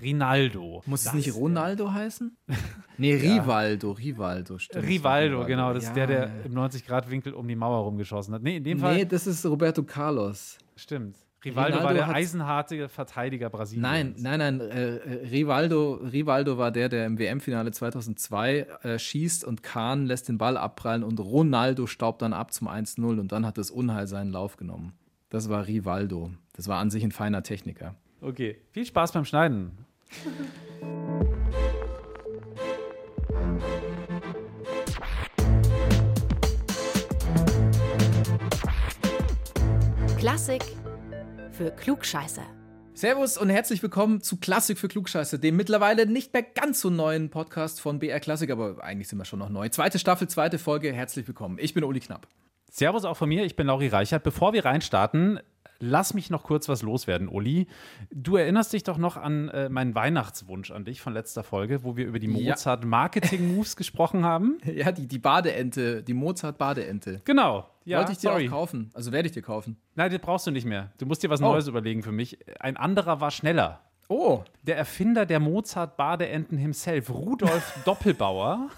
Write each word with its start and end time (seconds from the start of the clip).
Rinaldo. 0.00 0.82
Muss 0.86 1.06
es 1.06 1.12
nicht 1.12 1.34
Ronaldo 1.34 1.92
heißen? 1.92 2.36
Nee, 3.00 3.14
Rivaldo, 3.14 3.92
Rivaldo, 3.92 4.58
stimmt. 4.58 4.84
Rivaldo, 4.84 5.44
genau. 5.46 5.72
Das 5.72 5.84
ist 5.84 5.94
der, 5.94 6.08
der 6.08 6.44
im 6.44 6.52
90-Grad-Winkel 6.52 7.32
um 7.32 7.46
die 7.46 7.54
Mauer 7.54 7.84
rumgeschossen 7.84 8.34
hat. 8.34 8.42
Nee, 8.42 8.56
in 8.56 8.64
dem 8.64 8.80
Fall. 8.80 8.96
Nee, 8.96 9.04
das 9.04 9.28
ist 9.28 9.46
Roberto 9.46 9.84
Carlos. 9.84 10.58
Stimmt. 10.74 11.14
Rivaldo, 11.44 11.78
Ronaldo 11.78 12.00
war 12.00 12.06
der 12.06 12.14
eisenharte 12.16 12.88
Verteidiger 12.88 13.50
Brasiliens. 13.50 13.82
Nein, 13.82 14.14
nein, 14.18 14.38
nein. 14.38 14.60
Äh, 14.60 14.96
äh, 14.96 15.26
Rivaldo, 15.28 15.94
Rivaldo 15.94 16.58
war 16.58 16.72
der, 16.72 16.88
der 16.88 17.06
im 17.06 17.18
WM-Finale 17.18 17.70
2002 17.70 18.66
äh, 18.82 18.98
schießt 18.98 19.44
und 19.44 19.62
Kahn 19.62 20.06
lässt 20.06 20.28
den 20.28 20.38
Ball 20.38 20.56
abprallen 20.56 21.04
und 21.04 21.20
Ronaldo 21.20 21.86
staubt 21.86 22.22
dann 22.22 22.32
ab 22.32 22.52
zum 22.52 22.68
1-0 22.68 23.20
und 23.20 23.30
dann 23.30 23.46
hat 23.46 23.58
das 23.58 23.70
Unheil 23.70 24.08
seinen 24.08 24.32
Lauf 24.32 24.56
genommen. 24.56 24.94
Das 25.28 25.48
war 25.48 25.68
Rivaldo. 25.68 26.32
Das 26.54 26.66
war 26.66 26.80
an 26.80 26.90
sich 26.90 27.04
ein 27.04 27.12
feiner 27.12 27.44
Techniker. 27.44 27.94
Okay. 28.20 28.58
Viel 28.72 28.84
Spaß 28.84 29.12
beim 29.12 29.24
Schneiden. 29.24 29.86
Klassik 40.18 40.64
für 41.52 41.70
Klugscheißer. 41.70 42.42
Servus 42.94 43.36
und 43.36 43.50
herzlich 43.50 43.82
willkommen 43.82 44.20
zu 44.20 44.38
Klassik 44.38 44.78
für 44.78 44.88
Klugscheiße, 44.88 45.38
dem 45.38 45.56
mittlerweile 45.56 46.06
nicht 46.06 46.32
mehr 46.32 46.42
ganz 46.42 46.80
so 46.80 46.90
neuen 46.90 47.30
Podcast 47.30 47.80
von 47.80 47.98
BR 47.98 48.18
Klassik, 48.20 48.50
aber 48.50 48.82
eigentlich 48.82 49.08
sind 49.08 49.18
wir 49.18 49.24
schon 49.24 49.38
noch 49.38 49.50
neu. 49.50 49.68
Zweite 49.68 49.98
Staffel, 49.98 50.28
zweite 50.28 50.58
Folge, 50.58 50.92
herzlich 50.92 51.28
willkommen. 51.28 51.58
Ich 51.60 51.74
bin 51.74 51.84
Uli 51.84 52.00
Knapp. 52.00 52.26
Servus 52.70 53.04
auch 53.04 53.16
von 53.16 53.28
mir, 53.28 53.44
ich 53.44 53.56
bin 53.56 53.66
Lauri 53.66 53.88
Reichert. 53.88 54.22
Bevor 54.22 54.52
wir 54.52 54.64
reinstarten, 54.64 55.40
lass 55.80 56.14
mich 56.14 56.30
noch 56.30 56.42
kurz 56.42 56.68
was 56.68 56.82
loswerden, 56.82 57.28
Uli. 57.28 57.66
Du 58.10 58.36
erinnerst 58.36 58.72
dich 58.72 58.82
doch 58.82 58.98
noch 58.98 59.16
an 59.16 59.48
äh, 59.48 59.68
meinen 59.68 59.94
Weihnachtswunsch 59.94 60.70
an 60.70 60.84
dich 60.84 61.00
von 61.00 61.12
letzter 61.12 61.42
Folge, 61.44 61.84
wo 61.84 61.96
wir 61.96 62.06
über 62.06 62.18
die. 62.18 62.28
Mozart-Marketing-Moves 62.28 63.76
gesprochen 63.76 64.24
haben? 64.24 64.58
Ja, 64.64 64.92
die, 64.92 65.06
die 65.06 65.18
Badeente, 65.18 66.02
die 66.02 66.14
Mozart-Badeente. 66.14 67.22
Genau. 67.24 67.68
Ja, 67.84 67.98
Wollte 67.98 68.12
ich 68.12 68.18
dir 68.18 68.30
sorry. 68.30 68.46
auch 68.48 68.52
kaufen. 68.52 68.90
Also 68.94 69.12
werde 69.12 69.26
ich 69.28 69.32
dir 69.32 69.42
kaufen. 69.42 69.76
Nein, 69.94 70.10
das 70.10 70.20
brauchst 70.20 70.46
du 70.46 70.50
nicht 70.50 70.66
mehr. 70.66 70.92
Du 70.98 71.06
musst 71.06 71.22
dir 71.22 71.30
was 71.30 71.40
Oh. 71.40 71.44
Neues 71.44 71.68
überlegen 71.68 72.02
für 72.02 72.12
mich. 72.12 72.38
Ein 72.60 72.76
anderer 72.76 73.20
war 73.20 73.30
schneller. 73.30 73.80
Oh, 74.10 74.42
Der 74.62 74.78
Erfinder 74.78 75.26
der 75.26 75.38
Mozart-Badeenten 75.38 76.56
himself, 76.56 77.10
Rudolf 77.10 77.78
Doppelbauer, 77.84 78.70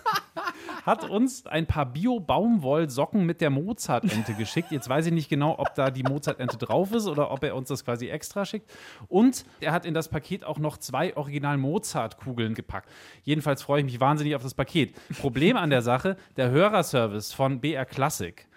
hat 0.85 1.09
uns 1.09 1.47
ein 1.47 1.67
paar 1.67 1.87
Bio-Baumwollsocken 1.87 3.25
mit 3.25 3.41
der 3.41 3.51
Mozart-Ente 3.51 4.35
geschickt. 4.35 4.73
Jetzt 4.73 4.89
weiß 4.89 5.07
ich 5.07 5.13
nicht 5.13 5.29
genau, 5.29 5.57
ob 5.57 5.73
da 5.77 5.91
die 5.93 6.03
Mozart-Ente 6.03 6.57
drauf 6.57 6.93
ist 6.93 7.07
oder 7.07 7.31
ob 7.31 7.45
er 7.45 7.55
uns 7.55 7.69
das 7.69 7.85
quasi 7.85 8.09
extra 8.09 8.45
schickt. 8.45 8.69
Und 9.07 9.45
er 9.61 9.71
hat 9.71 9.87
in 9.87 9.95
das 9.95 10.09
Paket 10.09 10.45
auch 10.45 10.59
noch 10.59 10.79
zwei 10.79 11.17
Original-Mozart-Kugeln 11.17 12.55
gepackt. 12.55 12.89
Jedenfalls 13.23 13.63
freue 13.63 13.81
ich 13.81 13.85
mich 13.85 14.01
wahnsinnig 14.01 14.35
auf 14.35 14.43
das 14.43 14.55
Paket. 14.55 14.95
Problem 15.21 15.57
an 15.57 15.71
der 15.71 15.83
Sache, 15.83 16.17
der 16.37 16.51
Hörerservice 16.51 17.33
von 17.33 17.61
BR 17.61 17.85
Classic 17.85 18.49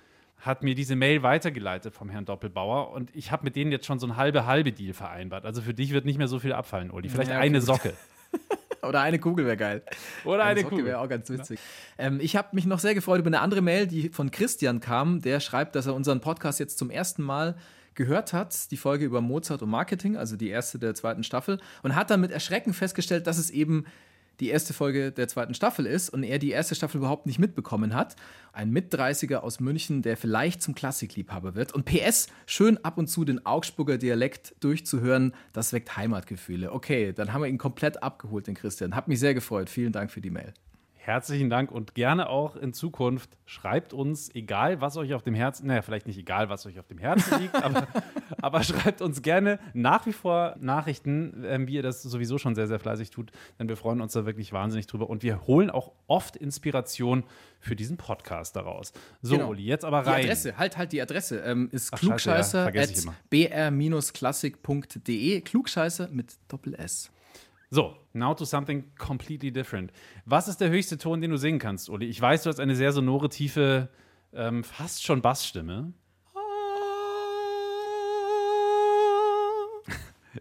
hat 0.44 0.62
mir 0.62 0.76
diese 0.76 0.96
Mail 0.98 1.24
weitergeleitet 1.24 1.94
vom 1.94 2.10
Herrn 2.10 2.26
Doppelbauer 2.26 2.92
und 2.92 3.10
ich 3.16 3.32
habe 3.32 3.46
mit 3.46 3.56
denen 3.56 3.72
jetzt 3.72 3.86
schon 3.86 3.98
so 3.98 4.08
ein 4.08 4.18
halbe 4.18 4.46
halbe 4.46 4.74
Deal 4.74 4.94
vereinbart. 4.94 5.46
Also 5.46 5.62
für 5.62 5.74
dich 5.74 5.94
wird 5.94 6.04
nicht 6.06 6.18
mehr 6.18 6.28
so 6.28 6.38
viel 6.38 6.52
abfallen, 6.52 6.92
Uli. 6.92 7.08
Vielleicht 7.08 7.30
Ja, 7.30 7.38
okay. 7.38 7.46
eine 7.46 7.62
Socke. 7.62 7.94
oder 8.84 9.00
eine 9.00 9.20
Kugel 9.20 9.46
wäre 9.46 9.56
geil. 9.56 9.84
Oder 10.26 10.44
eine 10.44 10.60
Socke 10.60 10.72
Kugel. 10.72 10.86
wäre 10.86 11.00
auch 11.00 11.08
ganz 11.08 11.30
witzig. 11.30 11.60
Ähm, 11.98 12.20
ich 12.22 12.36
habe 12.36 12.50
mich 12.52 12.66
noch 12.66 12.80
sehr 12.80 12.94
gefreut 12.94 13.20
über 13.20 13.28
eine 13.28 13.40
andere 13.40 13.62
Mail, 13.62 13.88
die 13.88 14.10
von 14.10 14.32
Christian 14.32 14.82
kam. 14.82 15.22
Der 15.22 15.40
schreibt, 15.40 15.76
dass 15.76 15.86
er 15.86 15.96
unseren 15.96 16.20
Podcast 16.20 16.60
jetzt 16.60 16.78
zum 16.78 16.90
ersten 16.90 17.24
Mal 17.24 17.56
gehört 17.96 18.34
hat, 18.34 18.70
die 18.72 18.78
Folge 18.78 19.06
über 19.06 19.22
Mozart 19.22 19.62
und 19.62 19.70
Marketing, 19.70 20.18
also 20.18 20.36
die 20.36 20.50
erste 20.50 20.78
der 20.78 20.94
zweiten 20.94 21.24
Staffel, 21.24 21.60
und 21.84 21.96
hat 21.96 22.10
dann 22.10 22.20
mit 22.20 22.32
Erschrecken 22.32 22.74
festgestellt, 22.74 23.28
dass 23.28 23.38
es 23.38 23.50
eben 23.50 23.86
die 24.40 24.50
erste 24.50 24.74
Folge 24.74 25.12
der 25.12 25.28
zweiten 25.28 25.54
Staffel 25.54 25.86
ist 25.86 26.10
und 26.10 26.24
er 26.24 26.40
die 26.40 26.52
erste 26.52 26.76
Staffel 26.76 26.98
überhaupt 26.98 27.26
nicht 27.26 27.40
mitbekommen 27.40 27.94
hat. 27.94 28.16
Ein 28.52 28.72
Mit-30er 28.72 29.38
aus 29.38 29.60
München, 29.60 30.02
der 30.02 30.18
vielleicht 30.18 30.62
zum 30.62 30.76
Klassikliebhaber 30.76 31.56
wird. 31.56 31.74
Und 31.74 31.86
PS, 31.86 32.28
schön 32.46 32.84
ab 32.84 32.98
und 32.98 33.08
zu 33.08 33.26
den 33.26 33.46
Augsburger 33.46 33.98
Dialekt 33.98 34.56
durchzuhören, 34.60 35.34
das 35.54 35.74
weckt 35.74 35.98
Heimatgefühle. 35.98 36.72
Okay, 36.72 37.14
dann 37.14 37.34
haben 37.34 37.42
wir 37.42 37.50
ihn 37.50 37.58
komplett 37.58 38.02
abgeholt, 38.02 38.48
den 38.48 38.56
Christian. 38.56 38.96
Hat 38.96 39.08
mich 39.08 39.20
sehr 39.20 39.34
gefreut. 39.34 39.70
Vielen 39.70 39.92
Dank 39.92 40.12
für 40.12 40.22
die 40.22 40.32
Mail. 40.32 40.54
Herzlichen 41.06 41.50
Dank 41.50 41.70
und 41.70 41.96
gerne 41.96 42.30
auch 42.30 42.56
in 42.56 42.72
Zukunft 42.72 43.32
schreibt 43.46 43.92
uns, 43.92 44.34
egal 44.34 44.80
was 44.80 44.96
euch 44.96 45.14
auf 45.14 45.22
dem 45.22 45.34
Herzen, 45.34 45.68
naja, 45.68 45.82
vielleicht 45.82 46.08
nicht 46.08 46.18
egal, 46.18 46.48
was 46.48 46.66
euch 46.66 46.80
auf 46.80 46.88
dem 46.88 46.98
Herzen 46.98 47.40
liegt, 47.42 47.62
aber, 47.62 47.90
aber 48.42 48.64
schreibt 48.64 49.02
uns 49.02 49.22
gerne 49.22 49.60
nach 49.74 50.06
wie 50.06 50.14
vor 50.14 50.56
Nachrichten, 50.62 51.44
ähm, 51.46 51.68
wie 51.68 51.74
ihr 51.74 51.84
das 51.84 52.04
sowieso 52.04 52.38
schon 52.38 52.56
sehr, 52.56 52.68
sehr 52.68 52.80
fleißig 52.80 53.10
tut, 53.10 53.34
denn 53.60 53.68
wir 53.68 53.76
freuen 53.76 54.00
uns 54.00 54.14
da 54.14 54.26
wirklich 54.26 54.54
wahnsinnig 54.54 54.88
drüber 54.88 55.10
und 55.10 55.24
wir 55.24 55.46
holen 55.46 55.70
auch 55.70 55.92
oft 56.08 56.38
Inspiration 56.38 57.26
für 57.60 57.76
diesen 57.76 57.98
Podcast 57.98 58.56
daraus. 58.56 58.94
So, 59.22 59.36
Genau. 59.36 59.50
Uli, 59.50 59.66
jetzt 59.66 59.84
aber 59.84 60.04
Die 60.04 60.10
rein. 60.10 60.24
Adresse, 60.24 60.58
halt, 60.58 60.78
halt 60.78 60.94
die 60.94 61.02
Adresse, 61.02 61.40
ähm, 61.40 61.68
ist 61.74 61.90
scheiße, 61.90 62.06
ja. 62.08 62.14
Klugscheißer 65.42 66.08
mit 66.14 66.36
Doppel-S. 66.48 67.12
So, 67.74 67.96
now 68.14 68.36
to 68.36 68.46
something 68.46 68.84
completely 69.00 69.50
different. 69.52 69.92
Was 70.26 70.48
ist 70.48 70.62
der 70.62 70.70
höchste 70.70 71.00
Ton, 71.00 71.22
den 71.22 71.32
du 71.32 71.38
singen 71.38 71.58
kannst, 71.58 71.90
Uli? 71.90 72.06
Ich 72.06 72.22
weiß, 72.22 72.44
du 72.44 72.50
hast 72.52 72.60
eine 72.60 72.76
sehr 72.76 72.92
sonore, 72.92 73.30
tiefe, 73.30 73.90
ähm, 74.32 74.64
fast 74.64 75.04
schon 75.04 75.24
Bassstimme. 75.24 75.92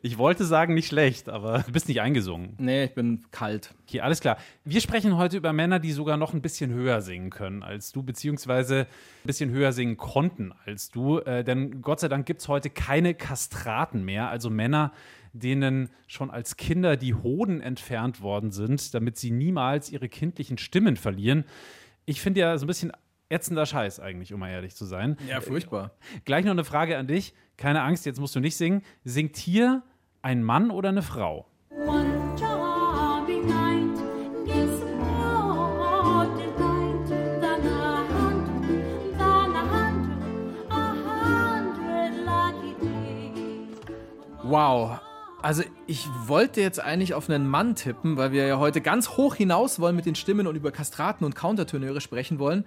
Ich 0.00 0.16
wollte 0.16 0.47
sagen, 0.47 0.72
nicht 0.72 0.88
schlecht, 0.88 1.28
aber 1.28 1.60
du 1.66 1.72
bist 1.72 1.87
nicht 1.87 2.00
eingesungen. 2.00 2.54
Nee, 2.59 2.84
ich 2.84 2.94
bin 2.94 3.25
kalt. 3.31 3.75
Okay, 3.87 4.00
alles 4.00 4.20
klar. 4.20 4.38
Wir 4.64 4.81
sprechen 4.81 5.19
heute 5.19 5.37
über 5.37 5.53
Männer, 5.53 5.81
die 5.81 5.93
sogar 5.93 6.16
noch 6.16 6.32
ein 6.32 6.41
bisschen 6.41 6.70
höher 6.70 7.03
singen 7.03 7.28
können 7.28 7.62
als 7.62 7.93
du, 7.93 8.03
beziehungsweise 8.03 8.81
ein 8.81 9.26
bisschen 9.26 9.50
höher 9.50 9.72
singen 9.72 9.99
konnten 9.99 10.54
als 10.64 10.91
du. 10.91 11.19
Äh, 11.19 11.44
denn 11.44 11.82
Gott 11.82 12.00
sei 12.00 12.09
Dank 12.09 12.25
gibt 12.25 12.41
es 12.41 12.49
heute 12.49 12.70
keine 12.70 13.14
Kastraten 13.14 14.03
mehr, 14.03 14.28
also 14.31 14.49
Männer, 14.49 14.93
denen 15.32 15.91
schon 16.06 16.31
als 16.31 16.56
Kinder 16.56 16.97
die 16.97 17.15
Hoden 17.15 17.60
entfernt 17.60 18.20
worden 18.20 18.50
sind, 18.50 18.94
damit 18.94 19.16
sie 19.16 19.31
niemals 19.31 19.91
ihre 19.91 20.09
kindlichen 20.09 20.59
Stimmen 20.59 20.97
verlieren. 20.97 21.44
Ich 22.04 22.20
finde 22.20 22.41
ja 22.41 22.59
so 22.59 22.65
ein 22.65 22.69
bisschen 22.69 22.93
ätzender 23.28 23.66
Scheiß 23.66 24.00
eigentlich, 24.00 24.32
um 24.32 24.41
mal 24.41 24.50
ehrlich 24.50 24.75
zu 24.75 24.84
sein. 24.84 25.16
Ja, 25.28 25.41
furchtbar. 25.41 25.93
Gleich 26.25 26.44
noch 26.44 26.53
eine 26.53 26.65
Frage 26.65 26.98
an 26.98 27.06
dich. 27.06 27.34
Keine 27.56 27.82
Angst, 27.82 28.06
jetzt 28.06 28.20
musst 28.20 28.37
du 28.37 28.41
nicht 28.41 28.56
singen. 28.56 28.82
Singt 29.04 29.37
hier 29.37 29.82
ein 30.20 30.43
Mann 30.43 30.70
oder 30.70 30.91
eine 30.91 31.03
Frau? 31.03 31.47
Wow. 44.44 45.00
Also 45.42 45.64
ich 45.88 46.08
wollte 46.26 46.60
jetzt 46.60 46.78
eigentlich 46.78 47.14
auf 47.14 47.28
einen 47.28 47.48
Mann 47.48 47.75
tippen, 47.75 48.16
weil 48.16 48.30
wir 48.30 48.47
ja 48.47 48.58
heute 48.58 48.80
ganz 48.80 49.10
hoch 49.10 49.34
hinaus 49.34 49.80
wollen 49.80 49.97
mit 49.97 50.06
den 50.06 50.14
Stimmen 50.14 50.47
und 50.47 50.54
über 50.54 50.70
Kastraten 50.70 51.25
und 51.25 51.34
Countertenöre 51.34 52.00
sprechen 52.00 52.38
wollen. 52.38 52.64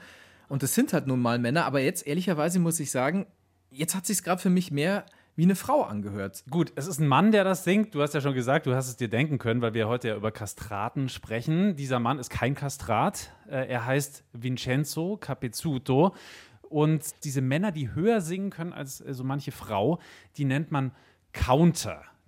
Und 0.49 0.61
das 0.61 0.75
sind 0.75 0.91
halt 0.91 1.07
nun 1.07 1.21
mal 1.21 1.39
Männer. 1.39 1.65
Aber 1.65 1.79
jetzt 1.79 2.05
ehrlicherweise 2.05 2.59
muss 2.59 2.79
ich 2.81 2.91
sagen, 2.91 3.27
jetzt 3.71 3.95
hat 3.95 4.05
sich 4.05 4.21
gerade 4.21 4.41
für 4.41 4.49
mich 4.49 4.71
mehr 4.71 5.05
wie 5.37 5.43
eine 5.43 5.55
Frau 5.55 5.83
angehört. 5.83 6.43
Gut, 6.49 6.73
es 6.75 6.87
ist 6.87 6.99
ein 6.99 7.07
Mann, 7.07 7.31
der 7.31 7.45
das 7.45 7.63
singt. 7.63 7.95
Du 7.95 8.01
hast 8.01 8.13
ja 8.13 8.19
schon 8.19 8.33
gesagt, 8.33 8.65
du 8.65 8.75
hast 8.75 8.89
es 8.89 8.97
dir 8.97 9.07
denken 9.09 9.37
können, 9.37 9.61
weil 9.61 9.73
wir 9.73 9.87
heute 9.87 10.09
ja 10.09 10.15
über 10.15 10.31
Kastraten 10.31 11.07
sprechen. 11.07 11.77
Dieser 11.77 11.99
Mann 11.99 12.19
ist 12.19 12.29
kein 12.29 12.55
Kastrat. 12.55 13.31
Äh, 13.49 13.69
Er 13.69 13.85
heißt 13.85 14.25
Vincenzo 14.33 15.15
Capezzuto. 15.17 16.13
Und 16.61 17.05
diese 17.23 17.41
Männer, 17.41 17.71
die 17.71 17.93
höher 17.93 18.19
singen 18.19 18.49
können 18.49 18.73
als 18.73 18.99
äh, 18.99 19.13
so 19.13 19.23
manche 19.23 19.53
Frau, 19.53 19.99
die 20.35 20.43
nennt 20.43 20.71
man 20.71 20.91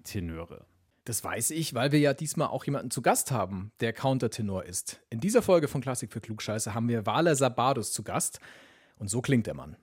Countertenöre. 0.08 0.66
Das 1.04 1.24
weiß 1.24 1.52
ich, 1.52 1.74
weil 1.74 1.92
wir 1.92 2.00
ja 2.00 2.14
diesmal 2.14 2.48
auch 2.48 2.66
jemanden 2.66 2.92
zu 2.92 3.02
Gast 3.02 3.32
haben, 3.32 3.72
der 3.80 3.94
Countertenor 3.94 4.64
ist. 4.64 5.02
In 5.10 5.20
dieser 5.20 5.42
Folge 5.42 5.68
von 5.68 5.82
Klassik 5.82 6.12
für 6.12 6.22
Klugscheiße 6.22 6.74
haben 6.74 6.88
wir 6.90 7.06
Wale 7.06 7.36
Sabados 7.36 7.92
zu 7.92 8.04
Gast. 8.04 8.40
Und 8.98 9.10
so 9.10 9.22
klingt 9.22 9.48
der 9.48 9.54
Mann. 9.54 9.78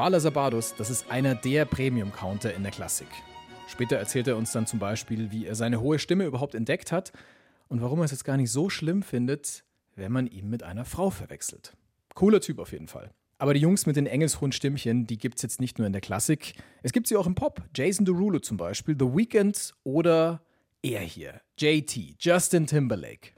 Wale 0.00 0.18
Sabados, 0.18 0.74
das 0.78 0.88
ist 0.88 1.10
einer 1.10 1.34
der 1.34 1.66
Premium-Counter 1.66 2.54
in 2.54 2.62
der 2.62 2.72
Klassik. 2.72 3.06
Später 3.68 3.96
erzählt 3.96 4.28
er 4.28 4.38
uns 4.38 4.50
dann 4.50 4.66
zum 4.66 4.78
Beispiel, 4.78 5.30
wie 5.30 5.44
er 5.44 5.54
seine 5.54 5.82
hohe 5.82 5.98
Stimme 5.98 6.24
überhaupt 6.24 6.54
entdeckt 6.54 6.90
hat 6.90 7.12
und 7.68 7.82
warum 7.82 7.98
er 7.98 8.06
es 8.06 8.10
jetzt 8.10 8.24
gar 8.24 8.38
nicht 8.38 8.50
so 8.50 8.70
schlimm 8.70 9.02
findet, 9.02 9.62
wenn 9.96 10.10
man 10.10 10.26
ihn 10.26 10.48
mit 10.48 10.62
einer 10.62 10.86
Frau 10.86 11.10
verwechselt. 11.10 11.76
Cooler 12.14 12.40
Typ 12.40 12.60
auf 12.60 12.72
jeden 12.72 12.88
Fall. 12.88 13.10
Aber 13.36 13.52
die 13.52 13.60
Jungs 13.60 13.84
mit 13.84 13.96
den 13.96 14.06
engelshohen 14.06 14.52
Stimmchen, 14.52 15.06
die 15.06 15.18
gibt 15.18 15.36
es 15.36 15.42
jetzt 15.42 15.60
nicht 15.60 15.76
nur 15.76 15.86
in 15.86 15.92
der 15.92 16.00
Klassik. 16.00 16.54
Es 16.82 16.94
gibt 16.94 17.06
sie 17.06 17.18
auch 17.18 17.26
im 17.26 17.34
Pop. 17.34 17.62
Jason 17.76 18.06
Derulo 18.06 18.38
zum 18.38 18.56
Beispiel, 18.56 18.96
The 18.98 19.04
Weeknd 19.04 19.74
oder 19.84 20.40
er 20.80 21.00
hier, 21.00 21.42
JT, 21.58 22.16
Justin 22.18 22.66
Timberlake. 22.66 23.32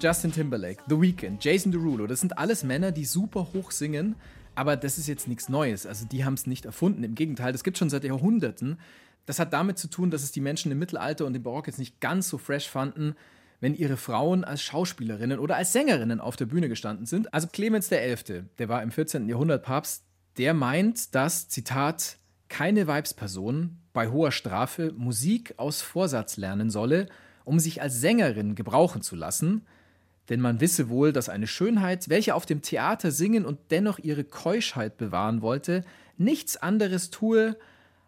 Justin 0.00 0.32
Timberlake, 0.32 0.82
The 0.88 0.98
Weeknd, 0.98 1.44
Jason 1.44 1.72
Derulo, 1.72 2.06
das 2.06 2.20
sind 2.20 2.38
alles 2.38 2.64
Männer, 2.64 2.90
die 2.90 3.04
super 3.04 3.48
hoch 3.52 3.70
singen, 3.70 4.16
aber 4.54 4.74
das 4.76 4.96
ist 4.96 5.08
jetzt 5.08 5.28
nichts 5.28 5.50
Neues. 5.50 5.84
Also 5.84 6.06
die 6.06 6.24
haben 6.24 6.34
es 6.34 6.46
nicht 6.46 6.64
erfunden. 6.64 7.04
Im 7.04 7.14
Gegenteil, 7.14 7.52
das 7.52 7.64
gibt 7.64 7.76
schon 7.76 7.90
seit 7.90 8.04
Jahrhunderten. 8.04 8.78
Das 9.26 9.38
hat 9.38 9.52
damit 9.52 9.78
zu 9.78 9.88
tun, 9.88 10.10
dass 10.10 10.22
es 10.22 10.32
die 10.32 10.40
Menschen 10.40 10.72
im 10.72 10.78
Mittelalter 10.78 11.26
und 11.26 11.34
im 11.34 11.42
Barock 11.42 11.66
jetzt 11.66 11.78
nicht 11.78 12.00
ganz 12.00 12.30
so 12.30 12.38
fresh 12.38 12.66
fanden, 12.66 13.14
wenn 13.60 13.74
ihre 13.74 13.98
Frauen 13.98 14.42
als 14.42 14.62
Schauspielerinnen 14.62 15.38
oder 15.38 15.56
als 15.56 15.74
Sängerinnen 15.74 16.18
auf 16.18 16.36
der 16.36 16.46
Bühne 16.46 16.70
gestanden 16.70 17.04
sind. 17.04 17.34
Also 17.34 17.48
Clemens 17.48 17.90
XI., 17.90 18.44
der 18.58 18.70
war 18.70 18.82
im 18.82 18.92
14. 18.92 19.28
Jahrhundert 19.28 19.64
Papst, 19.64 20.04
der 20.38 20.54
meint, 20.54 21.14
dass, 21.14 21.50
Zitat, 21.50 22.16
keine 22.48 22.86
Weibsperson 22.86 23.76
bei 23.92 24.08
hoher 24.08 24.32
Strafe 24.32 24.94
Musik 24.96 25.54
aus 25.58 25.82
Vorsatz 25.82 26.38
lernen 26.38 26.70
solle, 26.70 27.06
um 27.44 27.58
sich 27.58 27.82
als 27.82 28.00
Sängerin 28.00 28.54
gebrauchen 28.54 29.02
zu 29.02 29.14
lassen, 29.14 29.66
denn 30.30 30.40
man 30.40 30.60
wisse 30.60 30.88
wohl, 30.88 31.12
dass 31.12 31.28
eine 31.28 31.48
Schönheit, 31.48 32.08
welche 32.08 32.34
auf 32.34 32.46
dem 32.46 32.62
Theater 32.62 33.10
singen 33.10 33.44
und 33.44 33.58
dennoch 33.70 33.98
ihre 33.98 34.24
Keuschheit 34.24 34.96
bewahren 34.96 35.42
wollte, 35.42 35.84
nichts 36.16 36.56
anderes 36.56 37.10
tue, 37.10 37.56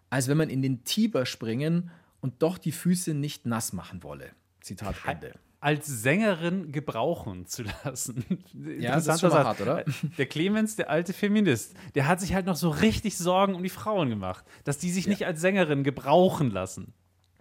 als 0.08 0.28
wenn 0.28 0.36
man 0.36 0.48
in 0.48 0.62
den 0.62 0.84
Tiber 0.84 1.26
springen 1.26 1.90
und 2.20 2.42
doch 2.42 2.58
die 2.58 2.72
Füße 2.72 3.12
nicht 3.12 3.44
nass 3.44 3.72
machen 3.72 4.02
wolle. 4.04 4.30
Zitat 4.60 4.94
Ende. 5.04 5.34
Als 5.60 5.86
Sängerin 5.86 6.72
gebrauchen 6.72 7.46
zu 7.46 7.64
lassen. 7.84 8.24
Ja, 8.78 8.94
das 8.94 9.06
ist 9.08 9.20
schon 9.20 9.32
hart, 9.32 9.60
oder? 9.60 9.84
Der 10.18 10.26
Clemens, 10.26 10.76
der 10.76 10.90
alte 10.90 11.12
Feminist, 11.12 11.74
der 11.94 12.06
hat 12.06 12.20
sich 12.20 12.34
halt 12.34 12.46
noch 12.46 12.56
so 12.56 12.68
richtig 12.70 13.16
Sorgen 13.16 13.54
um 13.54 13.62
die 13.62 13.68
Frauen 13.68 14.10
gemacht, 14.10 14.44
dass 14.64 14.78
die 14.78 14.90
sich 14.90 15.06
nicht 15.08 15.26
als 15.26 15.40
Sängerin 15.40 15.82
gebrauchen 15.82 16.50
lassen. 16.50 16.92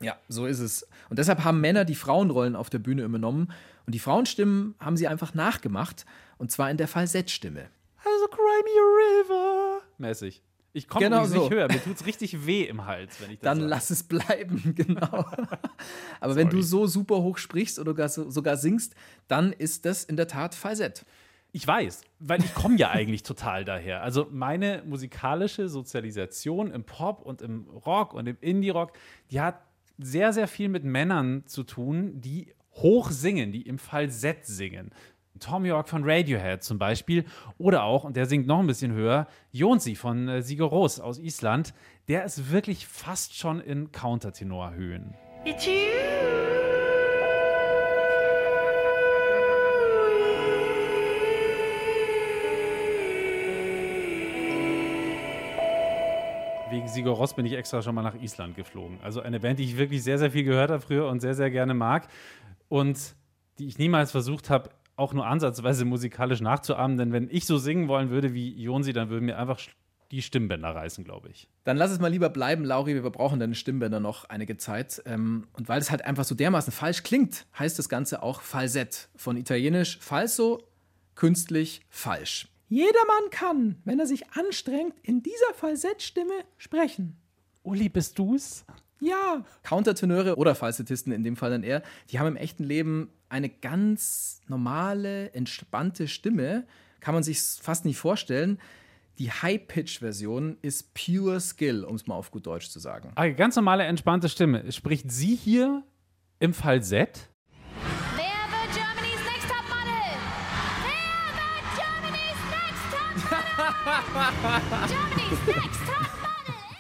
Ja, 0.02 0.18
so 0.28 0.46
ist 0.46 0.60
es. 0.60 0.88
Und 1.10 1.20
deshalb 1.20 1.44
haben 1.44 1.62
Männer 1.62 1.86
die 1.86 1.96
Frauenrollen 1.96 2.56
auf 2.56 2.70
der 2.70 2.80
Bühne 2.80 3.04
übernommen 3.04 3.52
und 3.86 3.94
die 3.96 4.00
Frauenstimmen 4.00 4.76
haben 4.80 4.98
sie 4.98 5.08
einfach 5.08 5.34
nachgemacht 5.34 6.06
und 6.38 6.52
zwar 6.52 6.70
in 6.72 6.78
der 6.78 6.88
Falsettstimme. 6.88 7.70
Also 8.04 8.28
Cry 8.28 8.64
Me 8.64 8.72
a 8.80 9.22
River. 9.22 9.82
Mäßig. 9.98 10.42
Ich 10.74 10.88
komme 10.88 11.04
Genau 11.06 11.18
übrigens 11.26 11.34
nicht 11.36 11.44
so. 11.44 11.50
höher. 11.52 11.68
Mir 11.68 11.84
tut's 11.84 12.06
richtig 12.06 12.46
weh 12.46 12.64
im 12.64 12.86
Hals, 12.86 13.20
wenn 13.20 13.30
ich 13.32 13.40
das 13.40 13.44
Dann 13.44 13.58
sage. 13.60 13.70
lass 13.70 13.90
es 13.90 14.04
bleiben, 14.04 14.74
genau. 14.76 15.26
Aber 16.22 16.36
wenn 16.36 16.50
du 16.50 16.62
so 16.62 16.88
super 16.88 17.18
hoch 17.18 17.38
sprichst 17.38 17.78
oder 17.78 17.94
gar 17.94 18.08
so- 18.10 18.30
sogar 18.30 18.56
singst, 18.58 18.96
dann 19.28 19.52
ist 19.52 19.86
das 19.86 20.04
in 20.06 20.16
der 20.16 20.28
Tat 20.28 20.56
Falsett. 20.56 21.06
Ich 21.52 21.68
weiß, 21.68 22.04
weil 22.20 22.40
ich 22.42 22.54
komme 22.54 22.78
ja 22.78 22.92
eigentlich 22.92 23.24
total 23.24 23.66
daher. 23.66 24.02
Also 24.02 24.28
meine 24.32 24.84
musikalische 24.86 25.68
Sozialisation 25.68 26.72
im 26.72 26.86
Pop 26.86 27.22
und 27.22 27.42
im 27.42 27.68
Rock 27.86 28.14
und 28.14 28.26
im 28.28 28.38
Indie-Rock, 28.40 28.94
die 29.32 29.42
hat 29.42 29.62
sehr, 30.02 30.34
sehr 30.34 30.48
viel 30.48 30.70
mit 30.70 30.84
Männern 30.84 31.44
zu 31.46 31.64
tun, 31.64 32.20
die 32.22 32.54
hoch 32.76 33.12
singen, 33.12 33.52
die 33.52 33.64
im 33.64 33.78
Falsett 33.78 34.46
singen. 34.46 34.92
Tom 35.40 35.66
York 35.66 35.90
von 35.90 36.04
Radiohead 36.04 36.64
zum 36.64 36.78
Beispiel 36.78 37.26
oder 37.58 37.84
auch, 37.84 38.04
und 38.04 38.16
der 38.16 38.26
singt 38.28 38.48
noch 38.48 38.60
ein 38.60 38.68
bisschen 38.68 38.94
höher, 38.94 39.28
Jonsi 39.52 39.96
von 39.96 40.28
äh, 40.28 40.42
Sigur 40.42 40.72
Rós 40.72 41.02
aus 41.02 41.18
Island. 41.20 41.74
Der 42.08 42.24
ist 42.26 42.52
wirklich 42.52 42.86
fast 42.86 43.36
schon 43.36 43.60
in 43.60 43.92
Countertenorhöhen. 43.92 45.16
Wegen 56.82 56.90
Sigur 56.90 57.16
Rós 57.16 57.36
bin 57.36 57.46
ich 57.46 57.54
extra 57.54 57.84
schon 57.84 57.94
mal 57.94 58.02
nach 58.02 58.20
Island 58.20 58.56
geflogen. 58.56 58.98
Also 59.04 59.22
eine 59.22 59.40
Band, 59.40 59.60
die 59.60 59.66
ich 59.66 59.78
wirklich 59.78 60.02
sehr, 60.02 60.18
sehr 60.18 60.32
viel 60.32 60.44
gehört 60.44 60.72
habe 60.72 60.82
früher 60.82 61.08
und 61.10 61.20
sehr, 61.20 61.36
sehr 61.36 61.52
gerne 61.52 61.76
mag. 61.76 62.08
Und 62.70 63.14
die 63.60 63.68
ich 63.68 63.78
niemals 63.78 64.10
versucht 64.10 64.50
habe, 64.50 64.72
auch 64.96 65.14
nur 65.14 65.28
ansatzweise 65.28 65.86
musikalisch 65.86 66.42
nachzuahmen. 66.42 66.98
Denn 66.98 67.14
wenn 67.14 67.30
ich 67.30 67.46
so 67.46 67.60
singen 67.60 67.88
wollen 67.88 68.10
würde 68.10 68.34
wie 68.34 68.60
Jonsi, 68.60 68.94
dann 68.94 69.12
würden 69.12 69.26
mir 69.26 69.38
einfach 69.38 69.60
die 70.10 70.24
Stimmbänder 70.24 70.70
reißen, 70.70 71.04
glaube 71.04 71.30
ich. 71.30 71.48
Dann 71.66 71.78
lass 71.78 71.92
es 71.92 72.00
mal 72.00 72.08
lieber 72.08 72.30
bleiben, 72.30 72.66
Lauri. 72.66 72.96
Wir 72.96 73.08
brauchen 73.12 73.40
deine 73.40 73.54
Stimmbänder 73.54 74.00
noch 74.00 74.26
einige 74.26 74.58
Zeit. 74.58 75.04
Ähm, 75.06 75.46
und 75.54 75.70
weil 75.70 75.80
es 75.80 75.92
halt 75.92 76.04
einfach 76.04 76.24
so 76.24 76.34
dermaßen 76.34 76.74
falsch 76.74 77.04
klingt, 77.04 77.46
heißt 77.60 77.78
das 77.78 77.90
Ganze 77.90 78.24
auch 78.24 78.42
Falsett. 78.42 79.10
Von 79.16 79.38
italienisch 79.38 80.00
falso, 80.00 80.64
künstlich 81.14 81.82
falsch. 81.90 82.51
Jedermann 82.72 83.30
kann, 83.32 83.76
wenn 83.84 84.00
er 84.00 84.08
sich 84.08 84.32
anstrengt, 84.32 84.96
in 85.04 85.22
dieser 85.22 85.54
Falsettstimme 85.56 86.32
sprechen. 86.58 87.18
Uli, 87.64 87.90
bist 87.90 88.18
du's? 88.18 88.64
Ja. 89.02 89.44
Countertenöre 89.64 90.38
oder 90.38 90.56
Falsettisten 90.56 91.12
in 91.12 91.22
dem 91.22 91.36
Fall 91.36 91.50
dann 91.50 91.64
eher, 91.64 91.84
die 92.10 92.20
haben 92.20 92.28
im 92.28 92.36
echten 92.38 92.64
Leben 92.64 93.10
eine 93.28 93.50
ganz 93.50 94.40
normale, 94.48 95.34
entspannte 95.34 96.08
Stimme. 96.08 96.66
Kann 97.02 97.14
man 97.14 97.24
sich 97.24 97.42
fast 97.42 97.84
nicht 97.84 97.98
vorstellen. 97.98 98.58
Die 99.18 99.30
High-Pitch-Version 99.30 100.58
ist 100.62 100.94
pure 100.94 101.42
Skill, 101.42 101.84
um 101.84 101.96
es 101.96 102.08
mal 102.08 102.16
auf 102.16 102.32
gut 102.32 102.46
Deutsch 102.46 102.70
zu 102.70 102.80
sagen. 102.80 103.12
Eine 103.16 103.36
ganz 103.36 103.58
normale, 103.58 103.84
entspannte 103.84 104.30
Stimme. 104.30 104.72
Spricht 104.72 105.12
sie 105.12 105.36
hier 105.36 105.84
im 106.40 106.54
Falsett? 106.54 107.31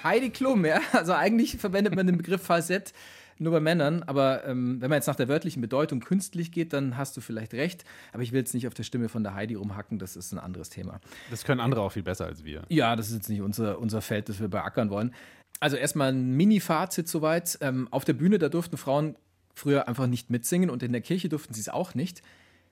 Heidi 0.03 0.29
Klum, 0.31 0.65
ja. 0.65 0.79
Also 0.93 1.13
eigentlich 1.13 1.57
verwendet 1.57 1.95
man 1.95 2.07
den 2.07 2.17
Begriff 2.17 2.41
Falsett 2.41 2.93
nur 3.41 3.53
bei 3.53 3.59
Männern, 3.59 4.03
aber 4.03 4.45
ähm, 4.45 4.79
wenn 4.81 4.89
man 4.89 4.97
jetzt 4.97 5.07
nach 5.07 5.15
der 5.15 5.27
wörtlichen 5.27 5.61
Bedeutung 5.61 5.99
künstlich 5.99 6.51
geht, 6.51 6.73
dann 6.73 6.95
hast 6.95 7.17
du 7.17 7.21
vielleicht 7.21 7.53
recht. 7.53 7.85
Aber 8.13 8.21
ich 8.21 8.31
will 8.31 8.39
jetzt 8.39 8.53
nicht 8.53 8.67
auf 8.67 8.75
der 8.75 8.83
Stimme 8.83 9.09
von 9.09 9.23
der 9.23 9.33
Heidi 9.33 9.55
rumhacken, 9.55 9.97
das 9.97 10.15
ist 10.15 10.31
ein 10.31 10.37
anderes 10.37 10.69
Thema. 10.69 10.99
Das 11.31 11.43
können 11.43 11.59
andere 11.59 11.81
auch 11.81 11.91
viel 11.91 12.03
besser 12.03 12.25
als 12.25 12.44
wir. 12.44 12.63
Ja, 12.69 12.95
das 12.95 13.07
ist 13.07 13.15
jetzt 13.15 13.30
nicht 13.30 13.41
unser, 13.41 13.80
unser 13.80 14.01
Feld, 14.01 14.30
das 14.30 14.39
wir 14.39 14.47
beackern 14.47 14.91
wollen. 14.91 15.13
Also 15.59 15.75
erstmal 15.75 16.11
ein 16.11 16.37
Mini-Fazit 16.37 17.07
soweit. 17.07 17.57
Ähm, 17.61 17.87
auf 17.89 18.06
der 18.06 18.13
Bühne, 18.13 18.37
da 18.37 18.49
durften 18.49 18.77
Frauen 18.77 19.15
früher 19.56 19.87
einfach 19.87 20.07
nicht 20.07 20.30
mitsingen 20.30 20.69
und 20.69 20.83
in 20.83 20.91
der 20.91 21.01
Kirche 21.01 21.27
durften 21.27 21.53
sie 21.53 21.61
es 21.61 21.69
auch 21.69 21.95
nicht. 21.95 22.21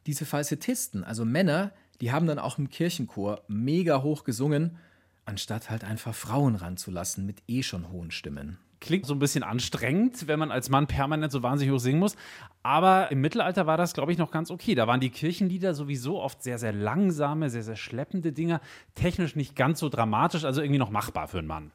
Diese 0.05 0.25
Falsettisten, 0.25 1.03
also 1.03 1.25
Männer, 1.25 1.72
die 2.01 2.12
haben 2.12 2.27
dann 2.27 2.39
auch 2.39 2.58
im 2.58 2.70
Kirchenchor 2.70 3.41
mega 3.48 4.01
hoch 4.01 4.24
gesungen, 4.24 4.77
anstatt 5.25 5.70
halt 5.70 5.84
einfach 5.84 6.15
Frauen 6.15 6.56
ranzulassen 6.56 7.25
mit 7.25 7.44
eh 7.48 7.63
schon 7.63 7.91
hohen 7.91 8.12
Stimmen. 8.12 8.58
Klingt 8.82 9.06
so 9.06 9.13
ein 9.13 9.20
bisschen 9.20 9.44
anstrengend, 9.44 10.27
wenn 10.27 10.39
man 10.39 10.51
als 10.51 10.70
Mann 10.70 10.88
permanent 10.88 11.34
so 11.34 11.44
wahnsinnig 11.44 11.74
hoch 11.74 11.79
singen 11.79 12.00
muss. 12.00 12.15
Aber 12.63 13.12
im 13.12 13.20
Mittelalter 13.20 13.68
war 13.68 13.75
das, 13.75 13.94
glaube 13.94 14.13
ich, 14.13 14.18
noch 14.18 14.32
ganz 14.32 14.50
okay. 14.50 14.74
Da 14.74 14.88
waren 14.88 15.01
die 15.01 15.10
Kirchenlieder 15.10 15.74
sowieso 15.74 16.22
oft 16.22 16.41
sehr, 16.41 16.58
sehr 16.58 16.72
langsame, 16.72 17.50
sehr, 17.50 17.63
sehr 17.63 17.75
schleppende 17.75 18.32
Dinger. 18.32 18.62
Technisch 18.96 19.36
nicht 19.36 19.58
ganz 19.58 19.79
so 19.79 19.89
dramatisch, 19.89 20.46
also 20.46 20.62
irgendwie 20.62 20.79
noch 20.79 20.91
machbar 20.91 21.27
für 21.27 21.39
einen 21.39 21.48
Mann. 21.48 21.72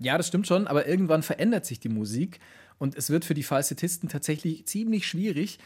Ja, 0.00 0.16
das 0.16 0.28
stimmt 0.28 0.48
schon, 0.48 0.66
aber 0.66 0.86
irgendwann 0.86 1.22
verändert 1.22 1.64
sich 1.64 1.80
die 1.80 1.88
Musik 1.88 2.40
und 2.78 2.96
es 2.96 3.10
wird 3.10 3.24
für 3.24 3.34
die 3.34 3.42
Falsettisten 3.42 4.08
tatsächlich 4.08 4.66
ziemlich 4.66 5.06
schwierig. 5.06 5.58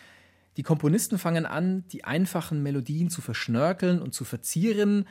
Die 0.56 0.62
Komponisten 0.62 1.18
fangen 1.18 1.46
an, 1.46 1.84
die 1.88 2.04
einfachen 2.04 2.62
Melodien 2.62 3.08
zu 3.08 3.22
verschnörkeln 3.22 4.02
und 4.02 4.12
zu 4.12 4.24
verzieren. 4.24 5.06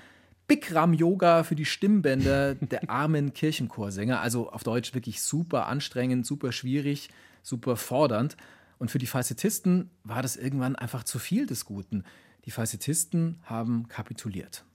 Bikram-Yoga 0.47 1.43
für 1.43 1.55
die 1.55 1.65
Stimmbänder 1.65 2.55
der 2.61 2.89
armen 2.89 3.33
Kirchenchorsänger. 3.33 4.21
Also 4.21 4.51
auf 4.51 4.63
Deutsch 4.63 4.93
wirklich 4.93 5.21
super 5.21 5.67
anstrengend, 5.67 6.25
super 6.25 6.51
schwierig, 6.51 7.09
super 7.41 7.75
fordernd. 7.75 8.37
Und 8.77 8.91
für 8.91 8.97
die 8.97 9.07
Falsettisten 9.07 9.89
war 10.03 10.21
das 10.21 10.35
irgendwann 10.35 10.75
einfach 10.75 11.03
zu 11.03 11.19
viel 11.19 11.45
des 11.45 11.65
Guten. 11.65 12.03
Die 12.45 12.51
Falsettisten 12.51 13.39
haben 13.43 13.87
kapituliert. 13.87 14.65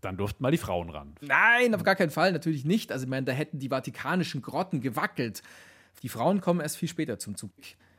Dann 0.00 0.18
durften 0.18 0.42
mal 0.42 0.52
die 0.52 0.58
Frauen 0.58 0.90
ran. 0.90 1.14
Nein, 1.22 1.74
auf 1.74 1.82
gar 1.82 1.96
keinen 1.96 2.10
Fall, 2.10 2.32
natürlich 2.32 2.66
nicht. 2.66 2.92
Also, 2.92 3.04
ich 3.04 3.10
meine, 3.10 3.24
da 3.24 3.32
hätten 3.32 3.58
die 3.58 3.70
vatikanischen 3.70 4.42
Grotten 4.42 4.82
gewackelt. 4.82 5.42
Die 6.02 6.10
Frauen 6.10 6.42
kommen 6.42 6.60
erst 6.60 6.76
viel 6.76 6.88
später 6.88 7.18
zum 7.18 7.36
Zug. 7.36 7.52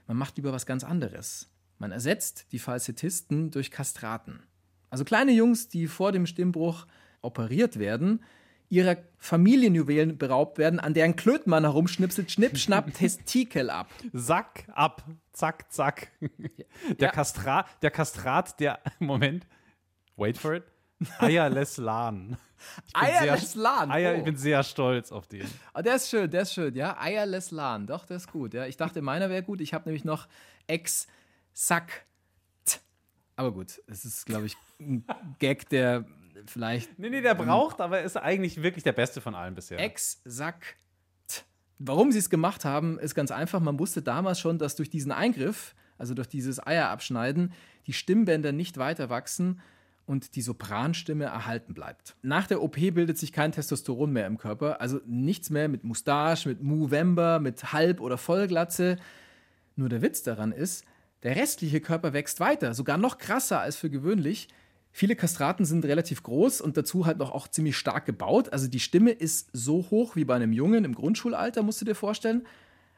Man 0.05 0.17
macht 0.17 0.38
lieber 0.38 0.53
was 0.53 0.67
ganz 0.67 0.84
anderes. 0.84 1.50
Man 1.77 1.91
ersetzt 1.91 2.48
die 2.51 2.60
Falsettisten 2.60 3.51
durch 3.51 3.72
Kastraten. 3.72 4.44
Also 4.89 5.03
kleine 5.03 5.32
Jungs, 5.34 5.67
die 5.67 5.88
vor 5.88 6.12
dem 6.12 6.25
Stimmbruch 6.25 6.86
operiert 7.22 7.79
werden, 7.79 8.24
ihrer 8.70 8.98
Familienjuwelen 9.17 10.17
beraubt 10.17 10.58
werden, 10.58 10.79
an 10.79 10.94
deren 10.94 11.15
Klötenmann 11.15 11.63
herumschnipselt, 11.63 12.32
schnipp, 12.32 12.58
schnapp, 12.58 12.94
Testikel 12.94 13.70
ab. 13.70 13.89
Sack 14.13 14.65
ab. 14.74 15.03
Zack, 15.34 15.72
zack. 15.72 16.12
Der, 16.22 17.08
Ja. 17.08 17.12
Kastrat, 17.12 17.67
der 17.84 17.91
Kastrat, 17.91 18.60
der, 18.60 18.79
Moment, 19.00 19.46
wait 20.15 20.38
for 20.38 20.53
it, 20.55 20.63
sehr- 21.20 21.20
Eierless-Lan, 22.94 23.91
Eier, 23.91 24.13
oh. 24.13 24.17
ich 24.20 24.24
bin 24.24 24.38
sehr 24.38 24.63
stolz 24.63 25.12
auf 25.12 25.27
den. 25.27 25.46
Oh, 25.74 25.82
der 25.82 25.96
ist 25.96 26.10
schön, 26.10 26.32
der 26.32 26.44
ist 26.44 26.53
schön, 26.53 26.74
ja. 26.74 26.98
Eierless 27.00 27.51
Lan, 27.51 27.86
doch, 27.86 28.05
der 28.05 28.17
ist 28.17 28.32
gut, 28.32 28.53
ja. 28.53 28.65
Ich 28.65 28.77
dachte, 28.77 29.01
meiner 29.01 29.29
wäre 29.29 29.44
gut. 29.44 29.60
Ich 29.62 29.74
habe 29.74 29.86
nämlich 29.89 30.05
noch 30.05 30.27
Ex 30.67 31.08
Sack. 31.56 32.06
Aber 33.38 33.52
gut, 33.52 33.82
es 33.88 34.06
ist, 34.06 34.26
glaube 34.26 34.46
ich, 34.46 34.56
ein 34.80 35.06
Gag, 35.40 35.68
der 35.70 36.06
vielleicht 36.46 37.00
Nee, 37.00 37.10
nee, 37.10 37.22
der 37.22 37.34
braucht, 37.34 37.82
aber 37.82 38.02
ist 38.02 38.18
eigentlich 38.18 38.62
wirklich 38.62 38.84
der 38.84 38.92
beste 38.92 39.22
von 39.22 39.36
allen 39.36 39.56
bisher. 39.56 39.80
Ex 39.80 40.22
Sack. 40.26 40.76
Warum 41.80 42.12
sie 42.12 42.20
es 42.20 42.30
gemacht 42.30 42.64
haben, 42.64 43.00
ist 43.00 43.16
ganz 43.16 43.32
einfach. 43.32 43.60
Man 43.60 43.80
wusste 43.80 44.02
damals 44.02 44.40
schon, 44.40 44.60
dass 44.60 44.76
durch 44.76 44.90
diesen 44.90 45.12
Eingriff, 45.12 45.76
also 45.98 46.14
durch 46.14 46.28
dieses 46.28 46.66
Eierabschneiden, 46.66 47.54
die 47.88 47.94
Stimmbänder 47.94 48.52
nicht 48.52 48.78
weiter 48.78 49.10
wachsen 49.10 49.62
und 50.06 50.36
die 50.36 50.42
Sopranstimme 50.42 51.26
erhalten 51.26 51.74
bleibt. 51.74 52.16
Nach 52.22 52.48
der 52.48 52.62
OP 52.62 52.76
bildet 52.76 53.18
sich 53.18 53.34
kein 53.34 53.52
Testosteron 53.52 54.12
mehr 54.12 54.28
im 54.28 54.38
Körper, 54.38 54.80
also 54.80 55.02
nichts 55.06 55.50
mehr 55.50 55.68
mit 55.68 55.84
Mustache, 55.84 56.48
mit 56.48 56.62
Movember, 56.62 57.40
mit 57.40 57.74
Halb- 57.74 58.02
oder 58.02 58.18
Vollglatze. 58.18 58.98
Nur 59.76 59.90
der 59.90 60.02
Witz 60.02 60.24
daran 60.24 60.54
ist, 60.54 60.86
der 61.25 61.36
restliche 61.36 61.82
Körper 61.82 62.13
wächst 62.13 62.39
weiter, 62.39 62.75
sogar 62.75 62.98
noch 62.98 63.17
krasser 63.17 63.60
als 63.60 63.75
für 63.75 63.89
gewöhnlich. 63.89 64.48
Viele 64.91 65.15
Kastraten 65.15 65.65
sind 65.65 65.84
relativ 65.84 66.22
groß 66.22 66.62
und 66.62 66.77
dazu 66.77 67.08
halt 67.08 67.17
noch 67.17 67.32
auch 67.32 67.48
ziemlich 67.48 67.75
stark 67.75 68.05
gebaut. 68.05 68.53
Also 68.53 68.67
die 68.67 68.79
Stimme 68.79 69.12
ist 69.12 69.50
so 69.51 69.88
hoch 69.89 70.15
wie 70.15 70.24
bei 70.24 70.36
einem 70.36 70.53
Jungen 70.53 70.86
im 70.86 70.94
Grundschulalter, 70.94 71.63
musst 71.63 71.82
du 71.82 71.86
dir 71.86 71.96
vorstellen. 71.96 72.46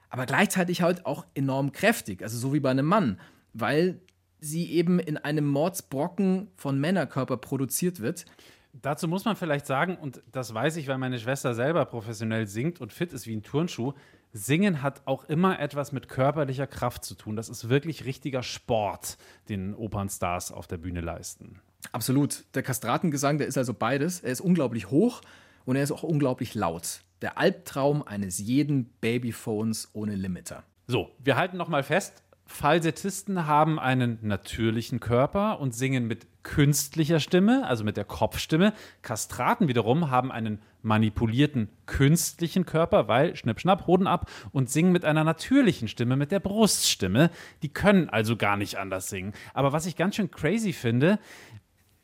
Aber 0.10 0.26
gleichzeitig 0.26 0.82
halt 0.82 1.06
auch 1.06 1.26
enorm 1.36 1.72
kräftig, 1.72 2.22
also 2.22 2.38
so 2.38 2.54
wie 2.54 2.60
bei 2.60 2.70
einem 2.70 2.86
Mann, 2.86 3.18
weil 3.54 4.02
sie 4.40 4.72
eben 4.72 5.00
in 5.00 5.18
einem 5.18 5.48
Mordsbrocken 5.48 6.50
von 6.58 6.80
Männerkörper 6.80 7.38
produziert 7.38 8.02
wird. 8.02 8.26
Dazu 8.74 9.08
muss 9.08 9.24
man 9.24 9.38
vielleicht 9.38 9.66
sagen, 9.66 9.96
und 9.96 10.22
das 10.34 10.54
weiß 10.54 10.76
ich, 10.76 10.90
weil 10.90 10.98
meine 10.98 11.18
Schwester 11.18 11.56
selber 11.56 11.86
professionell 11.86 12.46
singt 12.46 12.82
und 12.82 12.92
fit 12.92 13.14
ist 13.14 13.26
wie 13.26 13.36
ein 13.36 13.42
Turnschuh, 13.42 13.94
Singen 14.34 14.82
hat 14.82 15.02
auch 15.06 15.26
immer 15.26 15.60
etwas 15.60 15.92
mit 15.92 16.10
körperlicher 16.10 16.68
Kraft 16.68 17.04
zu 17.04 17.16
tun. 17.16 17.36
Das 17.36 17.50
ist 17.50 17.70
wirklich 17.70 18.06
richtiger 18.06 18.44
Sport, 18.44 19.18
den 19.50 19.74
Opernstars 19.74 20.52
auf 20.52 20.68
der 20.68 20.78
Bühne 20.78 21.02
leisten. 21.02 21.60
Absolut. 21.92 22.44
Der 22.54 22.64
Kastratengesang, 22.64 23.38
der 23.38 23.48
ist 23.48 23.58
also 23.58 23.74
beides. 23.74 24.20
Er 24.20 24.32
ist 24.32 24.42
unglaublich 24.42 24.90
hoch 24.90 25.22
und 25.66 25.76
er 25.76 25.84
ist 25.84 25.92
auch 25.92 26.04
unglaublich 26.04 26.56
laut. 26.56 27.02
Der 27.22 27.38
Albtraum 27.38 28.04
eines 28.04 28.38
jeden 28.38 28.86
Babyphones 29.02 29.90
ohne 29.94 30.16
Limiter. 30.16 30.64
So, 30.88 31.12
wir 31.24 31.36
halten 31.36 31.58
noch 31.58 31.68
mal 31.68 31.84
fest, 31.84 32.24
Falsettisten 32.48 33.46
haben 33.46 33.78
einen 33.78 34.20
natürlichen 34.22 35.00
Körper 35.00 35.60
und 35.60 35.76
singen 35.76 36.08
mit 36.08 36.28
künstlicher 36.44 37.20
Stimme, 37.20 37.68
also 37.68 37.84
mit 37.84 37.98
der 37.98 38.06
Kopfstimme. 38.06 38.74
Kastraten 39.02 39.68
wiederum 39.68 40.10
haben 40.10 40.32
einen 40.32 40.62
manipulierten 40.88 41.70
künstlichen 41.86 42.66
Körper, 42.66 43.08
weil 43.08 43.36
schnipp 43.36 43.60
schnapp 43.60 43.86
Hoden 43.86 44.08
ab 44.08 44.32
und 44.52 44.70
singen 44.70 44.92
mit 44.92 45.06
einer 45.06 45.24
natürlichen 45.24 45.88
Stimme, 45.88 46.16
mit 46.16 46.32
der 46.32 46.40
Bruststimme. 46.40 47.30
Die 47.62 47.70
können 47.70 48.10
also 48.10 48.36
gar 48.36 48.58
nicht 48.58 48.78
anders 48.78 49.10
singen. 49.10 49.34
Aber 49.54 49.74
was 49.74 49.86
ich 49.86 49.96
ganz 49.96 50.16
schön 50.16 50.32
crazy 50.32 50.74
finde, 50.74 51.20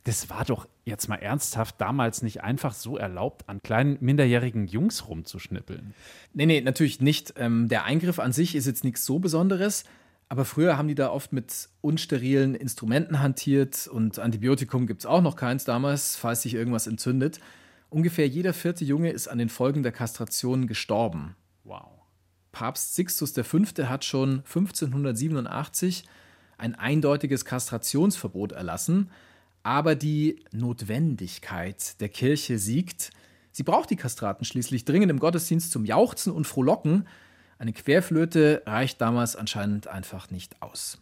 das 0.03 0.29
war 0.29 0.43
doch 0.45 0.67
jetzt 0.83 1.07
mal 1.07 1.15
ernsthaft 1.15 1.79
damals 1.79 2.21
nicht 2.21 2.43
einfach 2.43 2.73
so 2.73 2.97
erlaubt, 2.97 3.47
an 3.47 3.61
kleinen 3.63 3.97
minderjährigen 4.01 4.67
Jungs 4.67 5.07
rumzuschnippeln. 5.07 5.93
Nee, 6.33 6.45
nee, 6.45 6.61
natürlich 6.61 6.99
nicht. 6.99 7.35
Ähm, 7.37 7.69
der 7.69 7.85
Eingriff 7.85 8.19
an 8.19 8.33
sich 8.33 8.55
ist 8.55 8.67
jetzt 8.67 8.83
nichts 8.83 9.05
so 9.05 9.19
Besonderes. 9.19 9.85
Aber 10.27 10.45
früher 10.45 10.77
haben 10.77 10.87
die 10.87 10.95
da 10.95 11.09
oft 11.11 11.31
mit 11.31 11.69
unsterilen 11.81 12.55
Instrumenten 12.55 13.19
hantiert 13.19 13.87
und 13.87 14.19
Antibiotikum 14.19 14.87
gibt 14.87 15.01
es 15.01 15.05
auch 15.05 15.21
noch 15.21 15.35
keins 15.35 15.63
damals, 15.63 16.15
falls 16.15 16.41
sich 16.41 16.55
irgendwas 16.55 16.87
entzündet. 16.87 17.39
Ungefähr 17.93 18.27
jeder 18.27 18.53
vierte 18.53 18.83
Junge 18.83 19.11
ist 19.11 19.27
an 19.27 19.37
den 19.37 19.49
Folgen 19.49 19.83
der 19.83 19.91
Kastration 19.91 20.65
gestorben. 20.65 21.35
Wow. 21.63 21.91
Papst 22.51 22.95
Sixtus 22.95 23.33
V. 23.33 23.59
hat 23.83 24.03
schon 24.03 24.39
1587 24.39 26.03
ein 26.57 26.73
eindeutiges 26.73 27.45
Kastrationsverbot 27.45 28.51
erlassen, 28.51 29.11
aber 29.61 29.93
die 29.93 30.43
Notwendigkeit 30.51 32.01
der 32.01 32.09
Kirche 32.09 32.57
siegt. 32.57 33.11
Sie 33.51 33.61
braucht 33.61 33.91
die 33.91 33.95
Kastraten 33.95 34.43
schließlich 34.43 34.85
dringend 34.85 35.11
im 35.11 35.19
Gottesdienst 35.19 35.71
zum 35.71 35.85
Jauchzen 35.85 36.33
und 36.33 36.47
Frohlocken. 36.47 37.07
Eine 37.59 37.73
Querflöte 37.73 38.63
reicht 38.65 39.01
damals 39.01 39.35
anscheinend 39.35 39.85
einfach 39.85 40.31
nicht 40.31 40.59
aus. 40.63 40.97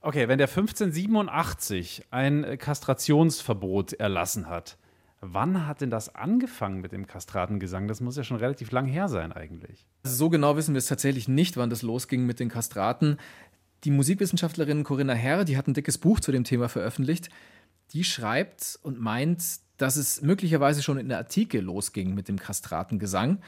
Okay, 0.00 0.28
wenn 0.28 0.38
der 0.38 0.46
1587 0.46 2.06
ein 2.12 2.56
Kastrationsverbot 2.56 3.94
erlassen 3.94 4.48
hat, 4.48 4.78
wann 5.20 5.66
hat 5.66 5.80
denn 5.80 5.90
das 5.90 6.14
angefangen 6.14 6.80
mit 6.80 6.92
dem 6.92 7.06
Kastratengesang? 7.06 7.88
Das 7.88 8.00
muss 8.00 8.16
ja 8.16 8.24
schon 8.24 8.38
relativ 8.38 8.70
lang 8.70 8.86
her 8.86 9.08
sein 9.08 9.32
eigentlich. 9.32 9.86
Also 10.02 10.16
so 10.16 10.30
genau 10.30 10.56
wissen 10.56 10.74
wir 10.74 10.78
es 10.78 10.86
tatsächlich 10.86 11.28
nicht, 11.28 11.56
wann 11.56 11.70
das 11.70 11.82
losging 11.82 12.26
mit 12.26 12.40
den 12.40 12.48
Kastraten. 12.48 13.18
Die 13.84 13.90
Musikwissenschaftlerin 13.90 14.84
Corinna 14.84 15.14
Herr, 15.14 15.44
die 15.44 15.56
hat 15.56 15.66
ein 15.66 15.74
dickes 15.74 15.98
Buch 15.98 16.20
zu 16.20 16.32
dem 16.32 16.44
Thema 16.44 16.68
veröffentlicht, 16.68 17.30
die 17.92 18.04
schreibt 18.04 18.78
und 18.82 19.00
meint, 19.00 19.42
dass 19.76 19.96
es 19.96 20.22
möglicherweise 20.22 20.82
schon 20.82 20.98
in 20.98 21.08
der 21.08 21.18
Antike 21.18 21.60
losging 21.60 22.14
mit 22.14 22.28
dem 22.28 22.38
Kastratengesang. 22.38 23.40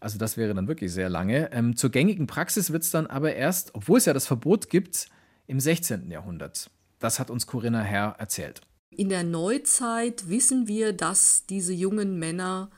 Also 0.00 0.18
das 0.18 0.36
wäre 0.36 0.54
dann 0.54 0.68
wirklich 0.68 0.92
sehr 0.92 1.08
lange. 1.08 1.52
Ähm, 1.52 1.76
zur 1.76 1.90
gängigen 1.90 2.26
Praxis 2.26 2.72
wird 2.72 2.82
es 2.82 2.90
dann 2.90 3.06
aber 3.06 3.34
erst, 3.34 3.74
obwohl 3.74 3.98
es 3.98 4.04
ja 4.04 4.12
das 4.12 4.26
Verbot 4.26 4.70
gibt, 4.70 5.08
im 5.46 5.60
16. 5.60 6.10
Jahrhundert. 6.10 6.70
Das 6.98 7.18
hat 7.18 7.30
uns 7.30 7.46
Corinna 7.46 7.82
Herr 7.82 8.16
erzählt. 8.18 8.60
In 8.96 9.10
der 9.10 9.24
Neuzeit 9.24 10.30
wissen 10.30 10.68
wir, 10.68 10.94
dass 10.94 11.44
diese 11.44 11.74
jungen 11.74 12.18
Männer 12.18 12.70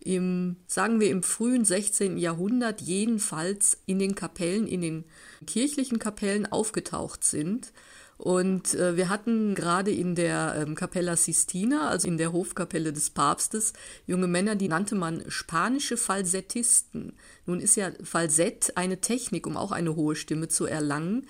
im, 0.00 0.56
sagen 0.66 1.00
wir, 1.00 1.08
im 1.08 1.22
frühen 1.22 1.64
16. 1.64 2.18
Jahrhundert 2.18 2.82
jedenfalls 2.82 3.78
in 3.86 3.98
den 3.98 4.14
Kapellen, 4.14 4.66
in 4.66 4.82
den 4.82 5.04
kirchlichen 5.46 5.98
Kapellen 5.98 6.44
aufgetaucht 6.44 7.24
sind. 7.24 7.72
Und 8.18 8.74
äh, 8.74 8.98
wir 8.98 9.08
hatten 9.08 9.54
gerade 9.54 9.90
in 9.90 10.14
der 10.14 10.54
ähm, 10.58 10.74
Capella 10.74 11.16
Sistina, 11.16 11.88
also 11.88 12.06
in 12.06 12.18
der 12.18 12.32
Hofkapelle 12.32 12.92
des 12.92 13.08
Papstes, 13.08 13.72
junge 14.06 14.26
Männer, 14.26 14.54
die 14.54 14.68
nannte 14.68 14.94
man 14.94 15.24
spanische 15.28 15.96
Falsettisten. 15.96 17.14
Nun 17.46 17.60
ist 17.60 17.76
ja 17.76 17.90
Falsett 18.04 18.76
eine 18.76 19.00
Technik, 19.00 19.46
um 19.46 19.56
auch 19.56 19.72
eine 19.72 19.96
hohe 19.96 20.16
Stimme 20.16 20.48
zu 20.48 20.66
erlangen, 20.66 21.26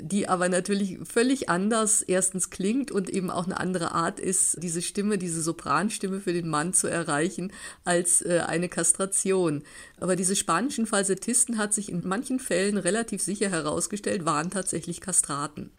die 0.00 0.28
aber 0.28 0.48
natürlich 0.48 0.98
völlig 1.04 1.48
anders 1.48 2.02
erstens 2.02 2.50
klingt 2.50 2.90
und 2.90 3.08
eben 3.08 3.30
auch 3.30 3.46
eine 3.46 3.58
andere 3.58 3.92
Art 3.92 4.20
ist, 4.20 4.62
diese 4.62 4.82
Stimme, 4.82 5.18
diese 5.18 5.42
Sopranstimme 5.42 6.20
für 6.20 6.32
den 6.32 6.48
Mann 6.48 6.74
zu 6.74 6.88
erreichen, 6.88 7.52
als 7.84 8.22
äh, 8.22 8.42
eine 8.46 8.68
Kastration. 8.68 9.62
Aber 9.98 10.16
diese 10.16 10.36
spanischen 10.36 10.86
Falsettisten 10.86 11.58
hat 11.58 11.72
sich 11.72 11.90
in 11.90 12.06
manchen 12.06 12.38
Fällen 12.38 12.76
relativ 12.76 13.22
sicher 13.22 13.50
herausgestellt, 13.50 14.24
waren 14.24 14.50
tatsächlich 14.50 15.00
Kastraten. 15.00 15.70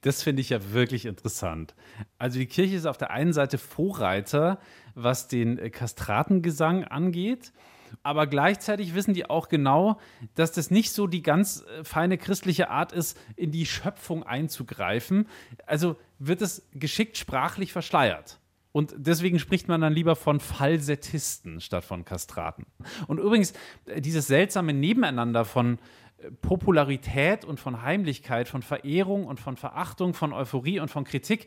Das 0.00 0.22
finde 0.22 0.42
ich 0.42 0.50
ja 0.50 0.72
wirklich 0.72 1.06
interessant. 1.06 1.74
Also 2.18 2.38
die 2.38 2.46
Kirche 2.46 2.76
ist 2.76 2.86
auf 2.86 2.98
der 2.98 3.10
einen 3.10 3.32
Seite 3.32 3.58
Vorreiter, 3.58 4.60
was 4.94 5.28
den 5.28 5.58
äh, 5.58 5.70
Kastratengesang 5.70 6.84
angeht. 6.84 7.52
Aber 8.02 8.26
gleichzeitig 8.26 8.94
wissen 8.94 9.14
die 9.14 9.28
auch 9.28 9.48
genau, 9.48 9.98
dass 10.34 10.52
das 10.52 10.70
nicht 10.70 10.92
so 10.92 11.06
die 11.06 11.22
ganz 11.22 11.62
äh, 11.62 11.84
feine 11.84 12.18
christliche 12.18 12.70
Art 12.70 12.92
ist, 12.92 13.18
in 13.36 13.50
die 13.50 13.66
Schöpfung 13.66 14.22
einzugreifen. 14.22 15.28
Also 15.66 15.96
wird 16.18 16.42
es 16.42 16.68
geschickt 16.72 17.16
sprachlich 17.16 17.72
verschleiert. 17.72 18.40
Und 18.72 18.94
deswegen 18.96 19.38
spricht 19.38 19.68
man 19.68 19.80
dann 19.80 19.92
lieber 19.92 20.14
von 20.14 20.40
Falsettisten 20.40 21.60
statt 21.60 21.84
von 21.84 22.04
Kastraten. 22.04 22.66
Und 23.06 23.18
übrigens, 23.18 23.52
äh, 23.86 24.00
dieses 24.00 24.26
seltsame 24.26 24.72
Nebeneinander 24.72 25.44
von 25.44 25.78
äh, 26.18 26.30
Popularität 26.30 27.44
und 27.44 27.58
von 27.58 27.82
Heimlichkeit, 27.82 28.48
von 28.48 28.62
Verehrung 28.62 29.26
und 29.26 29.40
von 29.40 29.56
Verachtung, 29.56 30.14
von 30.14 30.32
Euphorie 30.32 30.80
und 30.80 30.90
von 30.90 31.04
Kritik, 31.04 31.46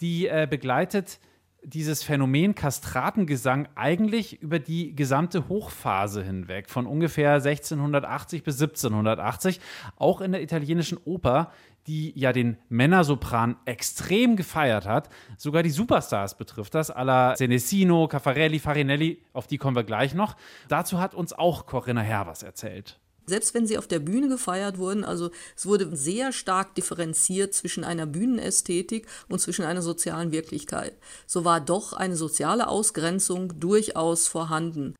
die 0.00 0.26
äh, 0.26 0.46
begleitet 0.48 1.18
dieses 1.62 2.02
Phänomen 2.02 2.54
Kastratengesang 2.54 3.68
eigentlich 3.74 4.40
über 4.40 4.58
die 4.58 4.94
gesamte 4.94 5.48
Hochphase 5.48 6.22
hinweg, 6.22 6.70
von 6.70 6.86
ungefähr 6.86 7.34
1680 7.34 8.42
bis 8.42 8.60
1780, 8.60 9.60
auch 9.96 10.20
in 10.20 10.32
der 10.32 10.42
italienischen 10.42 10.98
Oper, 11.04 11.52
die 11.86 12.12
ja 12.18 12.32
den 12.32 12.58
Männersopran 12.68 13.56
extrem 13.64 14.36
gefeiert 14.36 14.86
hat. 14.86 15.08
Sogar 15.36 15.62
die 15.62 15.70
Superstars 15.70 16.36
betrifft 16.36 16.74
das, 16.74 16.90
alla 16.90 17.34
Senesino, 17.36 18.08
Caffarelli, 18.08 18.58
Farinelli, 18.58 19.22
auf 19.32 19.46
die 19.46 19.58
kommen 19.58 19.76
wir 19.76 19.84
gleich 19.84 20.14
noch. 20.14 20.36
Dazu 20.68 21.00
hat 21.00 21.14
uns 21.14 21.32
auch 21.32 21.66
Corinna 21.66 22.02
Herr 22.02 22.26
was 22.26 22.42
erzählt. 22.42 23.00
Selbst 23.28 23.54
wenn 23.54 23.66
sie 23.66 23.78
auf 23.78 23.86
der 23.86 23.98
Bühne 23.98 24.28
gefeiert 24.28 24.78
wurden, 24.78 25.04
also 25.04 25.30
es 25.56 25.66
wurde 25.66 25.94
sehr 25.96 26.32
stark 26.32 26.74
differenziert 26.74 27.54
zwischen 27.54 27.84
einer 27.84 28.06
Bühnenästhetik 28.06 29.06
und 29.28 29.38
zwischen 29.40 29.64
einer 29.64 29.82
sozialen 29.82 30.32
Wirklichkeit. 30.32 30.94
So 31.26 31.44
war 31.44 31.60
doch 31.60 31.92
eine 31.92 32.16
soziale 32.16 32.68
Ausgrenzung 32.68 33.60
durchaus 33.60 34.28
vorhanden. 34.28 34.94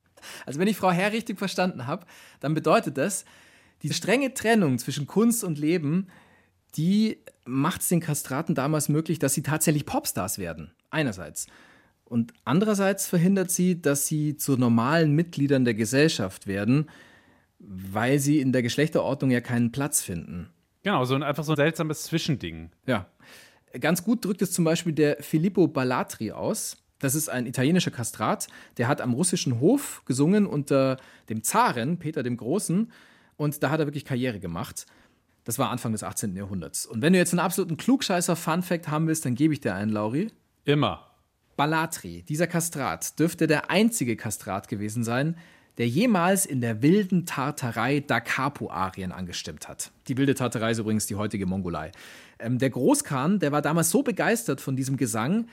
Also 0.46 0.60
wenn 0.60 0.68
ich 0.68 0.76
Frau 0.76 0.90
Herr 0.90 1.12
richtig 1.12 1.38
verstanden 1.38 1.86
habe, 1.86 2.06
dann 2.40 2.54
bedeutet 2.54 2.98
das, 2.98 3.24
die 3.82 3.92
strenge 3.92 4.34
Trennung 4.34 4.78
zwischen 4.78 5.06
Kunst 5.06 5.44
und 5.44 5.58
Leben, 5.58 6.08
die 6.76 7.22
macht 7.44 7.80
es 7.80 7.88
den 7.88 8.00
Kastraten 8.00 8.54
damals 8.54 8.88
möglich, 8.88 9.18
dass 9.18 9.34
sie 9.34 9.42
tatsächlich 9.42 9.86
Popstars 9.86 10.38
werden. 10.38 10.72
Einerseits. 10.90 11.46
Und 12.04 12.32
andererseits 12.44 13.06
verhindert 13.06 13.50
sie, 13.50 13.80
dass 13.80 14.06
sie 14.06 14.36
zu 14.36 14.56
normalen 14.56 15.12
Mitgliedern 15.12 15.64
der 15.64 15.74
Gesellschaft 15.74 16.46
werden, 16.46 16.88
weil 17.58 18.18
sie 18.18 18.40
in 18.40 18.52
der 18.52 18.62
Geschlechterordnung 18.62 19.30
ja 19.30 19.40
keinen 19.40 19.72
Platz 19.72 20.02
finden. 20.02 20.50
Genau, 20.82 21.04
so 21.04 21.14
ein, 21.14 21.22
einfach 21.22 21.44
so 21.44 21.52
ein 21.52 21.56
seltsames 21.56 22.04
Zwischending. 22.04 22.70
Ja. 22.86 23.06
Ganz 23.80 24.04
gut 24.04 24.24
drückt 24.24 24.42
es 24.42 24.52
zum 24.52 24.64
Beispiel 24.64 24.92
der 24.92 25.22
Filippo 25.22 25.68
Ballatri 25.68 26.32
aus. 26.32 26.78
Das 26.98 27.14
ist 27.14 27.28
ein 27.28 27.46
italienischer 27.46 27.90
Kastrat, 27.90 28.48
der 28.76 28.88
hat 28.88 29.00
am 29.00 29.12
russischen 29.12 29.60
Hof 29.60 30.02
gesungen 30.04 30.46
unter 30.46 30.96
dem 31.28 31.44
Zaren, 31.44 31.98
Peter 31.98 32.24
dem 32.24 32.36
Großen, 32.36 32.90
und 33.36 33.62
da 33.62 33.70
hat 33.70 33.78
er 33.78 33.86
wirklich 33.86 34.04
Karriere 34.04 34.40
gemacht. 34.40 34.86
Das 35.44 35.58
war 35.58 35.70
Anfang 35.70 35.92
des 35.92 36.02
18. 36.02 36.34
Jahrhunderts. 36.34 36.86
Und 36.86 37.00
wenn 37.02 37.12
du 37.12 37.18
jetzt 37.18 37.32
einen 37.32 37.40
absoluten 37.40 37.76
Klugscheißer-Fun-Fact 37.76 38.88
haben 38.88 39.06
willst, 39.06 39.24
dann 39.24 39.36
gebe 39.36 39.54
ich 39.54 39.60
dir 39.60 39.74
einen, 39.74 39.92
Lauri. 39.92 40.32
Immer. 40.64 41.06
Ballatri, 41.56 42.22
dieser 42.22 42.46
Kastrat, 42.46 43.18
dürfte 43.18 43.46
der 43.46 43.70
einzige 43.70 44.16
Kastrat 44.16 44.68
gewesen 44.68 45.04
sein, 45.04 45.36
der 45.78 45.88
jemals 45.88 46.44
in 46.44 46.60
der 46.60 46.82
wilden 46.82 47.24
Tartarei 47.24 48.00
Da 48.00 48.20
Capo-Arien 48.20 49.12
angestimmt 49.12 49.68
hat. 49.68 49.92
Die 50.08 50.16
wilde 50.16 50.34
Tartarei 50.34 50.72
ist 50.72 50.78
übrigens 50.78 51.06
die 51.06 51.14
heutige 51.14 51.46
Mongolei. 51.46 51.92
Ähm, 52.40 52.58
der 52.58 52.70
Großkhan, 52.70 53.38
der 53.38 53.52
war 53.52 53.62
damals 53.62 53.90
so 53.90 54.02
begeistert 54.02 54.60
von 54.60 54.76
diesem 54.76 54.96
Gesang, 54.96 55.46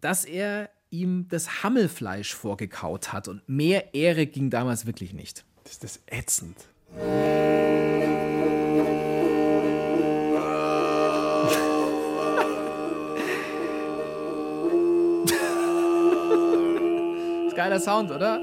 dass 0.00 0.24
er 0.24 0.70
ihm 0.90 1.26
das 1.28 1.62
Hammelfleisch 1.62 2.34
vorgekaut 2.34 3.12
hat. 3.12 3.28
Und 3.28 3.46
mehr 3.48 3.94
Ehre 3.94 4.26
ging 4.26 4.50
damals 4.50 4.86
wirklich 4.86 5.12
nicht. 5.12 5.44
Das 5.62 5.72
ist 5.72 5.84
das 5.84 6.00
ätzend. 6.06 6.56
Geiler 17.56 17.80
Sound, 17.80 18.10
oder? 18.10 18.38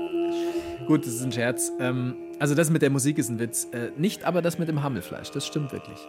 Gut, 0.88 1.06
das 1.06 1.14
ist 1.14 1.24
ein 1.24 1.32
Scherz. 1.32 1.72
Ähm, 1.80 2.16
also 2.40 2.56
das 2.56 2.70
mit 2.70 2.82
der 2.82 2.90
Musik 2.90 3.18
ist 3.18 3.30
ein 3.30 3.40
Witz. 3.40 3.68
Äh, 3.72 3.92
nicht 3.98 4.26
aber 4.26 4.42
das 4.42 4.60
mit 4.60 4.68
dem 4.68 4.84
Hammelfleisch. 4.84 5.32
Das 5.32 5.48
stimmt 5.48 5.72
wirklich. 5.72 6.00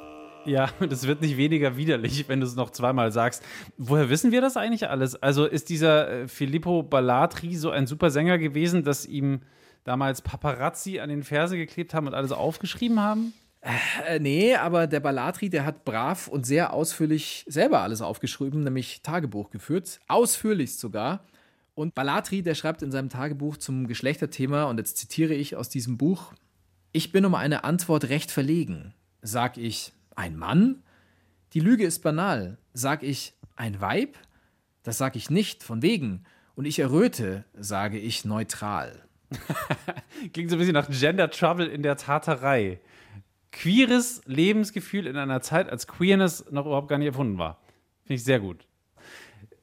Ja, 0.45 0.69
das 0.89 1.07
wird 1.07 1.21
nicht 1.21 1.37
weniger 1.37 1.77
widerlich, 1.77 2.29
wenn 2.29 2.41
du 2.41 2.47
es 2.47 2.57
noch 2.57 2.71
zweimal 2.71 3.13
sagst. 3.13 3.43
Woher 3.79 4.11
wissen 4.11 4.33
wir 4.33 4.41
das 4.41 4.57
eigentlich 4.57 4.89
alles? 4.89 5.15
Also 5.23 5.47
ist 5.47 5.69
dieser 5.69 6.11
äh, 6.11 6.29
Filippo 6.29 6.83
Ballatri 6.83 7.55
so 7.55 7.71
ein 7.71 7.87
super 7.87 8.11
Sänger 8.11 8.39
gewesen, 8.39 8.83
dass 8.83 9.07
ihm 9.07 9.43
damals 9.85 10.23
Paparazzi 10.23 10.99
an 10.99 11.09
den 11.09 11.23
Ferse 11.23 11.57
geklebt 11.57 11.95
haben 11.95 12.07
und 12.07 12.15
alles 12.15 12.33
aufgeschrieben 12.33 13.01
haben? 13.01 13.33
Äh, 14.07 14.19
nee, 14.19 14.55
aber 14.57 14.87
der 14.87 15.01
Ballatri, 15.01 15.49
der 15.49 15.65
hat 15.65 15.85
brav 15.85 16.29
und 16.29 16.45
sehr 16.47 16.73
ausführlich 16.73 17.45
selber 17.49 17.81
alles 17.81 18.03
aufgeschrieben, 18.03 18.65
nämlich 18.65 19.03
Tagebuch 19.03 19.51
geführt. 19.51 20.01
Ausführlichst 20.09 20.81
sogar. 20.81 21.25
Und 21.75 21.95
Ballatri, 21.95 22.43
der 22.43 22.55
schreibt 22.55 22.83
in 22.83 22.93
seinem 22.93 23.09
Tagebuch 23.09 23.57
zum 23.57 23.87
Geschlechterthema, 23.87 24.65
und 24.65 24.79
jetzt 24.79 24.97
zitiere 24.97 25.35
ich 25.35 25.57
aus 25.57 25.69
diesem 25.69 25.97
Buch: 25.99 26.33
Ich 26.93 27.13
bin 27.13 27.25
um 27.25 27.35
eine 27.35 27.65
Antwort 27.65 28.09
recht 28.09 28.31
verlegen. 28.31 28.95
Sag 29.23 29.57
ich, 29.59 29.93
ein 30.15 30.37
Mann? 30.37 30.83
Die 31.53 31.61
Lüge 31.61 31.85
ist 31.85 32.01
banal. 32.01 32.59
Sag 32.73 33.03
ich, 33.03 33.35
ein 33.57 33.81
Weib? 33.81 34.17
Das 34.83 34.99
sag 34.99 35.17
ich 35.17 35.31
nicht, 35.31 35.63
von 35.63 35.83
wegen. 35.83 36.25
Und 36.55 36.67
ich 36.67 36.79
erröte, 36.79 37.45
sage 37.55 37.99
ich 37.99 38.25
neutral. 38.25 39.03
Klingt 40.33 40.51
so 40.51 40.57
ein 40.57 40.59
bisschen 40.59 40.75
nach 40.75 40.89
Gender 40.89 41.31
Trouble 41.31 41.67
in 41.67 41.83
der 41.83 41.97
Taterei. 41.97 42.81
Queeres 43.51 44.21
Lebensgefühl 44.27 45.07
in 45.07 45.17
einer 45.17 45.41
Zeit, 45.41 45.69
als 45.71 45.87
Queerness 45.87 46.51
noch 46.51 46.67
überhaupt 46.67 46.89
gar 46.89 46.99
nicht 46.99 47.09
erfunden 47.09 47.39
war. 47.39 47.61
Finde 48.03 48.15
ich 48.15 48.25
sehr 48.25 48.41
gut. 48.41 48.67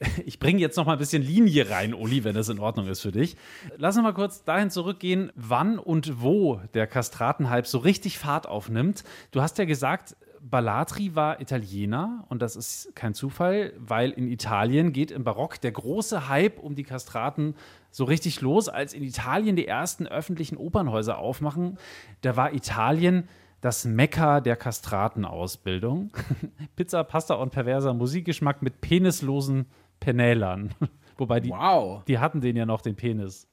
Ich 0.25 0.39
bringe 0.39 0.59
jetzt 0.59 0.77
noch 0.77 0.85
mal 0.85 0.93
ein 0.93 0.99
bisschen 0.99 1.23
Linie 1.23 1.69
rein, 1.69 1.93
Uli, 1.93 2.23
wenn 2.23 2.35
das 2.35 2.49
in 2.49 2.59
Ordnung 2.59 2.87
ist 2.87 3.01
für 3.01 3.11
dich. 3.11 3.35
Lass 3.77 3.95
uns 3.95 4.03
mal 4.03 4.13
kurz 4.13 4.43
dahin 4.43 4.69
zurückgehen, 4.69 5.31
wann 5.35 5.79
und 5.79 6.21
wo 6.21 6.61
der 6.73 6.87
Kastratenhype 6.87 7.67
so 7.67 7.79
richtig 7.79 8.17
Fahrt 8.17 8.47
aufnimmt. 8.47 9.03
Du 9.31 9.41
hast 9.41 9.57
ja 9.57 9.65
gesagt, 9.65 10.15
Ballatri 10.41 11.13
war 11.15 11.39
Italiener 11.39 12.25
und 12.29 12.41
das 12.41 12.55
ist 12.55 12.95
kein 12.95 13.13
Zufall, 13.13 13.73
weil 13.77 14.09
in 14.09 14.27
Italien 14.27 14.91
geht 14.91 15.11
im 15.11 15.23
Barock 15.23 15.61
der 15.61 15.71
große 15.71 16.29
Hype 16.29 16.57
um 16.59 16.75
die 16.75 16.83
Kastraten 16.83 17.55
so 17.91 18.05
richtig 18.05 18.41
los, 18.41 18.67
als 18.67 18.93
in 18.93 19.03
Italien 19.03 19.55
die 19.55 19.67
ersten 19.67 20.07
öffentlichen 20.07 20.57
Opernhäuser 20.57 21.19
aufmachen. 21.19 21.77
Da 22.21 22.35
war 22.37 22.53
Italien 22.53 23.27
das 23.59 23.85
Mekka 23.85 24.41
der 24.41 24.55
Kastratenausbildung. 24.55 26.09
Pizza, 26.75 27.03
Pasta 27.03 27.35
und 27.35 27.51
perverser 27.51 27.93
Musikgeschmack 27.93 28.63
mit 28.63 28.81
penislosen 28.81 29.67
Penälern. 30.01 30.73
Wobei 31.17 31.39
die, 31.39 31.49
Wow. 31.51 32.03
die 32.03 32.19
hatten 32.19 32.41
den 32.41 32.57
ja 32.57 32.65
noch, 32.65 32.81
den 32.81 32.97
Penis. 32.97 33.47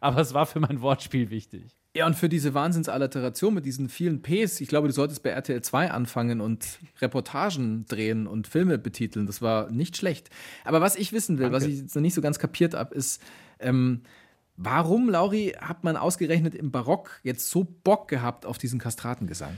Aber 0.00 0.20
es 0.20 0.34
war 0.34 0.46
für 0.46 0.58
mein 0.58 0.80
Wortspiel 0.80 1.30
wichtig. 1.30 1.76
Ja, 1.94 2.06
und 2.06 2.14
für 2.16 2.30
diese 2.30 2.54
Wahnsinnsalleteration 2.54 3.52
mit 3.52 3.66
diesen 3.66 3.90
vielen 3.90 4.22
Ps, 4.22 4.62
ich 4.62 4.68
glaube, 4.68 4.88
du 4.88 4.94
solltest 4.94 5.22
bei 5.22 5.28
RTL 5.28 5.60
2 5.60 5.90
anfangen 5.90 6.40
und 6.40 6.78
Reportagen 7.02 7.84
drehen 7.84 8.26
und 8.26 8.48
Filme 8.48 8.78
betiteln. 8.78 9.26
Das 9.26 9.42
war 9.42 9.70
nicht 9.70 9.98
schlecht. 9.98 10.30
Aber 10.64 10.80
was 10.80 10.96
ich 10.96 11.12
wissen 11.12 11.38
will, 11.38 11.52
was 11.52 11.64
Danke. 11.64 11.74
ich 11.76 11.82
jetzt 11.82 11.94
noch 11.94 12.00
nicht 12.00 12.14
so 12.14 12.22
ganz 12.22 12.38
kapiert 12.38 12.72
habe, 12.72 12.94
ist, 12.94 13.22
ähm, 13.60 14.00
warum, 14.56 15.10
Lauri, 15.10 15.54
hat 15.60 15.84
man 15.84 15.98
ausgerechnet 15.98 16.54
im 16.54 16.70
Barock 16.70 17.20
jetzt 17.24 17.50
so 17.50 17.62
Bock 17.84 18.08
gehabt 18.08 18.46
auf 18.46 18.56
diesen 18.56 18.80
Kastratengesang? 18.80 19.54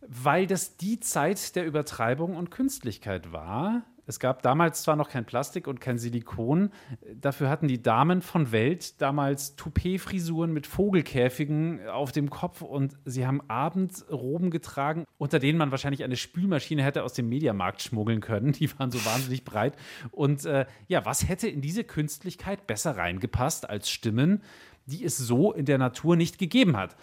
Weil 0.00 0.46
das 0.46 0.78
die 0.78 1.00
Zeit 1.00 1.54
der 1.54 1.66
Übertreibung 1.66 2.36
und 2.36 2.50
Künstlichkeit 2.50 3.30
war. 3.30 3.82
Es 4.08 4.18
gab 4.18 4.40
damals 4.40 4.82
zwar 4.82 4.96
noch 4.96 5.10
kein 5.10 5.26
Plastik 5.26 5.66
und 5.66 5.82
kein 5.82 5.98
Silikon, 5.98 6.70
dafür 7.14 7.50
hatten 7.50 7.68
die 7.68 7.82
Damen 7.82 8.22
von 8.22 8.52
Welt 8.52 9.02
damals 9.02 9.54
Toupet-Frisuren 9.56 10.50
mit 10.50 10.66
Vogelkäfigen 10.66 11.86
auf 11.88 12.10
dem 12.10 12.30
Kopf 12.30 12.62
und 12.62 12.96
sie 13.04 13.26
haben 13.26 13.42
Abendroben 13.48 14.50
getragen, 14.50 15.04
unter 15.18 15.38
denen 15.38 15.58
man 15.58 15.72
wahrscheinlich 15.72 16.04
eine 16.04 16.16
Spülmaschine 16.16 16.82
hätte 16.82 17.04
aus 17.04 17.12
dem 17.12 17.28
Mediamarkt 17.28 17.82
schmuggeln 17.82 18.22
können. 18.22 18.52
Die 18.52 18.70
waren 18.78 18.90
so 18.90 19.04
wahnsinnig 19.04 19.44
breit. 19.44 19.76
Und 20.10 20.46
äh, 20.46 20.64
ja, 20.86 21.04
was 21.04 21.28
hätte 21.28 21.46
in 21.46 21.60
diese 21.60 21.84
Künstlichkeit 21.84 22.66
besser 22.66 22.96
reingepasst 22.96 23.68
als 23.68 23.90
Stimmen, 23.90 24.42
die 24.86 25.04
es 25.04 25.18
so 25.18 25.52
in 25.52 25.66
der 25.66 25.76
Natur 25.76 26.16
nicht 26.16 26.38
gegeben 26.38 26.78
hat? 26.78 26.96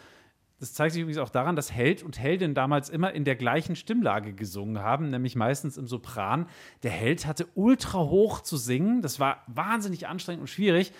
Das 0.65 0.73
zeigt 0.73 0.93
sich 0.93 1.03
übrigens 1.03 1.19
auch 1.19 1.29
daran, 1.29 1.55
dass 1.55 1.71
Held 1.71 2.01
und 2.01 2.19
Heldin 2.19 2.55
damals 2.55 2.89
immer 2.89 3.13
in 3.13 3.23
der 3.23 3.35
gleichen 3.35 3.75
Stimmlage 3.75 4.33
gesungen 4.33 4.81
haben, 4.81 5.11
nämlich 5.11 5.35
meistens 5.35 5.77
im 5.77 5.85
Sopran. 5.85 6.47
Der 6.81 6.89
Held 6.89 7.27
hatte 7.27 7.45
ultra 7.53 7.99
hoch 7.99 8.41
zu 8.41 8.57
singen, 8.57 9.03
das 9.03 9.19
war 9.19 9.43
wahnsinnig 9.45 10.07
anstrengend 10.07 10.41
und 10.41 10.47
schwierig. 10.47 10.91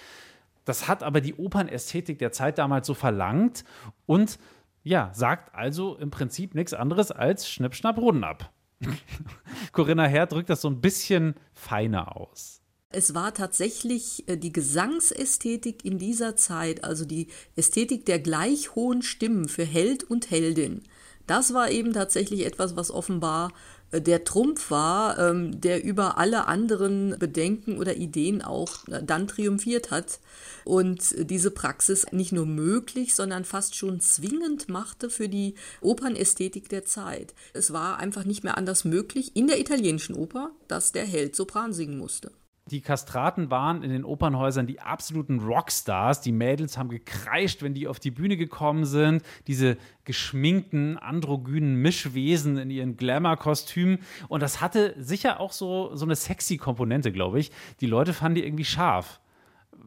Das 0.66 0.88
hat 0.88 1.02
aber 1.02 1.20
die 1.20 1.34
Opernästhetik 1.34 2.20
der 2.20 2.32
Zeit 2.32 2.60
damals 2.60 2.86
so 2.86 2.94
verlangt 2.94 3.66
und 4.06 4.38
ja, 4.84 5.10
sagt 5.14 5.56
also 5.56 5.96
im 5.96 6.12
Prinzip 6.12 6.54
nichts 6.54 6.76
anderes 6.76 7.10
als 7.10 7.50
Schnipp, 7.50 7.74
Schnapp, 7.74 7.98
Runden 7.98 8.24
ab. 8.24 8.52
Corinna 9.72 10.06
Herr 10.06 10.28
drückt 10.28 10.52
das 10.52 10.62
so 10.62 10.70
ein 10.70 10.80
bisschen 10.80 11.34
feiner 11.56 12.16
aus. 12.16 12.55
Es 12.96 13.14
war 13.14 13.34
tatsächlich 13.34 14.24
äh, 14.30 14.38
die 14.38 14.54
Gesangsästhetik 14.54 15.84
in 15.84 16.00
dieser 16.00 16.38
Zeit, 16.38 16.86
also 16.86 17.04
die 17.04 17.28
Ästhetik 17.58 18.06
der 18.06 18.20
gleich 18.20 18.74
hohen 18.74 19.02
Stimmen 19.02 19.50
für 19.50 19.66
Held 19.66 20.06
und 20.06 20.32
Heldin. 20.32 20.82
Das 21.28 21.54
war 21.54 21.70
eben 21.70 21.92
tatsächlich 21.92 22.46
etwas, 22.46 22.78
was 22.78 22.92
offenbar 22.92 23.52
äh, 23.92 24.00
der 24.00 24.24
Trumpf 24.24 24.72
war, 24.72 25.20
ähm, 25.20 25.60
der 25.60 25.84
über 25.84 26.18
alle 26.18 26.48
anderen 26.48 27.20
Bedenken 27.20 27.80
oder 27.80 27.98
Ideen 27.98 28.42
auch 28.42 28.88
äh, 28.88 29.04
dann 29.04 29.28
triumphiert 29.28 29.92
hat 29.92 30.22
und 30.64 31.16
diese 31.30 31.52
Praxis 31.52 32.06
nicht 32.14 32.32
nur 32.32 32.46
möglich, 32.46 33.14
sondern 33.14 33.44
fast 33.44 33.76
schon 33.76 34.00
zwingend 34.00 34.70
machte 34.70 35.10
für 35.10 35.28
die 35.28 35.56
Opernästhetik 35.82 36.70
der 36.70 36.86
Zeit. 36.86 37.34
Es 37.52 37.74
war 37.74 37.98
einfach 37.98 38.24
nicht 38.24 38.46
mehr 38.46 38.58
anders 38.58 38.86
möglich 38.86 39.36
in 39.36 39.48
der 39.48 39.60
italienischen 39.60 40.16
Oper, 40.16 40.52
dass 40.70 40.94
der 40.94 41.04
Held 41.04 41.36
Sopran 41.36 41.74
singen 41.74 41.98
musste. 41.98 42.32
Die 42.72 42.82
Kastraten 42.82 43.52
waren 43.52 43.84
in 43.84 43.92
den 43.92 44.04
Opernhäusern 44.04 44.66
die 44.66 44.80
absoluten 44.80 45.40
Rockstars. 45.40 46.22
Die 46.22 46.32
Mädels 46.32 46.80
haben 46.80 46.90
gekreischt, 46.90 47.62
wenn 47.62 47.76
die 47.76 47.88
auf 47.88 48.00
die 48.00 48.10
Bühne 48.10 48.38
gekommen 48.38 48.86
sind. 48.86 49.22
Diese 49.46 49.78
geschminkten, 50.04 50.98
androgynen 50.98 51.76
Mischwesen 51.76 52.58
in 52.58 52.72
ihren 52.72 52.98
Glamour-Kostümen. 52.98 54.00
Und 54.30 54.42
das 54.42 54.62
hatte 54.62 54.96
sicher 54.98 55.40
auch 55.40 55.52
so, 55.52 55.96
so 55.96 56.06
eine 56.06 56.16
sexy 56.16 56.58
Komponente, 56.58 57.12
glaube 57.12 57.40
ich. 57.40 57.52
Die 57.82 57.86
Leute 57.86 58.14
fanden 58.14 58.38
die 58.38 58.44
irgendwie 58.44 58.66
scharf. 58.66 59.20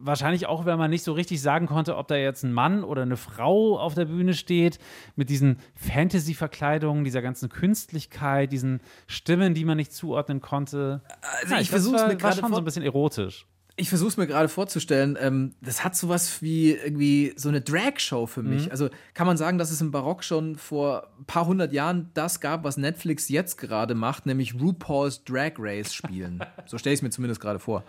Wahrscheinlich 0.00 0.46
auch, 0.46 0.64
weil 0.64 0.76
man 0.76 0.90
nicht 0.90 1.04
so 1.04 1.12
richtig 1.12 1.40
sagen 1.40 1.66
konnte, 1.66 1.96
ob 1.96 2.08
da 2.08 2.16
jetzt 2.16 2.44
ein 2.44 2.52
Mann 2.52 2.84
oder 2.84 3.02
eine 3.02 3.16
Frau 3.16 3.78
auf 3.78 3.94
der 3.94 4.06
Bühne 4.06 4.34
steht, 4.34 4.78
mit 5.16 5.30
diesen 5.30 5.58
Fantasy-Verkleidungen, 5.74 7.04
dieser 7.04 7.22
ganzen 7.22 7.48
Künstlichkeit, 7.48 8.52
diesen 8.52 8.80
Stimmen, 9.06 9.54
die 9.54 9.64
man 9.64 9.76
nicht 9.76 9.92
zuordnen 9.92 10.40
konnte. 10.40 11.02
Also 11.42 11.54
Ja, 11.54 11.60
ich 11.60 11.66
es 11.66 11.70
versuche 11.70 11.96
es 11.96 12.06
mir 12.06 12.16
gerade 12.16 12.40
schon 12.40 12.52
so 12.52 12.58
ein 12.58 12.64
bisschen 12.64 12.82
erotisch. 12.82 13.46
Ich 13.80 13.90
versuche 13.90 14.08
es 14.08 14.16
mir 14.16 14.26
gerade 14.26 14.48
vorzustellen. 14.48 15.16
Ähm, 15.20 15.54
das 15.60 15.84
hat 15.84 15.94
sowas 15.94 16.42
wie 16.42 16.72
irgendwie 16.72 17.32
so 17.36 17.48
eine 17.48 17.60
Drag-Show 17.60 18.26
für 18.26 18.42
mich. 18.42 18.66
Mhm. 18.66 18.72
Also 18.72 18.88
kann 19.14 19.28
man 19.28 19.36
sagen, 19.36 19.56
dass 19.56 19.70
es 19.70 19.80
im 19.80 19.92
Barock 19.92 20.24
schon 20.24 20.56
vor 20.56 21.06
ein 21.16 21.24
paar 21.26 21.46
hundert 21.46 21.72
Jahren 21.72 22.10
das 22.14 22.40
gab, 22.40 22.64
was 22.64 22.76
Netflix 22.76 23.28
jetzt 23.28 23.56
gerade 23.56 23.94
macht, 23.94 24.26
nämlich 24.26 24.60
RuPaul's 24.60 25.22
Drag 25.22 25.52
Race 25.58 25.94
spielen. 25.94 26.40
so 26.66 26.76
stelle 26.76 26.94
ich 26.94 26.98
es 26.98 27.02
mir 27.02 27.10
zumindest 27.10 27.40
gerade 27.40 27.60
vor. 27.60 27.84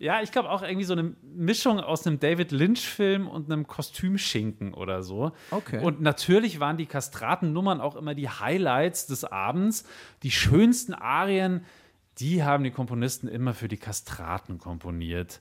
Ja, 0.00 0.22
ich 0.22 0.32
glaube 0.32 0.50
auch 0.50 0.62
irgendwie 0.62 0.84
so 0.84 0.94
eine 0.94 1.14
Mischung 1.22 1.78
aus 1.78 2.06
einem 2.06 2.18
David 2.18 2.52
Lynch-Film 2.52 3.28
und 3.28 3.52
einem 3.52 3.66
Kostümschinken 3.66 4.72
oder 4.72 5.02
so. 5.02 5.32
Okay. 5.50 5.84
Und 5.84 6.00
natürlich 6.00 6.58
waren 6.58 6.78
die 6.78 6.86
Kastratennummern 6.86 7.82
auch 7.82 7.96
immer 7.96 8.14
die 8.14 8.30
Highlights 8.30 9.06
des 9.06 9.24
Abends. 9.24 9.84
Die 10.22 10.30
schönsten 10.30 10.94
Arien, 10.94 11.66
die 12.18 12.42
haben 12.42 12.64
die 12.64 12.70
Komponisten 12.70 13.28
immer 13.28 13.52
für 13.52 13.68
die 13.68 13.76
Kastraten 13.76 14.56
komponiert. 14.56 15.40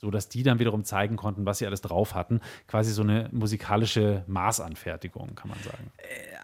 So 0.00 0.10
dass 0.10 0.28
die 0.28 0.42
dann 0.42 0.58
wiederum 0.58 0.84
zeigen 0.84 1.16
konnten, 1.16 1.44
was 1.44 1.58
sie 1.58 1.66
alles 1.66 1.82
drauf 1.82 2.14
hatten. 2.14 2.40
Quasi 2.66 2.92
so 2.92 3.02
eine 3.02 3.28
musikalische 3.32 4.24
Maßanfertigung, 4.28 5.34
kann 5.34 5.50
man 5.50 5.58
sagen. 5.58 5.92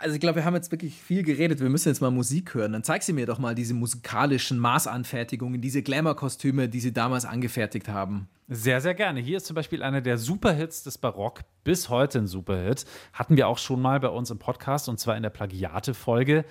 Also 0.01 0.15
ich 0.15 0.21
glaube, 0.21 0.37
wir 0.37 0.45
haben 0.45 0.55
jetzt 0.55 0.71
wirklich 0.71 0.95
viel 0.95 1.23
geredet. 1.23 1.61
Wir 1.61 1.71
müssen 1.71 1.89
jetzt 1.89 2.01
mal 2.01 2.11
Musik 2.11 2.53
hören. 2.55 2.73
Dann 2.73 2.83
zeig 2.83 3.03
sie 3.03 3.15
mir 3.15 3.25
doch 3.25 3.39
mal 3.39 3.55
diese 3.55 3.73
musikalischen 3.73 4.59
Maßanfertigungen, 4.59 5.61
diese 5.63 5.83
Glamour-Kostüme, 5.83 6.69
die 6.69 6.81
sie 6.81 6.93
damals 6.93 7.25
angefertigt 7.25 7.89
haben. 7.89 8.29
Sehr, 8.49 8.81
sehr 8.81 8.95
gerne. 8.95 9.21
Hier 9.21 9.39
ist 9.39 9.47
zum 9.47 9.57
Beispiel 9.57 9.83
einer 9.83 10.01
der 10.01 10.19
Superhits 10.19 10.85
des 10.85 10.99
Barock, 10.99 11.41
bis 11.65 11.89
heute 11.89 12.19
ein 12.19 12.27
Superhit. 12.29 12.85
Hatten 13.13 13.37
wir 13.37 13.49
auch 13.49 13.59
schon 13.59 13.83
mal 13.83 13.99
bei 13.99 14.09
uns 14.09 14.31
im 14.31 14.39
Podcast 14.39 14.89
und 14.89 15.01
zwar 15.01 15.17
in 15.17 15.25
der 15.25 15.31
Plagiate-Folge. 15.31 16.45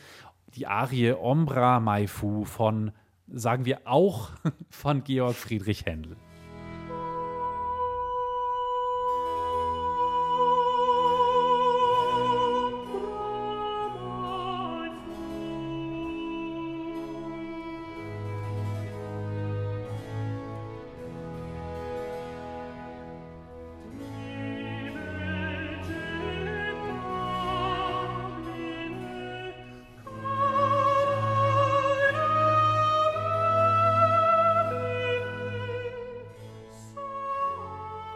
Die 0.56 0.68
Arie 0.68 1.14
Ombra 1.14 1.80
Mai 1.80 2.08
Fu 2.08 2.44
von, 2.44 2.92
sagen 3.32 3.66
wir 3.66 3.82
auch, 3.86 4.32
von 4.70 5.04
Georg 5.06 5.36
Friedrich 5.36 5.86
Händel. 5.86 6.18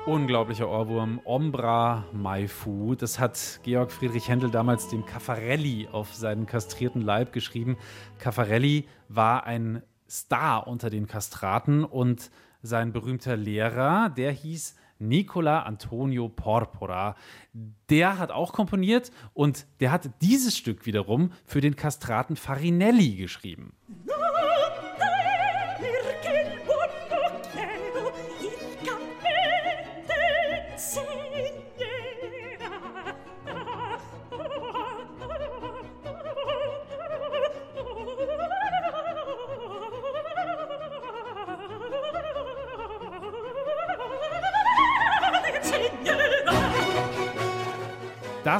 Unglaublicher 0.09 0.67
Ohrwurm, 0.67 1.21
Ombra 1.23 2.03
Mai 2.13 2.47
Fu. 2.47 2.95
Das 2.95 3.19
hat 3.19 3.59
Georg 3.61 3.91
Friedrich 3.91 4.27
Händel 4.27 4.49
damals 4.49 4.87
dem 4.87 5.05
Caffarelli 5.05 5.87
auf 5.91 6.15
seinen 6.15 6.47
kastrierten 6.47 7.03
Leib 7.03 7.31
geschrieben. 7.31 7.77
Caffarelli 8.17 8.87
war 9.07 9.43
ein 9.43 9.83
Star 10.09 10.65
unter 10.65 10.89
den 10.89 11.05
Kastraten 11.05 11.83
und 11.83 12.31
sein 12.63 12.91
berühmter 12.91 13.37
Lehrer, 13.37 14.09
der 14.09 14.31
hieß 14.31 14.75
Nicola 14.97 15.61
Antonio 15.61 16.27
Porpora. 16.27 17.15
Der 17.53 18.17
hat 18.17 18.31
auch 18.31 18.51
komponiert 18.51 19.11
und 19.35 19.67
der 19.79 19.91
hat 19.91 20.09
dieses 20.23 20.57
Stück 20.57 20.87
wiederum 20.87 21.33
für 21.45 21.61
den 21.61 21.75
Kastraten 21.75 22.35
Farinelli 22.35 23.15
geschrieben. 23.15 23.73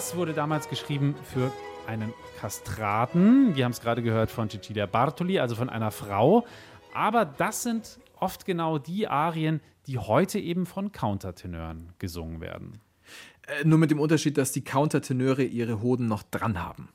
Das 0.10 0.18
wurde 0.18 0.34
damals 0.34 0.68
geschrieben 0.68 1.14
für 1.22 1.54
einen 1.86 2.12
Kastraten. 2.40 3.56
Wir 3.56 3.64
haben 3.64 3.74
es 3.74 3.80
gerade 3.80 4.02
gehört 4.02 4.32
von 4.32 4.50
Cecilia 4.50 4.88
Bartoli, 4.88 5.38
also 5.38 5.54
von 5.54 5.70
einer 5.70 5.92
Frau. 5.92 6.48
Aber 6.96 7.26
das 7.26 7.62
sind 7.62 8.00
oft 8.20 8.44
genau 8.48 8.80
die 8.80 9.08
Arien, 9.08 9.62
die 9.86 10.00
heute 10.00 10.40
eben 10.40 10.66
von 10.66 10.92
Countertenören 10.92 11.94
gesungen 12.00 12.42
werden. 12.42 12.80
Äh, 13.46 13.66
nur 13.66 13.78
mit 13.78 13.92
dem 13.92 14.00
Unterschied, 14.00 14.40
dass 14.40 14.52
die 14.52 14.64
Countertenöre 14.64 15.44
ihre 15.44 15.80
Hoden 15.80 16.08
noch 16.08 16.24
dran 16.24 16.60
haben. 16.60 16.90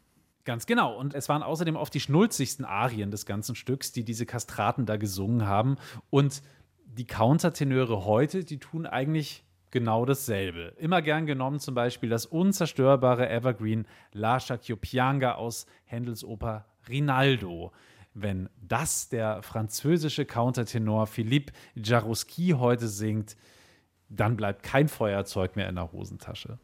Ganz 0.44 0.66
genau. 0.66 0.98
Und 0.98 1.14
es 1.14 1.28
waren 1.28 1.44
außerdem 1.44 1.76
oft 1.76 1.94
die 1.94 2.00
schnulzigsten 2.00 2.64
Arien 2.64 3.12
des 3.12 3.26
ganzen 3.26 3.54
Stücks, 3.54 3.92
die 3.92 4.04
diese 4.04 4.26
Kastraten 4.26 4.86
da 4.86 4.96
gesungen 4.96 5.46
haben. 5.46 5.76
Und 6.10 6.42
die 6.84 7.06
Countertenöre 7.06 8.06
heute, 8.06 8.42
die 8.42 8.58
tun 8.58 8.86
eigentlich 8.86 9.44
genau 9.74 10.06
dasselbe. 10.06 10.72
Immer 10.78 11.02
gern 11.02 11.26
genommen 11.26 11.58
zum 11.58 11.74
Beispiel 11.74 12.08
das 12.08 12.26
unzerstörbare 12.26 13.28
Evergreen 13.28 13.86
La 14.12 14.38
Pianga 14.80 15.32
aus 15.32 15.66
Händels 15.84 16.24
Oper 16.24 16.64
Rinaldo. 16.88 17.72
Wenn 18.14 18.48
das 18.62 19.08
der 19.08 19.42
französische 19.42 20.26
Countertenor 20.26 21.08
Philippe 21.08 21.52
Jarouski 21.74 22.54
heute 22.56 22.86
singt, 22.86 23.36
dann 24.08 24.36
bleibt 24.36 24.62
kein 24.62 24.86
Feuerzeug 24.86 25.56
mehr 25.56 25.68
in 25.68 25.74
der 25.74 25.90
Hosentasche. 25.90 26.60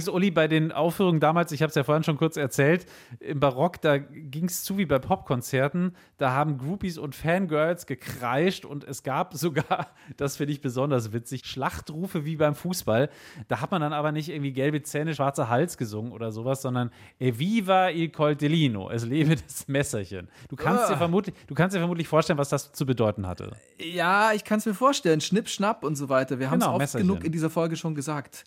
Übrigens, 0.00 0.14
Uli, 0.14 0.30
bei 0.30 0.48
den 0.48 0.72
Aufführungen 0.72 1.20
damals, 1.20 1.52
ich 1.52 1.60
habe 1.62 1.68
es 1.68 1.74
ja 1.74 1.84
vorhin 1.84 2.04
schon 2.04 2.16
kurz 2.16 2.36
erzählt, 2.36 2.86
im 3.20 3.38
Barock, 3.40 3.80
da 3.82 3.98
ging 3.98 4.46
es 4.46 4.64
zu 4.64 4.78
wie 4.78 4.86
bei 4.86 4.98
Popkonzerten. 4.98 5.94
Da 6.16 6.32
haben 6.32 6.56
Groupies 6.58 6.96
und 6.98 7.14
Fangirls 7.14 7.86
gekreischt 7.86 8.64
und 8.64 8.84
es 8.84 9.02
gab 9.02 9.34
sogar, 9.40 9.88
das 10.16 10.36
finde 10.36 10.52
ich 10.52 10.60
besonders 10.60 11.12
witzig, 11.12 11.44
Schlachtrufe 11.46 12.24
wie 12.24 12.36
beim 12.36 12.54
Fußball. 12.54 13.10
Da 13.48 13.60
hat 13.60 13.70
man 13.70 13.80
dann 13.82 13.92
aber 13.92 14.10
nicht 14.12 14.28
irgendwie 14.30 14.52
gelbe 14.52 14.82
Zähne, 14.82 15.14
schwarzer 15.14 15.48
Hals 15.48 15.76
gesungen 15.76 16.12
oder 16.12 16.32
sowas, 16.32 16.62
sondern 16.62 16.90
Eviva 17.18 17.90
il 17.90 18.08
coltellino, 18.10 18.90
es 18.90 19.04
lebe 19.04 19.36
das 19.36 19.68
Messerchen. 19.68 20.28
Du 20.48 20.56
kannst, 20.56 20.88
dir 20.88 20.94
Ah. 20.94 20.98
vermutlich, 20.98 21.34
du 21.46 21.54
kannst 21.54 21.74
dir 21.76 21.80
vermutlich 21.80 22.08
vorstellen, 22.08 22.38
was 22.38 22.48
das 22.48 22.72
zu 22.72 22.86
bedeuten 22.86 23.26
hatte. 23.26 23.50
Ja, 23.78 24.32
ich 24.32 24.44
kann 24.44 24.58
es 24.58 24.66
mir 24.66 24.74
vorstellen. 24.74 25.20
Schnipp, 25.20 25.48
schnapp 25.48 25.84
und 25.84 25.96
so 25.96 26.08
weiter. 26.08 26.38
Wir 26.38 26.50
haben 26.50 26.58
es 26.58 26.64
Genau, 26.64 26.72
oft 26.74 26.80
Messerchen. 26.80 27.08
genug 27.08 27.24
in 27.24 27.32
dieser 27.32 27.50
Folge 27.50 27.76
schon 27.76 27.94
gesagt. 27.94 28.44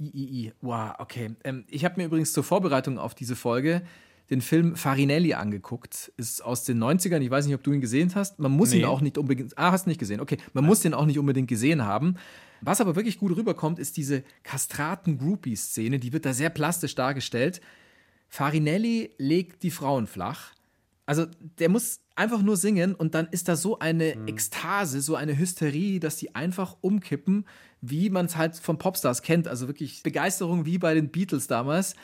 I, 0.00 0.04
I, 0.06 0.46
I. 0.46 0.52
Wow, 0.60 0.92
okay. 0.98 1.30
Ähm, 1.44 1.64
ich 1.70 1.84
habe 1.84 1.96
mir 2.00 2.06
übrigens 2.06 2.32
zur 2.32 2.44
Vorbereitung 2.44 2.98
auf 2.98 3.14
diese 3.14 3.36
Folge 3.36 3.82
den 4.30 4.40
Film 4.40 4.74
Farinelli 4.74 5.34
angeguckt. 5.34 6.10
Ist 6.16 6.42
aus 6.42 6.64
den 6.64 6.82
90ern. 6.82 7.20
Ich 7.20 7.30
weiß 7.30 7.44
nicht, 7.46 7.54
ob 7.54 7.62
du 7.62 7.72
ihn 7.72 7.80
gesehen 7.82 8.10
hast. 8.14 8.38
Man 8.38 8.52
muss 8.52 8.70
Nee. 8.70 8.78
ihn 8.78 8.84
auch 8.86 9.02
nicht 9.02 9.18
unbedingt. 9.18 9.56
Ah, 9.58 9.70
hast 9.70 9.86
nicht 9.86 10.00
gesehen. 10.00 10.20
Okay. 10.20 10.38
Man 10.54 10.64
muss 10.64 10.80
den 10.80 10.94
auch 10.94 11.04
nicht 11.06 11.18
unbedingt 11.18 11.48
gesehen 11.48 11.84
haben. 11.84 12.16
Was 12.62 12.80
aber 12.80 12.96
wirklich 12.96 13.18
gut 13.18 13.36
rüberkommt, 13.36 13.78
ist 13.78 13.98
diese 13.98 14.24
Kastraten-Groupie-Szene. 14.42 15.98
Die 15.98 16.12
wird 16.12 16.24
da 16.24 16.32
sehr 16.32 16.48
plastisch 16.50 16.94
dargestellt. 16.94 17.60
Farinelli 18.28 19.10
legt 19.18 19.62
die 19.62 19.70
Frauen 19.70 20.06
flach. 20.06 20.53
Also 21.06 21.26
der 21.58 21.68
muss 21.68 22.00
einfach 22.16 22.40
nur 22.40 22.56
singen 22.56 22.94
und 22.94 23.14
dann 23.14 23.26
ist 23.26 23.48
da 23.48 23.56
so 23.56 23.78
eine 23.78 24.26
Ekstase, 24.26 25.00
so 25.00 25.16
eine 25.16 25.36
Hysterie, 25.36 26.00
dass 26.00 26.16
die 26.16 26.34
einfach 26.34 26.76
umkippen, 26.80 27.46
wie 27.82 28.08
man 28.08 28.26
es 28.26 28.36
halt 28.36 28.56
von 28.56 28.78
Popstars 28.78 29.22
kennt. 29.22 29.46
Also 29.46 29.66
wirklich 29.66 30.02
Begeisterung 30.02 30.64
wie 30.64 30.78
bei 30.78 30.94
den 30.94 31.10
Beatles 31.10 31.46
damals. 31.46 31.94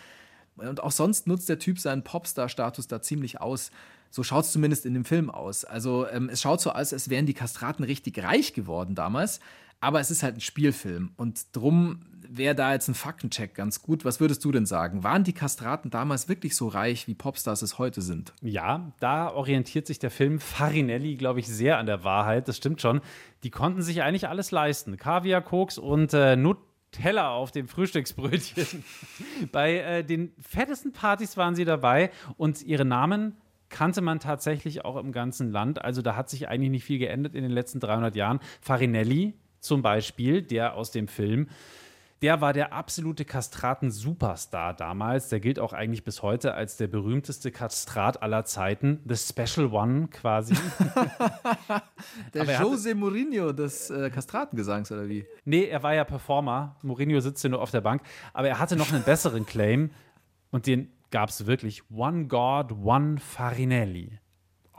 Und 0.56 0.82
auch 0.82 0.90
sonst 0.90 1.26
nutzt 1.26 1.48
der 1.48 1.58
Typ 1.58 1.78
seinen 1.78 2.04
Popstar-Status 2.04 2.88
da 2.88 3.00
ziemlich 3.00 3.40
aus. 3.40 3.70
So 4.10 4.22
schaut 4.22 4.44
es 4.44 4.52
zumindest 4.52 4.84
in 4.84 4.92
dem 4.92 5.04
Film 5.04 5.30
aus. 5.30 5.64
Also 5.64 6.06
ähm, 6.08 6.28
es 6.28 6.42
schaut 6.42 6.60
so 6.60 6.70
aus, 6.70 6.92
als 6.92 7.08
wären 7.08 7.24
die 7.26 7.34
Kastraten 7.34 7.84
richtig 7.84 8.22
reich 8.22 8.52
geworden 8.52 8.94
damals. 8.94 9.40
Aber 9.80 10.00
es 10.00 10.10
ist 10.10 10.22
halt 10.22 10.36
ein 10.36 10.40
Spielfilm 10.42 11.12
und 11.16 11.56
drum 11.56 12.02
wäre 12.30 12.54
da 12.54 12.72
jetzt 12.72 12.88
ein 12.88 12.94
Faktencheck 12.94 13.54
ganz 13.54 13.82
gut. 13.82 14.04
Was 14.04 14.20
würdest 14.20 14.44
du 14.44 14.52
denn 14.52 14.66
sagen? 14.66 15.02
Waren 15.02 15.24
die 15.24 15.32
Kastraten 15.32 15.90
damals 15.90 16.28
wirklich 16.28 16.54
so 16.54 16.68
reich, 16.68 17.06
wie 17.08 17.14
Popstars 17.14 17.62
es 17.62 17.78
heute 17.78 18.00
sind? 18.02 18.32
Ja, 18.40 18.92
da 19.00 19.32
orientiert 19.32 19.86
sich 19.86 19.98
der 19.98 20.10
Film 20.10 20.38
Farinelli, 20.38 21.16
glaube 21.16 21.40
ich, 21.40 21.48
sehr 21.48 21.78
an 21.78 21.86
der 21.86 22.04
Wahrheit. 22.04 22.46
Das 22.48 22.56
stimmt 22.56 22.80
schon. 22.80 23.00
Die 23.42 23.50
konnten 23.50 23.82
sich 23.82 24.02
eigentlich 24.02 24.28
alles 24.28 24.52
leisten. 24.52 24.96
Kaviar, 24.96 25.42
Koks 25.42 25.76
und 25.76 26.14
äh, 26.14 26.36
Nutella 26.36 27.30
auf 27.30 27.50
dem 27.50 27.66
Frühstücksbrötchen. 27.66 28.84
Bei 29.52 29.78
äh, 29.78 30.04
den 30.04 30.32
fettesten 30.40 30.92
Partys 30.92 31.36
waren 31.36 31.56
sie 31.56 31.64
dabei 31.64 32.10
und 32.36 32.62
ihre 32.62 32.84
Namen 32.84 33.36
kannte 33.70 34.02
man 34.02 34.20
tatsächlich 34.20 34.84
auch 34.84 34.96
im 34.96 35.12
ganzen 35.12 35.50
Land. 35.50 35.82
Also 35.82 36.02
da 36.02 36.16
hat 36.16 36.28
sich 36.28 36.48
eigentlich 36.48 36.70
nicht 36.70 36.84
viel 36.84 36.98
geändert 36.98 37.34
in 37.34 37.42
den 37.42 37.52
letzten 37.52 37.80
300 37.80 38.14
Jahren. 38.14 38.40
Farinelli 38.60 39.34
zum 39.60 39.82
Beispiel, 39.82 40.42
der 40.42 40.74
aus 40.74 40.90
dem 40.90 41.06
Film, 41.06 41.48
der 42.22 42.40
war 42.42 42.52
der 42.52 42.72
absolute 42.74 43.24
Kastraten-Superstar 43.24 44.74
damals. 44.74 45.28
Der 45.30 45.40
gilt 45.40 45.58
auch 45.58 45.72
eigentlich 45.72 46.04
bis 46.04 46.22
heute 46.22 46.54
als 46.54 46.76
der 46.76 46.86
berühmteste 46.86 47.50
Kastrat 47.50 48.22
aller 48.22 48.44
Zeiten. 48.44 49.00
The 49.08 49.16
Special 49.16 49.66
One 49.72 50.08
quasi. 50.08 50.54
Der 52.34 52.46
er 52.46 52.58
hatte- 52.58 52.68
Jose 52.68 52.94
Mourinho 52.94 53.52
des 53.52 53.90
äh, 53.90 54.10
Kastratengesangs, 54.10 54.92
oder 54.92 55.08
wie? 55.08 55.26
nee, 55.44 55.64
er 55.64 55.82
war 55.82 55.94
ja 55.94 56.04
Performer. 56.04 56.76
Mourinho 56.82 57.20
sitzt 57.20 57.42
ja 57.44 57.50
nur 57.50 57.60
auf 57.62 57.70
der 57.70 57.80
Bank. 57.80 58.02
Aber 58.32 58.48
er 58.48 58.58
hatte 58.58 58.76
noch 58.76 58.92
einen 58.92 59.02
besseren 59.02 59.46
Claim. 59.46 59.90
Und 60.50 60.66
den 60.66 60.92
gab 61.10 61.30
es 61.30 61.46
wirklich. 61.46 61.82
One 61.90 62.26
God, 62.26 62.72
One 62.84 63.18
Farinelli. 63.18 64.18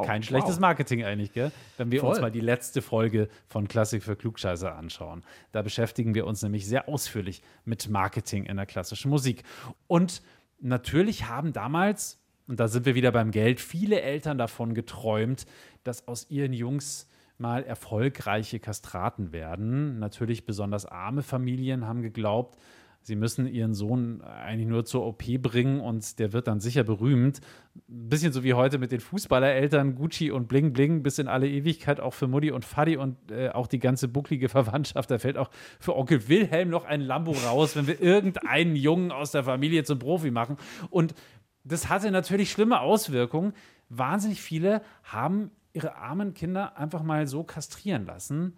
Kein 0.02 0.24
schlechtes 0.24 0.60
Marketing 0.60 1.04
eigentlich, 1.04 1.34
gell? 1.34 1.52
Wenn 1.78 1.92
wir 1.92 2.04
uns 2.04 2.18
Voll. 2.18 2.22
mal 2.22 2.32
die 2.32 2.40
letzte 2.40 2.82
Folge 2.82 3.30
von 3.48 3.68
Klassik 3.68 4.04
für 4.04 4.16
Klugscheißer 4.16 4.76
anschauen. 4.76 5.24
Da 5.52 5.62
beschäftigen 5.62 6.16
wir 6.16 6.26
uns 6.26 6.42
nämlich 6.42 6.68
sehr 6.68 6.88
ausführlich 6.88 7.42
mit 7.66 7.90
Marketing 7.90 8.46
in 8.46 8.58
der 8.58 8.66
klassischen 8.66 9.10
Musik. 9.10 9.44
Und 9.88 10.22
natürlich 10.60 11.28
haben 11.28 11.54
damals, 11.54 12.20
und 12.48 12.60
da 12.60 12.68
sind 12.68 12.86
wir 12.86 12.96
wieder 12.96 13.12
beim 13.12 13.32
Geld, 13.32 13.60
viele 13.60 14.02
Eltern 14.02 14.38
davon 14.38 14.74
geträumt, 14.74 15.46
dass 15.84 16.08
aus 16.08 16.30
ihren 16.30 16.54
Jungs 16.54 17.08
mal 17.38 17.64
erfolgreiche 17.64 18.60
Kastraten 18.60 19.32
werden. 19.34 20.00
Natürlich 20.00 20.46
besonders 20.46 20.86
arme 20.86 21.24
Familien 21.24 21.88
haben 21.88 22.02
geglaubt, 22.02 22.58
sie 23.02 23.16
müssen 23.16 23.48
ihren 23.48 23.74
Sohn 23.74 24.22
eigentlich 24.22 24.68
nur 24.68 24.86
zur 24.86 25.06
OP 25.06 25.24
bringen 25.42 25.80
und 25.80 26.20
der 26.20 26.34
wird 26.34 26.48
dann 26.48 26.60
sicher 26.60 26.84
berühmt. 26.84 27.42
Ein 27.90 28.10
bisschen 28.10 28.34
so 28.34 28.44
wie 28.44 28.54
heute 28.54 28.78
mit 28.78 28.92
den 28.92 29.00
Fußballereltern 29.00 29.96
Gucci 29.96 30.32
und 30.32 30.48
Bling 30.48 30.74
Bling 30.74 31.04
bis 31.04 31.18
in 31.18 31.28
alle 31.28 31.50
Ewigkeit 31.50 32.00
auch 32.00 32.14
für 32.14 32.28
Mutti 32.28 32.52
und 32.52 32.66
Fadi 32.66 32.98
und 32.98 33.32
äh, 33.32 33.50
auch 33.50 33.68
die 33.68 33.80
ganze 33.80 34.08
bucklige 34.08 34.50
Verwandtschaft. 34.50 35.10
Da 35.10 35.20
fällt 35.20 35.38
auch 35.38 35.50
für 35.80 35.96
Onkel 35.96 36.28
Wilhelm 36.28 36.70
noch 36.70 36.86
ein 36.86 37.02
Lambo 37.02 37.32
raus, 37.32 37.76
wenn 37.76 37.88
wir 37.88 38.02
irgendeinen 38.02 38.76
Jungen 38.76 39.12
aus 39.12 39.32
der 39.32 39.44
Familie 39.44 39.84
zum 39.84 40.00
Profi 40.00 40.32
machen. 40.32 40.58
Und 40.90 41.16
das 41.64 41.90
hatte 41.90 42.12
natürlich 42.12 42.52
schlimme 42.52 42.82
Auswirkungen. 42.82 43.54
Wahnsinnig 43.90 44.42
viele 44.42 44.82
haben 45.04 45.52
ihre 45.74 45.96
armen 45.96 46.34
Kinder 46.34 46.78
einfach 46.78 47.04
mal 47.04 47.28
so 47.28 47.44
kastrieren 47.44 48.06
lassen. 48.06 48.58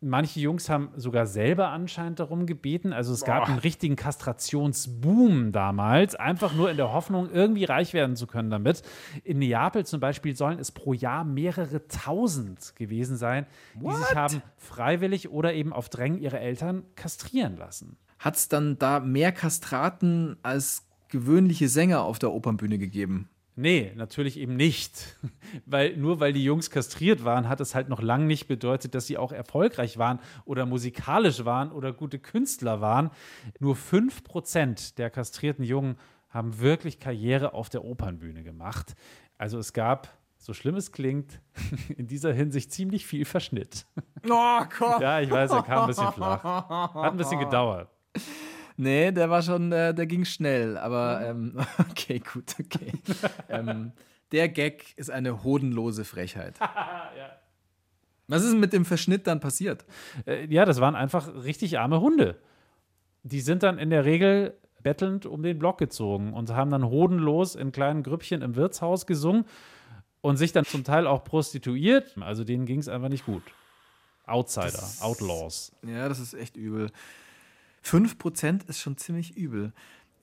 Manche 0.00 0.40
Jungs 0.40 0.68
haben 0.68 0.90
sogar 0.96 1.26
selber 1.26 1.68
anscheinend 1.68 2.20
darum 2.20 2.44
gebeten. 2.44 2.92
Also 2.92 3.14
es 3.14 3.24
gab 3.24 3.48
einen 3.48 3.58
richtigen 3.58 3.96
Kastrationsboom 3.96 5.52
damals, 5.52 6.14
einfach 6.14 6.54
nur 6.54 6.70
in 6.70 6.76
der 6.76 6.92
Hoffnung, 6.92 7.30
irgendwie 7.32 7.64
reich 7.64 7.94
werden 7.94 8.14
zu 8.14 8.26
können 8.26 8.50
damit. 8.50 8.82
In 9.24 9.38
Neapel 9.38 9.86
zum 9.86 10.00
Beispiel 10.00 10.36
sollen 10.36 10.58
es 10.58 10.70
pro 10.70 10.92
Jahr 10.92 11.24
mehrere 11.24 11.88
tausend 11.88 12.76
gewesen 12.76 13.16
sein, 13.16 13.46
die 13.74 13.90
sich 13.90 14.14
haben 14.14 14.42
freiwillig 14.58 15.30
oder 15.30 15.54
eben 15.54 15.72
auf 15.72 15.88
Drängen 15.88 16.20
ihrer 16.20 16.40
Eltern 16.40 16.84
kastrieren 16.94 17.56
lassen. 17.56 17.96
Hat 18.18 18.36
es 18.36 18.48
dann 18.48 18.78
da 18.78 19.00
mehr 19.00 19.32
Kastraten 19.32 20.36
als 20.42 20.86
gewöhnliche 21.08 21.68
Sänger 21.68 22.02
auf 22.02 22.18
der 22.18 22.32
Opernbühne 22.32 22.78
gegeben? 22.78 23.30
Nee, 23.58 23.92
natürlich 23.96 24.38
eben 24.38 24.54
nicht. 24.54 25.16
Weil 25.66 25.96
nur 25.96 26.20
weil 26.20 26.34
die 26.34 26.44
Jungs 26.44 26.70
kastriert 26.70 27.24
waren, 27.24 27.48
hat 27.48 27.60
es 27.60 27.74
halt 27.74 27.88
noch 27.88 28.02
lange 28.02 28.26
nicht 28.26 28.48
bedeutet, 28.48 28.94
dass 28.94 29.06
sie 29.06 29.16
auch 29.16 29.32
erfolgreich 29.32 29.96
waren 29.96 30.20
oder 30.44 30.66
musikalisch 30.66 31.44
waren 31.46 31.72
oder 31.72 31.92
gute 31.94 32.18
Künstler 32.18 32.82
waren. 32.82 33.10
Nur 33.58 33.74
5% 33.74 34.96
der 34.96 35.08
kastrierten 35.08 35.64
Jungen 35.64 35.96
haben 36.28 36.60
wirklich 36.60 37.00
Karriere 37.00 37.54
auf 37.54 37.70
der 37.70 37.84
Opernbühne 37.84 38.42
gemacht. 38.42 38.94
Also 39.38 39.58
es 39.58 39.72
gab, 39.72 40.08
so 40.36 40.52
schlimm 40.52 40.76
es 40.76 40.92
klingt, 40.92 41.40
in 41.96 42.06
dieser 42.06 42.34
Hinsicht 42.34 42.72
ziemlich 42.72 43.06
viel 43.06 43.24
Verschnitt. 43.24 43.86
Oh 44.28 44.60
Gott. 44.78 45.00
Ja, 45.00 45.20
ich 45.20 45.30
weiß, 45.30 45.50
er 45.50 45.62
kam 45.62 45.82
ein 45.82 45.86
bisschen 45.86 46.12
flach. 46.12 46.44
Hat 46.44 47.12
ein 47.12 47.16
bisschen 47.16 47.40
gedauert. 47.40 47.88
Nee, 48.76 49.12
der 49.12 49.30
war 49.30 49.42
schon, 49.42 49.72
äh, 49.72 49.94
der 49.94 50.06
ging 50.06 50.24
schnell, 50.24 50.76
aber 50.76 51.22
ähm, 51.22 51.58
okay, 51.90 52.20
gut, 52.20 52.54
okay. 52.60 52.92
ähm, 53.48 53.92
der 54.32 54.48
Gag 54.48 54.92
ist 54.96 55.10
eine 55.10 55.44
hodenlose 55.44 56.04
Frechheit. 56.04 56.58
Was 58.28 58.42
ist 58.42 58.52
denn 58.52 58.60
mit 58.60 58.72
dem 58.72 58.84
Verschnitt 58.84 59.26
dann 59.26 59.40
passiert? 59.40 59.84
Äh, 60.26 60.46
ja, 60.46 60.64
das 60.64 60.80
waren 60.80 60.96
einfach 60.96 61.44
richtig 61.44 61.78
arme 61.78 62.00
Hunde. 62.00 62.36
Die 63.22 63.40
sind 63.40 63.62
dann 63.62 63.78
in 63.78 63.90
der 63.90 64.04
Regel 64.04 64.54
bettelnd 64.82 65.26
um 65.26 65.42
den 65.42 65.58
Block 65.58 65.78
gezogen 65.78 66.32
und 66.32 66.50
haben 66.50 66.70
dann 66.70 66.84
hodenlos 66.84 67.54
in 67.54 67.72
kleinen 67.72 68.02
Grüppchen 68.02 68.42
im 68.42 68.54
Wirtshaus 68.56 69.06
gesungen 69.06 69.46
und 70.20 70.36
sich 70.36 70.52
dann 70.52 70.64
zum 70.64 70.84
Teil 70.84 71.06
auch 71.06 71.24
prostituiert. 71.24 72.16
Also 72.20 72.44
denen 72.44 72.66
ging 72.66 72.78
es 72.78 72.88
einfach 72.88 73.08
nicht 73.08 73.26
gut. 73.26 73.42
Outsider, 74.26 74.82
Outlaws. 75.00 75.72
Ja, 75.86 76.08
das 76.08 76.18
ist 76.18 76.34
echt 76.34 76.56
übel. 76.56 76.90
5% 77.86 78.68
ist 78.68 78.80
schon 78.80 78.96
ziemlich 78.96 79.36
übel. 79.36 79.72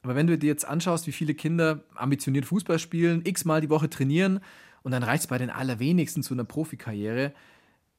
Aber 0.04 0.16
wenn 0.16 0.28
du 0.28 0.38
dir 0.38 0.48
jetzt 0.48 0.66
anschaust, 0.66 1.08
wie 1.08 1.12
viele 1.12 1.34
Kinder 1.34 1.84
ambitioniert 1.96 2.46
Fußball 2.46 2.78
spielen, 2.78 3.22
x-mal 3.26 3.62
die 3.62 3.70
Woche 3.70 3.90
trainieren 3.90 4.42
und 4.84 4.92
dann 4.92 5.04
reicht 5.04 5.24
es 5.24 5.28
bei 5.28 5.38
den 5.38 5.50
allerwenigsten 5.50 6.24
zu 6.24 6.34
einer 6.34 6.44
Profikarriere, 6.44 7.34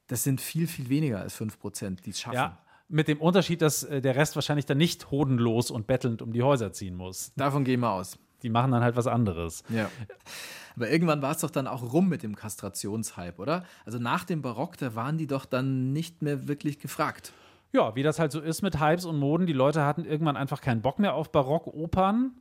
das 0.07 0.23
sind 0.23 0.39
viel, 0.39 0.67
viel 0.67 0.89
weniger 0.89 1.19
als 1.19 1.39
5%, 1.39 2.03
die 2.03 2.11
es 2.11 2.19
schaffen. 2.19 2.35
Ja, 2.35 2.59
mit 2.87 3.07
dem 3.07 3.19
Unterschied, 3.19 3.61
dass 3.61 3.83
äh, 3.83 4.01
der 4.01 4.15
Rest 4.15 4.35
wahrscheinlich 4.35 4.67
dann 4.67 4.77
nicht 4.77 5.09
hodenlos 5.09 5.71
und 5.71 5.87
bettelnd 5.87 6.21
um 6.21 6.31
die 6.31 6.43
Häuser 6.43 6.71
ziehen 6.71 6.95
muss. 6.95 7.31
Davon 7.35 7.63
gehen 7.63 7.79
wir 7.79 7.91
aus. 7.91 8.19
Die 8.43 8.49
machen 8.49 8.71
dann 8.71 8.83
halt 8.83 8.95
was 8.95 9.07
anderes. 9.07 9.63
Ja. 9.69 9.89
Aber 10.75 10.91
irgendwann 10.91 11.21
war 11.21 11.31
es 11.31 11.39
doch 11.39 11.49
dann 11.49 11.67
auch 11.67 11.93
rum 11.93 12.09
mit 12.09 12.21
dem 12.21 12.35
Kastrationshype, 12.35 13.41
oder? 13.41 13.65
Also 13.85 13.97
nach 13.97 14.25
dem 14.25 14.41
Barock, 14.41 14.77
da 14.77 14.93
waren 14.93 15.17
die 15.17 15.25
doch 15.25 15.45
dann 15.45 15.93
nicht 15.93 16.21
mehr 16.21 16.47
wirklich 16.47 16.79
gefragt. 16.79 17.33
Ja, 17.71 17.95
wie 17.95 18.03
das 18.03 18.19
halt 18.19 18.31
so 18.31 18.39
ist 18.39 18.61
mit 18.61 18.79
Hypes 18.79 19.05
und 19.05 19.19
Moden. 19.19 19.47
Die 19.47 19.53
Leute 19.53 19.83
hatten 19.83 20.05
irgendwann 20.05 20.37
einfach 20.37 20.61
keinen 20.61 20.81
Bock 20.81 20.99
mehr 20.99 21.13
auf 21.13 21.31
Barockopern. 21.31 22.31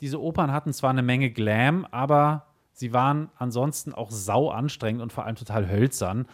Diese 0.00 0.20
Opern 0.20 0.52
hatten 0.52 0.72
zwar 0.72 0.90
eine 0.90 1.02
Menge 1.02 1.30
Glam, 1.30 1.86
aber 1.90 2.46
sie 2.72 2.92
waren 2.92 3.30
ansonsten 3.36 3.94
auch 3.94 4.10
sau 4.10 4.50
anstrengend 4.50 5.00
und 5.00 5.12
vor 5.12 5.24
allem 5.24 5.36
total 5.36 5.70
hölzern. 5.70 6.26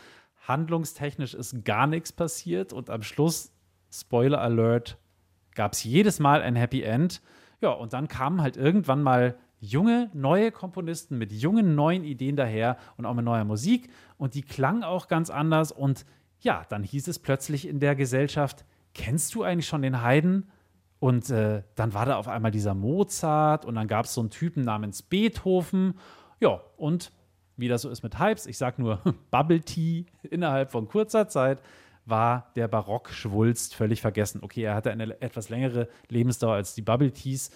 Handlungstechnisch 0.47 1.35
ist 1.35 1.65
gar 1.65 1.87
nichts 1.87 2.13
passiert 2.13 2.73
und 2.73 2.89
am 2.89 3.03
Schluss, 3.03 3.53
Spoiler 3.91 4.41
Alert, 4.41 4.97
gab 5.55 5.75
es 5.75 5.85
jedes 5.85 6.19
Mal 6.19 6.41
ein 6.41 6.57
Happy 6.57 6.83
End. 6.83 7.21
Ja, 7.61 7.71
und 7.71 7.93
dann 7.93 8.09
kamen 8.09 8.41
halt 8.41 8.57
irgendwann 8.57 9.03
mal 9.03 9.37
junge, 9.61 10.11
neue 10.15 10.53
Komponisten 10.53 11.19
mit 11.19 11.33
jungen, 11.33 11.75
neuen 11.75 12.05
Ideen 12.05 12.37
daher 12.37 12.77
und 12.97 13.05
auch 13.05 13.15
mit 13.15 13.25
neuer 13.25 13.45
Musik. 13.45 13.91
Und 14.17 14.35
die 14.35 14.43
klang 14.43 14.83
auch 14.83 15.09
ganz 15.09 15.31
anders. 15.31 15.73
Und 15.73 16.07
ja, 16.41 16.65
dann 16.69 16.83
hieß 16.83 17.09
es 17.09 17.19
plötzlich 17.19 17.67
in 17.67 17.81
der 17.81 17.97
Gesellschaft, 17.97 18.65
kennst 18.95 19.35
du 19.35 19.43
eigentlich 19.43 19.67
schon 19.67 19.83
den 19.83 20.03
Haydn? 20.03 20.51
Und 21.01 21.31
äh, 21.31 21.63
dann 21.77 21.95
war 21.95 22.07
da 22.07 22.17
auf 22.17 22.27
einmal 22.27 22.51
dieser 22.51 22.75
Mozart 22.75 23.65
und 23.65 23.77
dann 23.77 23.87
gab 23.87 24.07
es 24.07 24.15
so 24.15 24.21
einen 24.21 24.31
Typen 24.31 24.65
namens 24.65 25.03
Beethoven. 25.03 25.95
Ja, 26.41 26.61
und 26.77 27.13
wie 27.57 27.69
das 27.69 27.83
so 27.83 27.91
ist 27.91 28.03
mit 28.03 28.19
Hypes, 28.19 28.47
ich 28.47 28.59
sag 28.59 28.79
nur 28.79 29.01
Bubble 29.31 29.61
Tea, 29.61 30.07
innerhalb 30.23 30.73
von 30.73 30.89
kurzer 30.89 31.29
Zeit 31.29 31.63
war 32.05 32.51
der 32.57 32.69
Barock-Schwulst 32.69 33.75
völlig 33.75 34.01
vergessen. 34.01 34.41
Okay, 34.43 34.63
er 34.63 34.75
hatte 34.75 34.91
eine 34.91 35.21
etwas 35.21 35.51
längere 35.51 35.89
Lebensdauer 36.09 36.55
als 36.55 36.75
die 36.75 36.83
Bubble 36.83 37.13
Teas, 37.13 37.51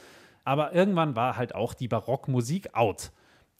aber 0.45 0.73
irgendwann 0.75 1.17
war 1.17 1.37
halt 1.37 1.55
auch 1.55 1.75
die 1.75 1.89
Barockmusik 1.89 2.75
out. 2.75 3.13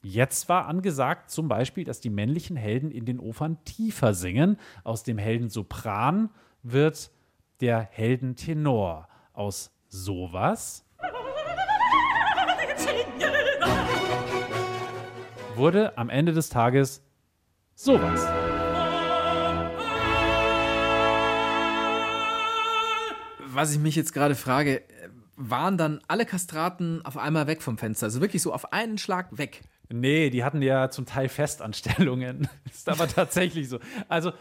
Jetzt 0.05 0.49
war 0.49 0.67
angesagt 0.67 1.31
zum 1.31 1.47
Beispiel, 1.47 1.85
dass 1.85 2.01
die 2.01 2.11
männlichen 2.11 2.57
Helden 2.57 2.91
in 2.91 3.05
den 3.05 3.21
Opern 3.21 3.63
tiefer 3.65 4.15
singen. 4.15 4.59
Aus 4.83 5.05
dem 5.05 5.17
Helden 5.17 5.49
Sopran 5.49 6.31
wird 6.65 7.13
der 7.61 7.81
Helden 7.81 8.35
Tenor. 8.35 9.09
Aus 9.33 9.71
sowas 9.87 10.85
wurde 15.55 15.97
am 15.97 16.11
Ende 16.11 16.33
des 16.33 16.49
Tages 16.49 17.05
sowas. 17.77 18.27
Was 23.55 23.73
ich 23.73 23.79
mich 23.79 23.95
jetzt 23.95 24.13
gerade 24.15 24.35
frage, 24.35 24.81
äh, 24.81 25.11
waren 25.37 25.77
dann 25.77 26.01
alle 26.09 26.25
Kastraten 26.27 27.05
auf 27.05 27.17
einmal 27.19 27.47
weg 27.47 27.63
vom 27.63 27.79
Fenster? 27.79 28.07
Also 28.07 28.21
wirklich 28.21 28.43
so 28.43 28.53
auf 28.53 28.73
einen 28.73 28.99
Schlag 28.99 29.39
weg? 29.39 29.63
Nee, 29.93 30.31
die 30.31 30.45
hatten 30.45 30.63
ja 30.63 30.91
zum 30.91 31.07
Teil 31.07 31.29
Festanstellungen. 31.29 32.49
Ist 32.73 32.89
aber 32.89 33.09
tatsächlich 33.09 33.69
so. 33.69 33.79
Also, 34.09 34.33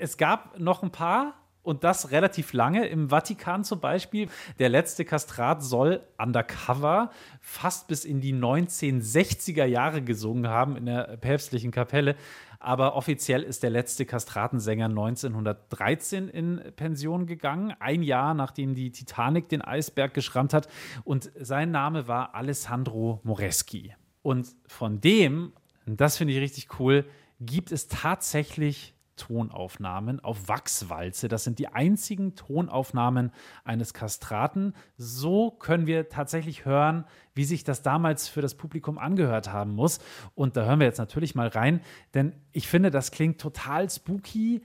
es 0.00 0.16
gab 0.16 0.58
noch 0.58 0.82
ein 0.82 0.90
paar, 0.90 1.34
Und 1.62 1.84
das 1.84 2.10
relativ 2.10 2.52
lange. 2.52 2.86
Im 2.86 3.10
Vatikan 3.10 3.62
zum 3.62 3.78
Beispiel. 3.78 4.28
Der 4.58 4.68
letzte 4.68 5.04
Kastrat 5.04 5.62
soll 5.62 6.00
undercover 6.18 7.10
fast 7.40 7.86
bis 7.86 8.04
in 8.04 8.20
die 8.20 8.34
1960er 8.34 9.64
Jahre 9.64 10.02
gesungen 10.02 10.48
haben 10.48 10.76
in 10.76 10.86
der 10.86 11.16
päpstlichen 11.18 11.70
Kapelle. 11.70 12.16
Aber 12.58 12.94
offiziell 12.94 13.42
ist 13.42 13.62
der 13.62 13.70
letzte 13.70 14.06
Kastratensänger 14.06 14.86
1913 14.86 16.28
in 16.28 16.60
Pension 16.76 17.26
gegangen. 17.26 17.74
Ein 17.78 18.02
Jahr 18.02 18.34
nachdem 18.34 18.74
die 18.74 18.90
Titanic 18.90 19.48
den 19.48 19.62
Eisberg 19.62 20.14
geschrammt 20.14 20.54
hat. 20.54 20.68
Und 21.04 21.30
sein 21.40 21.70
Name 21.70 22.08
war 22.08 22.34
Alessandro 22.34 23.20
Moreschi. 23.22 23.94
Und 24.22 24.48
von 24.66 25.00
dem, 25.00 25.52
das 25.86 26.16
finde 26.16 26.34
ich 26.34 26.40
richtig 26.40 26.80
cool, 26.80 27.04
gibt 27.40 27.72
es 27.72 27.88
tatsächlich 27.88 28.94
Tonaufnahmen 29.16 30.20
auf 30.20 30.48
Wachswalze. 30.48 31.28
Das 31.28 31.44
sind 31.44 31.58
die 31.58 31.68
einzigen 31.68 32.34
Tonaufnahmen 32.34 33.30
eines 33.62 33.94
Kastraten. 33.94 34.74
So 34.96 35.50
können 35.50 35.86
wir 35.86 36.08
tatsächlich 36.08 36.64
hören, 36.64 37.04
wie 37.34 37.44
sich 37.44 37.62
das 37.62 37.82
damals 37.82 38.28
für 38.28 38.40
das 38.40 38.54
Publikum 38.54 38.98
angehört 38.98 39.52
haben 39.52 39.74
muss. 39.74 40.00
Und 40.34 40.56
da 40.56 40.64
hören 40.64 40.80
wir 40.80 40.86
jetzt 40.86 40.98
natürlich 40.98 41.34
mal 41.34 41.48
rein, 41.48 41.82
denn 42.14 42.32
ich 42.52 42.68
finde, 42.68 42.90
das 42.90 43.10
klingt 43.10 43.40
total 43.40 43.88
spooky. 43.90 44.62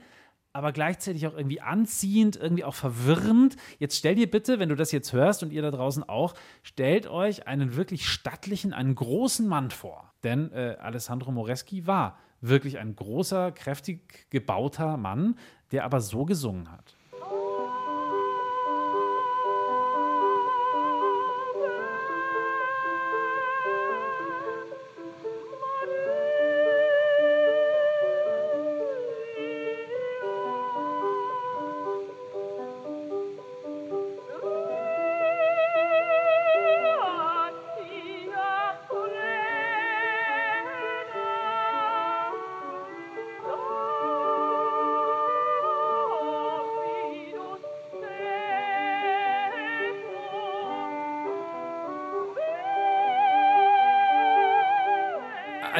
Aber 0.52 0.72
gleichzeitig 0.72 1.26
auch 1.26 1.36
irgendwie 1.36 1.60
anziehend, 1.60 2.36
irgendwie 2.36 2.64
auch 2.64 2.74
verwirrend. 2.74 3.56
Jetzt 3.78 3.96
stell 3.96 4.14
dir 4.14 4.30
bitte, 4.30 4.58
wenn 4.58 4.68
du 4.68 4.74
das 4.74 4.92
jetzt 4.92 5.12
hörst 5.12 5.42
und 5.42 5.52
ihr 5.52 5.62
da 5.62 5.70
draußen 5.70 6.08
auch, 6.08 6.34
stellt 6.62 7.06
euch 7.06 7.46
einen 7.46 7.76
wirklich 7.76 8.08
stattlichen, 8.08 8.72
einen 8.72 8.94
großen 8.94 9.46
Mann 9.46 9.70
vor. 9.70 10.12
Denn 10.24 10.50
äh, 10.52 10.76
Alessandro 10.80 11.30
Moreschi 11.30 11.86
war 11.86 12.18
wirklich 12.40 12.78
ein 12.78 12.96
großer, 12.96 13.52
kräftig 13.52 14.30
gebauter 14.30 14.96
Mann, 14.96 15.36
der 15.70 15.84
aber 15.84 16.00
so 16.00 16.24
gesungen 16.24 16.70
hat. 16.70 16.97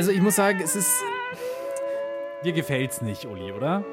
Also 0.09 0.17
ich 0.17 0.23
muss 0.23 0.37
sagen, 0.37 0.59
es 0.65 0.75
ist 0.75 0.91
Dir 2.43 2.55
gefällt's 2.55 3.03
nicht, 3.03 3.27
Uli, 3.27 3.53
oder? 3.53 3.85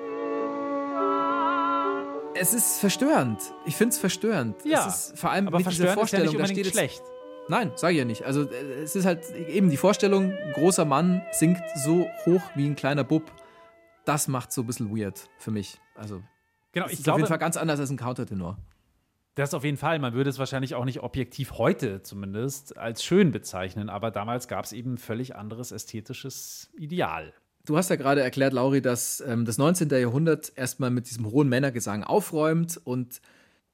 es 2.36 2.54
ist 2.54 2.80
verstörend. 2.80 3.41
Ich 3.65 3.75
finde 3.75 3.91
es 3.91 3.97
verstörend. 3.97 4.56
Ja, 4.63 4.88
es 4.88 5.10
ist 5.12 5.19
vor 5.19 5.32
allem 5.32 5.47
aber 5.49 5.58
mit 5.58 5.69
dieser 5.69 5.88
verstörend 5.88 6.04
ist 6.06 6.13
ja 6.13 6.19
Vorstellung, 6.19 6.36
nicht 6.38 6.39
da 6.39 6.47
steht 6.47 6.67
schlecht. 6.67 7.04
Nein, 7.49 7.73
sage 7.75 7.95
ich 7.95 7.99
ja 7.99 8.06
nicht. 8.06 8.23
Also 8.23 8.49
es 8.49 8.95
ist 8.95 9.06
halt 9.06 9.30
eben 9.49 9.69
die 9.69 9.75
Vorstellung, 9.75 10.34
großer 10.54 10.86
Mann 10.86 11.21
singt 11.34 11.62
so 11.84 12.08
hoch 12.25 12.43
wie 12.56 12.65
ein 12.65 12.78
kleiner 12.78 13.04
Bub. 13.04 13.30
Das 14.06 14.30
macht 14.30 14.54
so 14.54 14.62
ein 14.62 14.67
bisschen 14.67 14.97
weird 14.97 15.30
für 15.38 15.51
mich. 15.51 15.82
Also 15.95 16.21
Genau, 16.71 16.86
ich 16.86 16.93
ist 16.93 17.10
auf 17.10 17.17
jeden 17.17 17.28
Fall 17.28 17.39
glaube, 17.39 17.39
ganz 17.39 17.58
anders 17.58 17.82
als 17.82 17.89
ein 17.89 17.97
Countertenor. 17.97 18.58
Das 19.36 19.54
auf 19.54 19.63
jeden 19.63 19.78
Fall. 19.78 20.00
Man 20.00 20.13
würde 20.13 20.30
es 20.30 20.39
wahrscheinlich 20.39 20.76
auch 20.76 20.86
nicht 20.86 21.02
objektiv 21.02 21.54
heute 21.54 22.02
zumindest 22.02 22.78
als 22.78 23.04
schön 23.04 23.32
bezeichnen, 23.32 23.89
aber 23.89 24.12
damals 24.12 24.48
gab 24.48 24.65
es 24.65 24.71
eben 24.71 24.93
ein 24.93 24.98
völlig 24.98 25.36
anderes 25.36 25.71
ästhetisches 25.71 26.69
Ideal. 26.78 27.34
Du 27.65 27.78
hast 27.78 27.89
ja 27.89 27.95
gerade 27.95 28.21
erklärt, 28.21 28.54
Lauri, 28.54 28.82
dass 28.82 29.21
ähm, 29.21 29.45
das 29.45 29.58
19. 29.58 29.89
Jahrhundert 29.89 30.54
erstmal 30.56 30.91
mit 30.91 31.10
diesem 31.10 31.30
hohen 31.30 31.50
Männergesang 31.50 32.04
aufräumt 32.04 32.80
und 32.84 33.21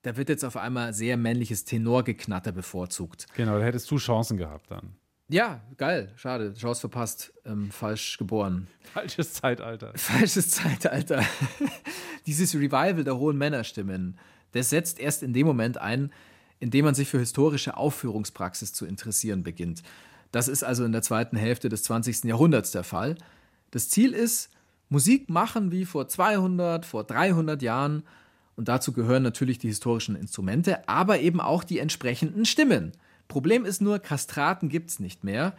da 0.03 0.17
wird 0.17 0.29
jetzt 0.29 0.43
auf 0.43 0.57
einmal 0.57 0.93
sehr 0.93 1.15
männliches 1.17 1.65
Tenorgeknatter 1.65 2.51
bevorzugt. 2.51 3.27
Genau, 3.35 3.59
da 3.59 3.65
hättest 3.65 3.91
du 3.91 3.97
Chancen 3.97 4.37
gehabt 4.37 4.71
dann. 4.71 4.95
Ja, 5.29 5.61
geil, 5.77 6.11
schade, 6.15 6.53
Chance 6.53 6.81
verpasst, 6.81 7.33
ähm, 7.45 7.71
falsch 7.71 8.17
geboren. 8.17 8.67
Falsches 8.81 9.33
Zeitalter. 9.33 9.93
Falsches 9.95 10.49
Zeitalter. 10.49 11.23
Dieses 12.25 12.53
Revival 12.55 13.03
der 13.03 13.17
hohen 13.17 13.37
Männerstimmen, 13.37 14.17
das 14.53 14.69
setzt 14.69 14.99
erst 14.99 15.23
in 15.23 15.33
dem 15.33 15.47
Moment 15.47 15.77
ein, 15.77 16.11
in 16.59 16.69
dem 16.69 16.85
man 16.85 16.95
sich 16.95 17.09
für 17.09 17.19
historische 17.19 17.77
Aufführungspraxis 17.77 18.73
zu 18.73 18.85
interessieren 18.85 19.43
beginnt. 19.43 19.83
Das 20.31 20.47
ist 20.47 20.63
also 20.63 20.85
in 20.85 20.91
der 20.91 21.01
zweiten 21.01 21.35
Hälfte 21.35 21.69
des 21.69 21.83
20. 21.83 22.25
Jahrhunderts 22.25 22.71
der 22.71 22.83
Fall. 22.83 23.15
Das 23.71 23.89
Ziel 23.89 24.13
ist, 24.13 24.49
Musik 24.89 25.29
machen 25.29 25.71
wie 25.71 25.85
vor 25.85 26.07
200, 26.07 26.85
vor 26.85 27.03
300 27.03 27.61
Jahren. 27.61 28.03
Und 28.55 28.67
dazu 28.67 28.91
gehören 28.91 29.23
natürlich 29.23 29.57
die 29.57 29.69
historischen 29.69 30.15
Instrumente, 30.15 30.87
aber 30.87 31.19
eben 31.19 31.39
auch 31.39 31.63
die 31.63 31.79
entsprechenden 31.79 32.45
Stimmen. 32.45 32.91
Problem 33.27 33.65
ist 33.65 33.81
nur, 33.81 33.99
Kastraten 33.99 34.67
gibt's 34.67 34.99
nicht 34.99 35.23
mehr, 35.23 35.55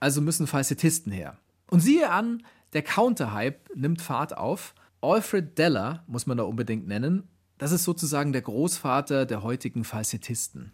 also 0.00 0.20
müssen 0.20 0.48
Falsettisten 0.48 1.12
her. 1.12 1.38
Und 1.70 1.80
siehe 1.80 2.10
an, 2.10 2.42
der 2.72 2.82
Counterhype 2.82 3.60
nimmt 3.76 4.02
Fahrt 4.02 4.36
auf. 4.36 4.74
Alfred 5.00 5.56
Deller 5.56 6.02
muss 6.08 6.26
man 6.26 6.36
da 6.36 6.42
unbedingt 6.42 6.86
nennen. 6.86 7.28
Das 7.62 7.70
ist 7.70 7.84
sozusagen 7.84 8.32
der 8.32 8.42
Großvater 8.42 9.24
der 9.24 9.44
heutigen 9.44 9.84
Falsettisten. 9.84 10.72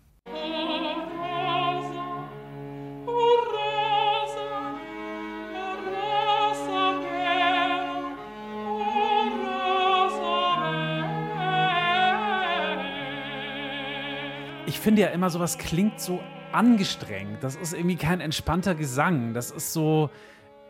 Ich 14.64 14.80
finde 14.80 15.02
ja 15.02 15.08
immer, 15.08 15.28
sowas 15.28 15.58
klingt 15.58 16.00
so 16.00 16.20
angestrengt. 16.52 17.42
Das 17.42 17.56
ist 17.56 17.74
irgendwie 17.74 17.96
kein 17.96 18.22
entspannter 18.22 18.74
Gesang. 18.74 19.34
Das 19.34 19.50
ist 19.50 19.74
so 19.74 20.08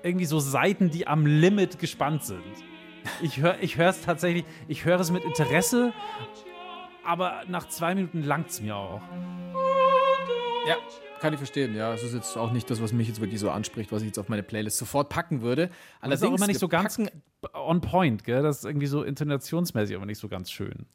irgendwie 0.03 0.27
so 0.27 0.41
Seiten, 0.41 0.91
die 0.91 1.07
am 1.07 1.27
Limit 1.27 1.79
gespannt 1.79 2.25
sind. 2.25 2.43
Ich 3.23 3.39
höre 3.39 3.59
ich 3.61 3.79
es 3.79 4.01
tatsächlich, 4.03 4.45
ich 4.69 4.85
höre 4.85 5.01
es 5.01 5.11
mit 5.11 5.25
Interesse, 5.25 5.93
aber 7.05 7.43
nach 7.49 7.69
zwei 7.69 7.95
Minuten 7.95 8.23
langt 8.23 8.51
es 8.51 8.61
mir 8.61 8.77
auch. 8.77 9.01
Ja, 10.67 10.77
kann 11.21 11.33
ich 11.33 11.39
verstehen. 11.39 11.75
Ja, 11.75 11.93
es 11.95 12.03
ist 12.03 12.15
jetzt 12.15 12.37
auch 12.37 12.53
nicht 12.53 12.69
das, 12.71 12.83
was 12.83 12.93
mich 12.93 13.09
jetzt 13.09 13.21
wirklich 13.21 13.41
so 13.41 13.51
anspricht, 13.51 13.91
was 13.93 14.03
ich 14.03 14.07
jetzt 14.09 14.19
auf 14.19 14.29
meine 14.29 14.43
Playlist 14.43 14.79
sofort 14.79 15.09
packen 15.09 15.41
würde. 15.43 15.71
Das 16.03 16.21
ist 16.21 16.27
auch 16.29 16.35
immer 16.35 16.47
nicht 16.47 16.61
so 16.61 16.69
ganz 16.69 17.01
on 17.55 17.81
point, 17.81 18.25
gell? 18.25 18.43
Das 18.43 18.59
ist 18.59 18.65
irgendwie 18.65 18.87
so 18.87 19.03
intonationsmäßig, 19.03 19.97
aber 19.97 20.07
nicht 20.07 20.19
so 20.19 20.29
ganz 20.29 20.51
schön. 20.51 20.87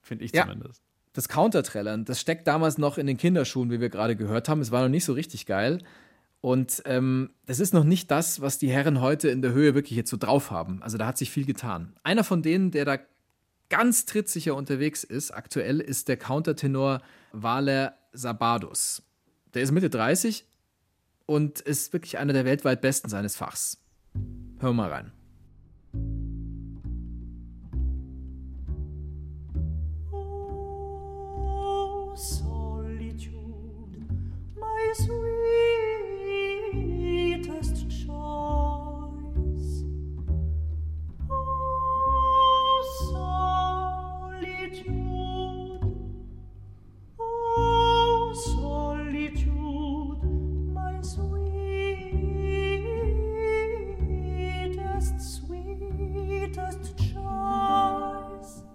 Finde 0.00 0.24
ich 0.24 0.34
Ja. 0.34 0.42
zumindest. 0.42 0.82
das 1.14 1.28
Countertrellern, 1.28 2.06
das 2.06 2.20
steckt 2.20 2.46
damals 2.46 2.78
noch 2.78 2.96
in 2.96 3.06
den 3.06 3.18
Kinderschuhen, 3.18 3.70
wie 3.70 3.80
wir 3.80 3.90
gerade 3.90 4.16
gehört 4.16 4.48
haben. 4.48 4.60
Es 4.62 4.70
war 4.72 4.80
noch 4.82 4.88
nicht 4.88 5.04
so 5.04 5.12
richtig 5.12 5.44
geil. 5.46 5.78
Und 6.42 6.82
ähm, 6.86 7.30
das 7.46 7.60
ist 7.60 7.72
noch 7.72 7.84
nicht 7.84 8.10
das, 8.10 8.40
was 8.40 8.58
die 8.58 8.68
Herren 8.68 9.00
heute 9.00 9.28
in 9.28 9.42
der 9.42 9.52
Höhe 9.52 9.76
wirklich 9.76 9.96
jetzt 9.96 10.10
so 10.10 10.16
drauf 10.16 10.50
haben. 10.50 10.82
Also 10.82 10.98
da 10.98 11.06
hat 11.06 11.16
sich 11.16 11.30
viel 11.30 11.46
getan. 11.46 11.94
Einer 12.02 12.24
von 12.24 12.42
denen, 12.42 12.72
der 12.72 12.84
da 12.84 12.98
ganz 13.68 14.06
trittsicher 14.06 14.56
unterwegs 14.56 15.04
ist, 15.04 15.30
aktuell, 15.30 15.80
ist 15.80 16.08
der 16.08 16.16
Countertenor 16.16 17.00
Valer 17.30 17.96
Sabados. 18.12 19.02
Der 19.54 19.62
ist 19.62 19.70
Mitte 19.70 19.88
30 19.88 20.44
und 21.26 21.60
ist 21.60 21.92
wirklich 21.92 22.18
einer 22.18 22.32
der 22.32 22.44
weltweit 22.44 22.80
Besten 22.80 23.08
seines 23.08 23.36
Fachs. 23.36 23.78
Hör 24.58 24.72
mal 24.72 24.90
rein. 24.90 25.12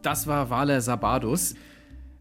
Das 0.08 0.26
war 0.26 0.50
Valer 0.50 0.80
Sabados. 0.80 1.54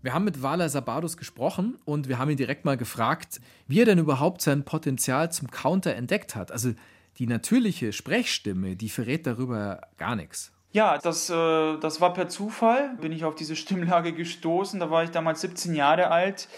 Wir 0.02 0.12
haben 0.12 0.24
mit 0.24 0.42
Valer 0.42 0.68
Sabados 0.68 1.16
gesprochen 1.16 1.78
und 1.84 2.08
wir 2.08 2.18
haben 2.18 2.32
ihn 2.32 2.36
direkt 2.36 2.64
mal 2.64 2.76
gefragt, 2.76 3.40
wie 3.68 3.78
er 3.78 3.84
denn 3.84 4.00
überhaupt 4.00 4.42
sein 4.42 4.64
Potenzial 4.64 5.30
zum 5.30 5.52
Counter 5.52 5.94
entdeckt 5.94 6.34
hat. 6.34 6.50
Also 6.50 6.72
die 7.18 7.28
natürliche 7.28 7.92
Sprechstimme, 7.92 8.74
die 8.74 8.88
verrät 8.88 9.24
darüber 9.24 9.82
gar 9.98 10.16
nichts. 10.16 10.50
Ja, 10.72 10.98
das, 10.98 11.30
äh, 11.30 11.78
das 11.78 12.02
war 12.02 12.12
per 12.12 12.28
Zufall, 12.28 12.96
bin 13.00 13.10
ich 13.10 13.24
auf 13.24 13.34
diese 13.34 13.56
Stimmlage 13.56 14.12
gestoßen. 14.12 14.78
Da 14.78 14.90
war 14.90 15.04
ich 15.04 15.10
damals 15.10 15.40
17 15.40 15.74
Jahre 15.74 16.10
alt. 16.10 16.48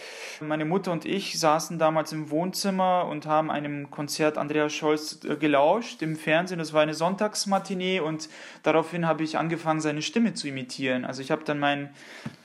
Meine 0.40 0.64
Mutter 0.64 0.90
und 0.90 1.04
ich 1.04 1.38
saßen 1.38 1.78
damals 1.78 2.12
im 2.12 2.30
Wohnzimmer 2.30 3.06
und 3.08 3.26
haben 3.26 3.50
einem 3.50 3.90
Konzert 3.90 4.36
Andreas 4.36 4.72
Scholz 4.72 5.20
äh, 5.24 5.36
gelauscht 5.36 6.02
im 6.02 6.16
Fernsehen. 6.16 6.58
Das 6.58 6.72
war 6.72 6.82
eine 6.82 6.94
Sonntagsmatinee 6.94 8.00
und 8.00 8.28
daraufhin 8.64 9.06
habe 9.06 9.22
ich 9.22 9.38
angefangen, 9.38 9.80
seine 9.80 10.02
Stimme 10.02 10.34
zu 10.34 10.48
imitieren. 10.48 11.04
Also 11.04 11.22
ich 11.22 11.30
habe 11.30 11.44
dann 11.44 11.60
meinen 11.60 11.90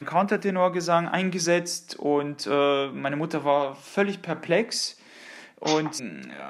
Countertenorgesang 0.06 1.08
eingesetzt 1.08 1.96
und 1.98 2.48
äh, 2.48 2.90
meine 2.90 3.16
Mutter 3.16 3.46
war 3.46 3.76
völlig 3.76 4.22
perplex 4.22 4.98
und 5.60 6.04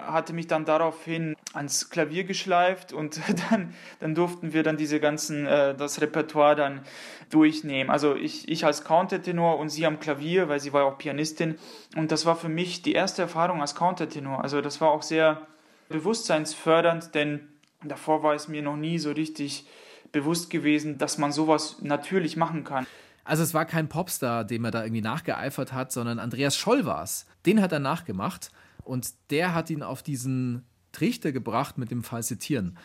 hatte 0.07 0.33
mich 0.33 0.47
dann 0.47 0.65
daraufhin 0.65 1.35
ans 1.53 1.89
Klavier 1.89 2.23
geschleift 2.23 2.93
und 2.93 3.19
dann, 3.49 3.73
dann 3.99 4.15
durften 4.15 4.53
wir 4.53 4.63
dann 4.63 4.77
diese 4.77 4.99
ganzen, 4.99 5.45
äh, 5.45 5.75
das 5.75 6.01
Repertoire 6.01 6.55
dann 6.55 6.81
durchnehmen. 7.29 7.89
Also 7.89 8.15
ich, 8.15 8.47
ich 8.49 8.65
als 8.65 8.83
Countertenor 8.83 9.59
und 9.59 9.69
sie 9.69 9.85
am 9.85 9.99
Klavier, 9.99 10.49
weil 10.49 10.59
sie 10.59 10.73
war 10.73 10.81
ja 10.81 10.87
auch 10.87 10.97
Pianistin 10.97 11.57
und 11.95 12.11
das 12.11 12.25
war 12.25 12.35
für 12.35 12.49
mich 12.49 12.81
die 12.81 12.93
erste 12.93 13.21
Erfahrung 13.21 13.61
als 13.61 13.75
Countertenor. 13.75 14.43
Also 14.43 14.61
das 14.61 14.81
war 14.81 14.89
auch 14.89 15.03
sehr 15.03 15.45
bewusstseinsfördernd, 15.89 17.13
denn 17.13 17.47
davor 17.83 18.23
war 18.23 18.33
es 18.33 18.47
mir 18.47 18.61
noch 18.61 18.77
nie 18.77 18.97
so 18.97 19.11
richtig 19.11 19.67
bewusst 20.11 20.49
gewesen, 20.49 20.97
dass 20.97 21.17
man 21.17 21.31
sowas 21.31 21.77
natürlich 21.81 22.35
machen 22.35 22.63
kann. 22.63 22.87
Also 23.25 23.43
es 23.43 23.53
war 23.53 23.65
kein 23.65 23.87
Popstar, 23.87 24.43
dem 24.43 24.65
er 24.65 24.71
da 24.71 24.83
irgendwie 24.83 25.01
nachgeeifert 25.01 25.71
hat, 25.71 25.91
sondern 25.91 26.19
Andreas 26.19 26.57
Scholl 26.57 26.85
war 26.85 27.03
es. 27.03 27.25
Den 27.45 27.61
hat 27.61 27.71
er 27.71 27.79
nachgemacht 27.79 28.51
und 28.84 29.13
der 29.29 29.53
hat 29.53 29.69
ihn 29.69 29.84
auf 29.84 30.03
diesen 30.03 30.63
Trichter 30.91 31.31
gebracht 31.31 31.77
mit 31.77 31.91
dem 31.91 32.03
Falsettieren. 32.03 32.77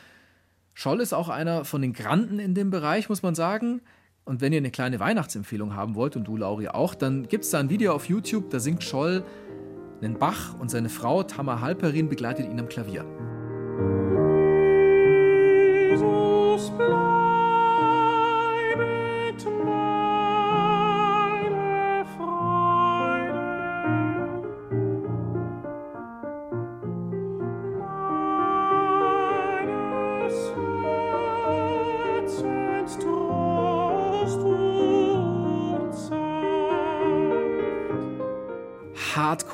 Scholl 0.75 1.01
ist 1.01 1.13
auch 1.13 1.29
einer 1.29 1.65
von 1.65 1.83
den 1.83 1.93
Granden 1.93 2.39
in 2.39 2.55
dem 2.55 2.71
Bereich, 2.71 3.09
muss 3.09 3.23
man 3.23 3.35
sagen. 3.35 3.81
Und 4.25 4.41
wenn 4.41 4.53
ihr 4.53 4.59
eine 4.59 4.71
kleine 4.71 5.01
Weihnachtsempfehlung 5.01 5.75
haben 5.75 5.95
wollt, 5.95 6.15
und 6.15 6.25
du, 6.25 6.37
Lauri, 6.37 6.69
auch, 6.69 6.95
dann 6.95 7.27
gibt 7.29 7.45
es 7.45 7.51
da 7.51 7.59
ein 7.59 7.71
Video 7.71 7.95
auf 7.95 8.09
YouTube, 8.09 8.51
da 8.51 8.61
singt 8.61 8.85
Scholl 8.85 9.25
einen 10.01 10.19
Bach 10.19 10.59
und 10.59 10.71
seine 10.71 10.89
Frau 10.89 11.23
Tamar 11.23 11.61
Halperin 11.61 12.09
begleitet 12.09 12.47
ihn 12.47 12.61
am 12.61 12.69
Klavier. 12.69 13.05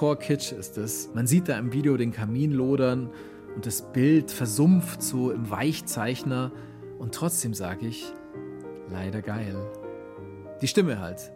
Hardcore-Kitsch 0.05 0.53
ist 0.53 0.77
es. 0.77 1.09
Man 1.15 1.27
sieht 1.27 1.49
da 1.49 1.59
im 1.59 1.73
Video 1.73 1.97
den 1.97 2.13
Kamin 2.13 2.53
lodern 2.53 3.11
und 3.55 3.65
das 3.65 3.81
Bild 3.93 4.31
versumpft 4.31 5.03
so 5.03 5.31
im 5.31 5.49
Weichzeichner. 5.49 6.53
Und 6.99 7.15
trotzdem 7.15 7.55
sage 7.55 7.87
ich, 7.87 8.13
leider 8.91 9.23
geil. 9.23 9.57
Die 10.61 10.69
Stimme 10.69 11.01
halt. 11.01 11.33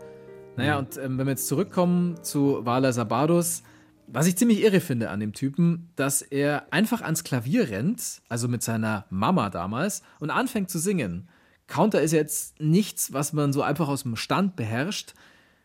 Naja, 0.57 0.79
und 0.79 0.99
ähm, 0.99 1.17
wenn 1.17 1.27
wir 1.27 1.33
jetzt 1.33 1.49
zurückkommen 1.49 2.23
zu 2.23 2.65
Vala 2.65 2.93
Sabados, 2.93 3.63
was 4.07 4.27
ich 4.27 4.37
ziemlich 4.37 4.63
irre 4.63 4.81
finde 4.81 5.09
an 5.09 5.21
dem 5.21 5.33
Typen, 5.33 5.89
dass 5.97 6.21
er 6.21 6.71
einfach 6.71 7.01
ans 7.01 7.25
Klavier 7.25 7.71
rennt, 7.71 8.21
also 8.29 8.49
mit 8.49 8.63
seiner 8.63 9.07
Mama 9.09 9.49
damals, 9.49 10.03
und 10.21 10.31
anfängt 10.31 10.69
zu 10.69 10.79
singen. 10.79 11.29
Counter 11.69 12.03
ist 12.03 12.13
jetzt 12.13 12.61
nichts, 12.61 13.15
was 13.15 13.33
man 13.33 13.53
so 13.53 13.63
einfach 13.63 13.89
aus 13.89 14.03
dem 14.03 14.17
Stand 14.17 14.57
beherrscht, 14.57 15.15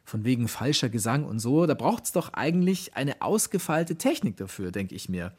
von 0.04 0.26
wegen 0.26 0.48
falscher 0.48 0.90
Gesang 0.90 1.26
und 1.26 1.40
so. 1.40 1.66
Da 1.66 1.74
braucht 1.74 2.06
es 2.06 2.12
doch 2.12 2.34
eigentlich 2.34 2.96
eine 2.96 3.22
ausgefeilte 3.22 3.96
Technik 3.96 4.38
dafür, 4.38 4.72
denke 4.72 4.96
ich 4.96 5.10
mir. 5.10 5.34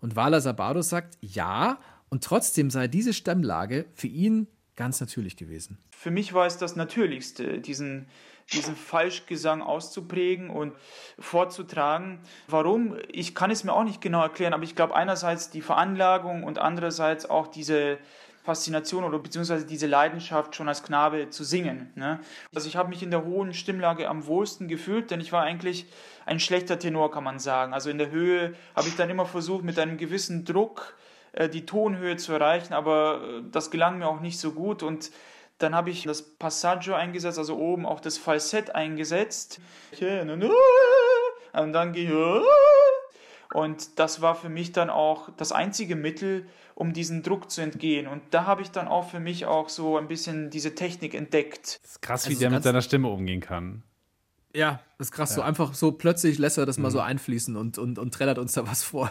Und 0.00 0.16
Vala 0.16 0.40
Sabados 0.40 0.88
sagt, 0.88 1.18
ja, 1.20 1.78
und 2.08 2.22
trotzdem 2.22 2.70
sei 2.70 2.88
diese 2.88 3.12
Stimmlage 3.12 3.86
für 3.94 4.06
ihn 4.06 4.46
ganz 4.76 5.00
natürlich 5.00 5.36
gewesen. 5.36 5.78
Für 5.90 6.10
mich 6.10 6.34
war 6.34 6.46
es 6.46 6.58
das 6.58 6.76
Natürlichste, 6.76 7.60
diesen, 7.60 8.06
diesen 8.52 8.76
Falschgesang 8.76 9.62
auszuprägen 9.62 10.50
und 10.50 10.74
vorzutragen. 11.18 12.20
Warum? 12.46 12.96
Ich 13.10 13.34
kann 13.34 13.50
es 13.50 13.64
mir 13.64 13.72
auch 13.72 13.84
nicht 13.84 14.00
genau 14.00 14.22
erklären, 14.22 14.52
aber 14.52 14.64
ich 14.64 14.76
glaube 14.76 14.94
einerseits 14.94 15.50
die 15.50 15.62
Veranlagung 15.62 16.44
und 16.44 16.58
andererseits 16.58 17.28
auch 17.28 17.48
diese 17.48 17.98
Faszination 18.46 19.04
oder 19.04 19.18
beziehungsweise 19.18 19.66
diese 19.66 19.86
Leidenschaft 19.86 20.54
schon 20.54 20.68
als 20.68 20.82
Knabe 20.82 21.30
zu 21.30 21.44
singen. 21.44 21.90
Ne? 21.96 22.20
Also 22.54 22.68
ich 22.68 22.76
habe 22.76 22.88
mich 22.88 23.02
in 23.02 23.10
der 23.10 23.24
hohen 23.24 23.52
Stimmlage 23.52 24.08
am 24.08 24.26
wohlsten 24.26 24.68
gefühlt, 24.68 25.10
denn 25.10 25.20
ich 25.20 25.32
war 25.32 25.42
eigentlich 25.42 25.86
ein 26.24 26.38
schlechter 26.38 26.78
Tenor, 26.78 27.10
kann 27.10 27.24
man 27.24 27.40
sagen. 27.40 27.74
Also 27.74 27.90
in 27.90 27.98
der 27.98 28.10
Höhe 28.10 28.54
habe 28.74 28.88
ich 28.88 28.96
dann 28.96 29.10
immer 29.10 29.26
versucht, 29.26 29.64
mit 29.64 29.78
einem 29.78 29.98
gewissen 29.98 30.44
Druck 30.44 30.96
äh, 31.32 31.48
die 31.48 31.66
Tonhöhe 31.66 32.16
zu 32.16 32.32
erreichen, 32.32 32.72
aber 32.72 33.20
äh, 33.20 33.42
das 33.50 33.70
gelang 33.70 33.98
mir 33.98 34.06
auch 34.06 34.20
nicht 34.20 34.38
so 34.38 34.52
gut 34.52 34.82
und 34.82 35.10
dann 35.58 35.74
habe 35.74 35.90
ich 35.90 36.04
das 36.04 36.22
Passaggio 36.22 36.94
eingesetzt, 36.94 37.38
also 37.38 37.56
oben 37.56 37.84
auch 37.86 38.00
das 38.00 38.18
Falsett 38.18 38.74
eingesetzt. 38.74 39.60
Und 41.52 41.72
dann 41.72 41.92
gehe. 41.92 42.42
Und 43.54 43.98
das 43.98 44.20
war 44.20 44.34
für 44.34 44.50
mich 44.50 44.72
dann 44.72 44.90
auch 44.90 45.30
das 45.38 45.52
einzige 45.52 45.96
Mittel, 45.96 46.46
um 46.76 46.92
diesem 46.92 47.22
Druck 47.22 47.50
zu 47.50 47.62
entgehen. 47.62 48.06
Und 48.06 48.22
da 48.30 48.44
habe 48.44 48.60
ich 48.60 48.70
dann 48.70 48.86
auch 48.86 49.08
für 49.08 49.18
mich 49.18 49.46
auch 49.46 49.70
so 49.70 49.96
ein 49.96 50.08
bisschen 50.08 50.50
diese 50.50 50.74
Technik 50.74 51.14
entdeckt. 51.14 51.80
Das 51.82 51.92
ist 51.92 52.02
krass, 52.02 52.26
wie 52.26 52.32
Also 52.32 52.40
der 52.40 52.50
so 52.50 52.54
mit 52.54 52.62
seiner 52.64 52.82
Stimme 52.82 53.08
umgehen 53.08 53.40
kann. 53.40 53.82
Ja, 54.54 54.80
das 54.98 55.08
ist 55.08 55.12
krass. 55.12 55.34
So 55.34 55.40
einfach 55.40 55.72
so 55.72 55.92
plötzlich 55.92 56.38
lässt 56.38 56.58
er 56.58 56.66
das 56.66 56.76
mal 56.76 56.90
so 56.90 57.00
einfließen 57.00 57.56
und, 57.56 57.78
und, 57.78 57.98
und 57.98 58.12
trällert 58.12 58.38
uns 58.38 58.52
da 58.52 58.66
was 58.66 58.82
vor. 58.82 59.10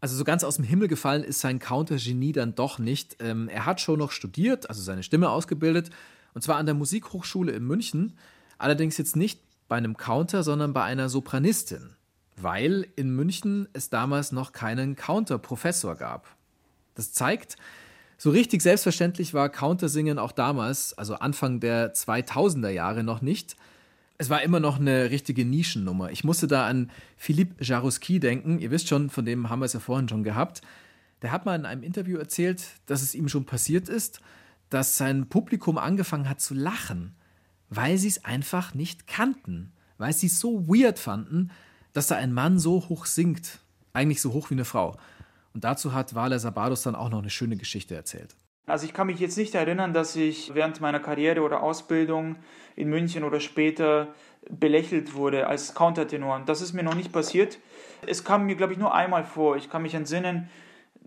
Also 0.00 0.14
so 0.14 0.24
ganz 0.24 0.44
aus 0.44 0.56
dem 0.56 0.64
Himmel 0.64 0.88
gefallen 0.88 1.24
ist 1.24 1.40
sein 1.40 1.58
Counter-Genie 1.58 2.32
dann 2.32 2.54
doch 2.54 2.78
nicht. 2.78 3.16
Ähm, 3.20 3.48
er 3.48 3.64
hat 3.64 3.80
schon 3.80 3.98
noch 3.98 4.12
studiert, 4.12 4.68
also 4.68 4.82
seine 4.82 5.02
Stimme 5.02 5.30
ausgebildet, 5.30 5.90
und 6.34 6.42
zwar 6.42 6.56
an 6.56 6.66
der 6.66 6.74
Musikhochschule 6.74 7.50
in 7.50 7.64
München. 7.64 8.16
Allerdings 8.58 8.98
jetzt 8.98 9.16
nicht 9.16 9.40
bei 9.68 9.76
einem 9.76 9.96
Counter, 9.96 10.42
sondern 10.42 10.74
bei 10.74 10.84
einer 10.84 11.08
Sopranistin, 11.08 11.96
weil 12.36 12.86
in 12.94 13.16
München 13.16 13.68
es 13.72 13.88
damals 13.88 14.32
noch 14.32 14.52
keinen 14.52 14.96
Counter-Professor 14.96 15.96
gab. 15.96 16.37
Das 16.98 17.12
zeigt, 17.12 17.56
so 18.16 18.30
richtig 18.30 18.60
selbstverständlich 18.60 19.32
war 19.32 19.50
Countersingen 19.50 20.18
auch 20.18 20.32
damals, 20.32 20.98
also 20.98 21.14
Anfang 21.14 21.60
der 21.60 21.94
2000er 21.94 22.70
Jahre 22.70 23.04
noch 23.04 23.22
nicht. 23.22 23.54
Es 24.18 24.30
war 24.30 24.42
immer 24.42 24.58
noch 24.58 24.80
eine 24.80 25.10
richtige 25.10 25.44
Nischennummer. 25.44 26.10
Ich 26.10 26.24
musste 26.24 26.48
da 26.48 26.66
an 26.66 26.90
Philippe 27.16 27.62
Jarouski 27.62 28.18
denken. 28.18 28.58
Ihr 28.58 28.72
wisst 28.72 28.88
schon, 28.88 29.10
von 29.10 29.24
dem 29.24 29.48
haben 29.48 29.60
wir 29.60 29.66
es 29.66 29.74
ja 29.74 29.78
vorhin 29.78 30.08
schon 30.08 30.24
gehabt. 30.24 30.60
Der 31.22 31.30
hat 31.30 31.46
mal 31.46 31.54
in 31.54 31.66
einem 31.66 31.84
Interview 31.84 32.18
erzählt, 32.18 32.64
dass 32.86 33.02
es 33.02 33.14
ihm 33.14 33.28
schon 33.28 33.44
passiert 33.44 33.88
ist, 33.88 34.20
dass 34.70 34.96
sein 34.96 35.28
Publikum 35.28 35.78
angefangen 35.78 36.28
hat 36.28 36.40
zu 36.40 36.54
lachen, 36.54 37.14
weil 37.70 37.96
sie 37.96 38.08
es 38.08 38.24
einfach 38.24 38.74
nicht 38.74 39.06
kannten, 39.06 39.70
weil 39.98 40.12
sie 40.12 40.26
es 40.26 40.40
so 40.40 40.66
weird 40.66 40.98
fanden, 40.98 41.52
dass 41.92 42.08
da 42.08 42.16
ein 42.16 42.32
Mann 42.32 42.58
so 42.58 42.88
hoch 42.88 43.06
singt, 43.06 43.60
eigentlich 43.92 44.20
so 44.20 44.32
hoch 44.32 44.50
wie 44.50 44.54
eine 44.54 44.64
Frau. 44.64 44.98
Und 45.58 45.64
dazu 45.64 45.92
hat 45.92 46.14
Valer 46.14 46.38
Sabados 46.38 46.82
dann 46.82 46.94
auch 46.94 47.08
noch 47.08 47.18
eine 47.18 47.30
schöne 47.30 47.56
Geschichte 47.56 47.96
erzählt. 47.96 48.36
Also 48.68 48.86
ich 48.86 48.94
kann 48.94 49.08
mich 49.08 49.18
jetzt 49.18 49.36
nicht 49.36 49.56
erinnern, 49.56 49.92
dass 49.92 50.14
ich 50.14 50.54
während 50.54 50.80
meiner 50.80 51.00
Karriere 51.00 51.40
oder 51.40 51.64
Ausbildung 51.64 52.36
in 52.76 52.88
München 52.88 53.24
oder 53.24 53.40
später 53.40 54.14
belächelt 54.48 55.14
wurde 55.14 55.48
als 55.48 55.74
Countertenor. 55.74 56.42
Das 56.46 56.60
ist 56.60 56.74
mir 56.74 56.84
noch 56.84 56.94
nicht 56.94 57.10
passiert. 57.10 57.58
Es 58.06 58.22
kam 58.22 58.46
mir, 58.46 58.54
glaube 58.54 58.72
ich, 58.72 58.78
nur 58.78 58.94
einmal 58.94 59.24
vor. 59.24 59.56
Ich 59.56 59.68
kann 59.68 59.82
mich 59.82 59.94
entsinnen, 59.94 60.48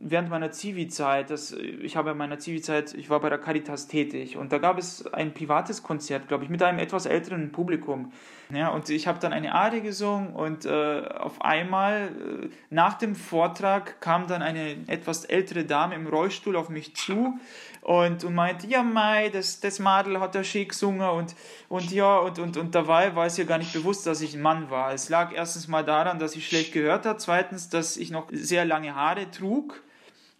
während 0.04 0.30
meiner 0.30 0.52
Zivi-Zeit, 0.52 1.32
ich 1.32 1.96
habe 1.96 2.12
in 2.12 2.18
meiner 2.18 2.40
Zivi-Zeit, 2.40 2.94
ich 2.94 3.10
war 3.10 3.20
bei 3.20 3.30
der 3.30 3.38
Caritas 3.38 3.88
tätig 3.88 4.36
und 4.36 4.52
da 4.52 4.58
gab 4.58 4.78
es 4.78 5.06
ein 5.14 5.34
privates 5.34 5.84
Konzert, 5.84 6.28
glaube 6.28 6.44
ich, 6.44 6.50
mit 6.50 6.64
einem 6.64 6.80
etwas 6.80 7.06
älteren 7.06 7.52
Publikum. 7.52 8.12
Ja, 8.54 8.70
und 8.70 8.90
ich 8.90 9.08
habe 9.08 9.20
dann 9.20 9.32
eine 9.32 9.54
Arie 9.54 9.82
gesungen 9.82 10.34
und 10.34 10.66
äh, 10.66 11.04
auf 11.20 11.42
einmal 11.42 12.10
äh, 12.10 12.50
nach 12.70 12.96
dem 12.96 13.16
Vortrag 13.16 14.02
kam 14.02 14.28
dann 14.28 14.42
eine 14.42 14.76
etwas 14.88 15.24
ältere 15.24 15.64
Dame 15.64 15.96
im 15.96 16.08
Rollstuhl 16.08 16.58
auf 16.58 16.68
mich 16.68 16.96
zu 16.96 17.40
und, 17.82 18.26
und 18.26 18.36
meinte, 18.36 18.68
ja 18.68 18.84
Mai, 18.84 19.30
das, 19.30 19.62
das 19.62 19.80
Madel 19.80 20.20
hat 20.20 20.36
ja 20.36 20.44
schick 20.44 20.70
gesungen 20.70 21.08
und, 21.08 21.34
und 21.70 21.92
ja, 21.92 22.18
und, 22.18 22.40
und, 22.40 22.58
und 22.58 22.76
dabei 22.76 23.16
war 23.16 23.28
es 23.28 23.38
ihr 23.38 23.46
gar 23.46 23.58
nicht 23.58 23.72
bewusst, 23.72 24.06
dass 24.06 24.22
ich 24.22 24.34
ein 24.34 24.42
Mann 24.42 24.70
war. 24.70 24.94
Es 24.94 25.08
lag 25.08 25.34
erstens 25.34 25.70
mal 25.70 25.86
daran, 25.86 26.20
dass 26.20 26.36
ich 26.36 26.46
schlecht 26.48 26.74
gehört 26.74 27.06
habe, 27.06 27.20
zweitens, 27.20 27.70
dass 27.70 27.96
ich 27.96 28.12
noch 28.12 28.28
sehr 28.32 28.66
lange 28.66 28.96
Haare 28.96 29.32
trug 29.32 29.82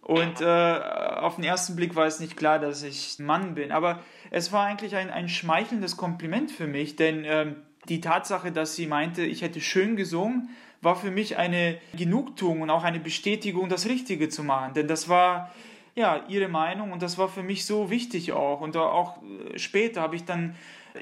und 0.02 0.40
äh, 0.40 0.44
auf 0.44 1.36
den 1.36 1.44
ersten 1.44 1.76
Blick 1.76 1.94
war 1.94 2.06
es 2.06 2.18
nicht 2.18 2.36
klar, 2.36 2.58
dass 2.58 2.82
ich 2.82 3.18
ein 3.18 3.24
Mann 3.24 3.54
bin. 3.54 3.70
Aber 3.70 4.00
es 4.30 4.52
war 4.52 4.66
eigentlich 4.66 4.96
ein, 4.96 5.10
ein 5.10 5.28
schmeichelndes 5.28 5.96
Kompliment 5.96 6.50
für 6.50 6.66
mich, 6.66 6.96
denn 6.96 7.24
ähm, 7.24 7.56
die 7.88 8.00
Tatsache, 8.00 8.50
dass 8.50 8.74
sie 8.74 8.86
meinte, 8.86 9.22
ich 9.22 9.42
hätte 9.42 9.60
schön 9.60 9.96
gesungen, 9.96 10.50
war 10.80 10.96
für 10.96 11.12
mich 11.12 11.36
eine 11.36 11.78
Genugtuung 11.94 12.62
und 12.62 12.70
auch 12.70 12.82
eine 12.82 12.98
Bestätigung, 12.98 13.68
das 13.68 13.86
Richtige 13.86 14.28
zu 14.28 14.42
machen. 14.42 14.74
Denn 14.74 14.88
das 14.88 15.08
war 15.08 15.52
ja, 15.94 16.24
ihre 16.28 16.48
Meinung 16.48 16.90
und 16.90 17.02
das 17.02 17.18
war 17.18 17.28
für 17.28 17.42
mich 17.42 17.64
so 17.64 17.90
wichtig 17.90 18.32
auch. 18.32 18.60
Und 18.60 18.76
auch 18.76 19.18
später 19.56 20.00
habe 20.00 20.16
ich 20.16 20.24
dann 20.24 20.56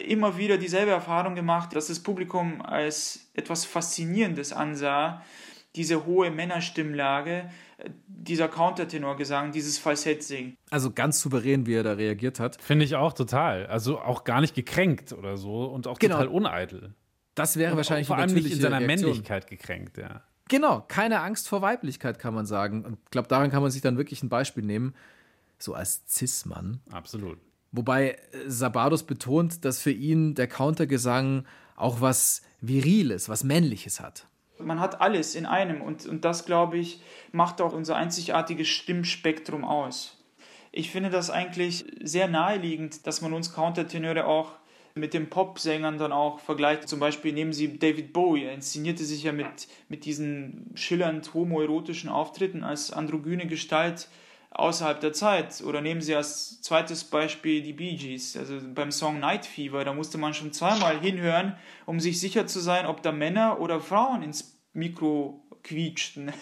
immer 0.06 0.36
wieder 0.36 0.58
dieselbe 0.58 0.90
Erfahrung 0.90 1.34
gemacht, 1.34 1.74
dass 1.74 1.86
das 1.86 2.00
Publikum 2.00 2.60
als 2.60 3.30
etwas 3.34 3.64
Faszinierendes 3.64 4.52
ansah, 4.52 5.22
diese 5.76 6.04
hohe 6.04 6.30
Männerstimmlage, 6.30 7.50
äh, 7.78 7.90
dieser 8.06 8.48
Countertenorgesang, 8.48 9.52
dieses 9.52 9.78
Falsettsingen. 9.78 10.56
Also 10.70 10.90
ganz 10.90 11.20
souverän, 11.20 11.66
wie 11.66 11.74
er 11.74 11.82
da 11.82 11.92
reagiert 11.92 12.40
hat. 12.40 12.60
Finde 12.60 12.84
ich 12.84 12.96
auch 12.96 13.12
total. 13.12 13.66
Also 13.66 14.00
auch 14.00 14.24
gar 14.24 14.40
nicht 14.40 14.54
gekränkt 14.54 15.12
oder 15.12 15.36
so 15.36 15.64
und 15.66 15.86
auch 15.86 15.98
Genau. 15.98 16.16
total 16.16 16.28
uneitel. 16.28 16.94
Das 17.34 17.56
wäre 17.56 17.76
wahrscheinlich 17.76 18.08
Vor 18.08 18.16
allem 18.16 18.34
nicht 18.34 18.50
in 18.50 18.60
seiner 18.60 18.80
Reaktion. 18.80 19.06
Männlichkeit 19.10 19.46
gekränkt, 19.46 19.96
ja. 19.98 20.22
Genau, 20.48 20.84
keine 20.88 21.20
Angst 21.20 21.48
vor 21.48 21.62
Weiblichkeit, 21.62 22.18
kann 22.18 22.34
man 22.34 22.44
sagen. 22.44 22.84
Und 22.84 22.98
ich 23.04 23.10
glaube, 23.12 23.28
daran 23.28 23.50
kann 23.52 23.62
man 23.62 23.70
sich 23.70 23.82
dann 23.82 23.96
wirklich 23.96 24.22
ein 24.24 24.28
Beispiel 24.28 24.64
nehmen. 24.64 24.94
So 25.58 25.74
als 25.74 26.02
Cis-Mann. 26.08 26.80
Absolut. 26.90 27.38
Wobei 27.70 28.10
äh, 28.12 28.16
Sabados 28.48 29.04
betont, 29.04 29.64
dass 29.64 29.80
für 29.80 29.92
ihn 29.92 30.34
der 30.34 30.48
Countergesang 30.48 31.44
auch 31.76 32.00
was 32.00 32.42
Viriles, 32.60 33.28
was 33.28 33.44
Männliches 33.44 34.00
hat. 34.00 34.26
Man 34.64 34.80
hat 34.80 35.00
alles 35.00 35.34
in 35.34 35.46
einem 35.46 35.82
und, 35.82 36.06
und 36.06 36.24
das, 36.24 36.44
glaube 36.44 36.78
ich, 36.78 37.00
macht 37.32 37.60
auch 37.60 37.72
unser 37.72 37.96
einzigartiges 37.96 38.68
Stimmspektrum 38.68 39.64
aus. 39.64 40.16
Ich 40.72 40.90
finde 40.90 41.10
das 41.10 41.30
eigentlich 41.30 41.84
sehr 42.02 42.28
naheliegend, 42.28 43.06
dass 43.06 43.22
man 43.22 43.32
uns 43.32 43.52
Countertenöre 43.52 44.26
auch 44.26 44.52
mit 44.94 45.14
den 45.14 45.30
Popsängern 45.30 45.98
dann 45.98 46.12
auch 46.12 46.40
vergleicht. 46.40 46.88
Zum 46.88 47.00
Beispiel 47.00 47.32
nehmen 47.32 47.52
Sie 47.52 47.78
David 47.78 48.12
Bowie, 48.12 48.44
er 48.44 48.52
inszenierte 48.52 49.04
sich 49.04 49.22
ja 49.22 49.32
mit, 49.32 49.68
mit 49.88 50.04
diesen 50.04 50.70
schillernd 50.74 51.32
homoerotischen 51.34 52.10
Auftritten 52.10 52.64
als 52.64 52.92
androgyne 52.92 53.46
Gestalt 53.46 54.08
außerhalb 54.50 55.00
der 55.00 55.12
Zeit. 55.12 55.62
Oder 55.62 55.80
nehmen 55.80 56.00
Sie 56.00 56.14
als 56.14 56.60
zweites 56.62 57.04
Beispiel 57.04 57.62
die 57.62 57.72
Bee 57.72 57.96
Gees. 57.96 58.36
Also 58.36 58.58
beim 58.74 58.90
Song 58.90 59.20
Night 59.20 59.46
Fever, 59.46 59.84
da 59.84 59.92
musste 59.92 60.18
man 60.18 60.34
schon 60.34 60.52
zweimal 60.52 60.98
hinhören, 61.00 61.56
um 61.86 62.00
sich 62.00 62.20
sicher 62.20 62.46
zu 62.46 62.60
sein, 62.60 62.86
ob 62.86 63.02
da 63.02 63.12
Männer 63.12 63.60
oder 63.60 63.80
Frauen 63.80 64.22
ins 64.22 64.58
Mikro 64.72 65.42
quietschten. 65.62 66.32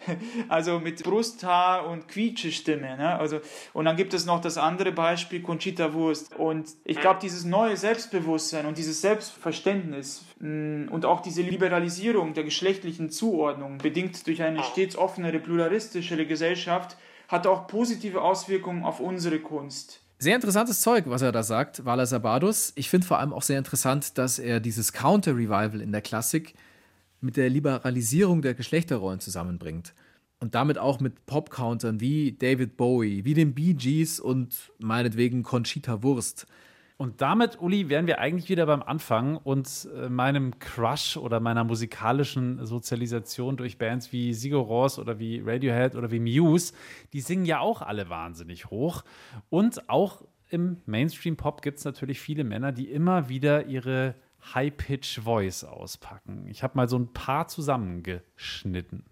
also 0.48 0.78
mit 0.78 1.02
Brusthaar 1.02 1.88
und 1.88 2.08
Quietschestimme. 2.08 2.96
Ne? 2.96 3.18
Also, 3.18 3.40
und 3.72 3.84
dann 3.84 3.96
gibt 3.96 4.14
es 4.14 4.24
noch 4.24 4.40
das 4.40 4.56
andere 4.56 4.92
Beispiel, 4.92 5.42
Conchita 5.42 5.92
Wurst. 5.94 6.34
Und 6.36 6.70
ich 6.84 7.00
glaube, 7.00 7.20
dieses 7.20 7.44
neue 7.44 7.76
Selbstbewusstsein 7.76 8.66
und 8.66 8.78
dieses 8.78 9.00
Selbstverständnis 9.00 10.24
mh, 10.38 10.90
und 10.92 11.04
auch 11.04 11.20
diese 11.20 11.42
Liberalisierung 11.42 12.34
der 12.34 12.44
geschlechtlichen 12.44 13.10
Zuordnung, 13.10 13.78
bedingt 13.78 14.26
durch 14.26 14.42
eine 14.42 14.62
stets 14.62 14.96
offenere, 14.96 15.38
pluralistischere 15.38 16.26
Gesellschaft, 16.26 16.96
hat 17.28 17.46
auch 17.46 17.66
positive 17.66 18.22
Auswirkungen 18.22 18.82
auf 18.82 19.00
unsere 19.00 19.38
Kunst. 19.38 20.00
Sehr 20.18 20.34
interessantes 20.34 20.80
Zeug, 20.80 21.04
was 21.06 21.22
er 21.22 21.30
da 21.30 21.44
sagt, 21.44 21.84
Wala 21.84 22.04
Sabados. 22.04 22.72
Ich 22.74 22.90
finde 22.90 23.06
vor 23.06 23.20
allem 23.20 23.32
auch 23.32 23.42
sehr 23.42 23.58
interessant, 23.58 24.18
dass 24.18 24.40
er 24.40 24.58
dieses 24.58 24.92
Counter-Revival 24.92 25.80
in 25.80 25.92
der 25.92 26.00
Klassik 26.00 26.54
mit 27.20 27.36
der 27.36 27.50
Liberalisierung 27.50 28.42
der 28.42 28.54
Geschlechterrollen 28.54 29.20
zusammenbringt. 29.20 29.94
Und 30.40 30.54
damit 30.54 30.78
auch 30.78 31.00
mit 31.00 31.26
Pop-Countern 31.26 32.00
wie 32.00 32.32
David 32.32 32.76
Bowie, 32.76 33.24
wie 33.24 33.34
den 33.34 33.54
Bee 33.54 33.74
Gees 33.74 34.18
und 34.18 34.72
meinetwegen 34.78 35.42
Conchita 35.42 36.02
Wurst. 36.02 36.46
Und 37.00 37.20
damit, 37.20 37.60
Uli, 37.60 37.88
wären 37.88 38.08
wir 38.08 38.18
eigentlich 38.18 38.48
wieder 38.48 38.66
beim 38.66 38.82
Anfang 38.82 39.36
und 39.36 39.88
äh, 39.94 40.08
meinem 40.08 40.58
Crush 40.58 41.16
oder 41.16 41.38
meiner 41.38 41.62
musikalischen 41.62 42.66
Sozialisation 42.66 43.56
durch 43.56 43.78
Bands 43.78 44.12
wie 44.12 44.34
Sigur 44.34 44.64
Rós 44.64 44.98
oder 44.98 45.20
wie 45.20 45.40
Radiohead 45.40 45.94
oder 45.94 46.10
wie 46.10 46.18
Muse. 46.18 46.72
Die 47.12 47.20
singen 47.20 47.44
ja 47.44 47.60
auch 47.60 47.82
alle 47.82 48.10
wahnsinnig 48.10 48.70
hoch. 48.70 49.04
Und 49.48 49.88
auch 49.88 50.24
im 50.50 50.78
Mainstream-Pop 50.86 51.62
gibt 51.62 51.78
es 51.78 51.84
natürlich 51.84 52.18
viele 52.18 52.42
Männer, 52.42 52.72
die 52.72 52.90
immer 52.90 53.28
wieder 53.28 53.66
ihre 53.66 54.16
High-Pitch-Voice 54.52 55.62
auspacken. 55.62 56.46
Ich 56.48 56.64
habe 56.64 56.76
mal 56.76 56.88
so 56.88 56.98
ein 56.98 57.12
paar 57.12 57.46
zusammengeschnitten. 57.46 59.04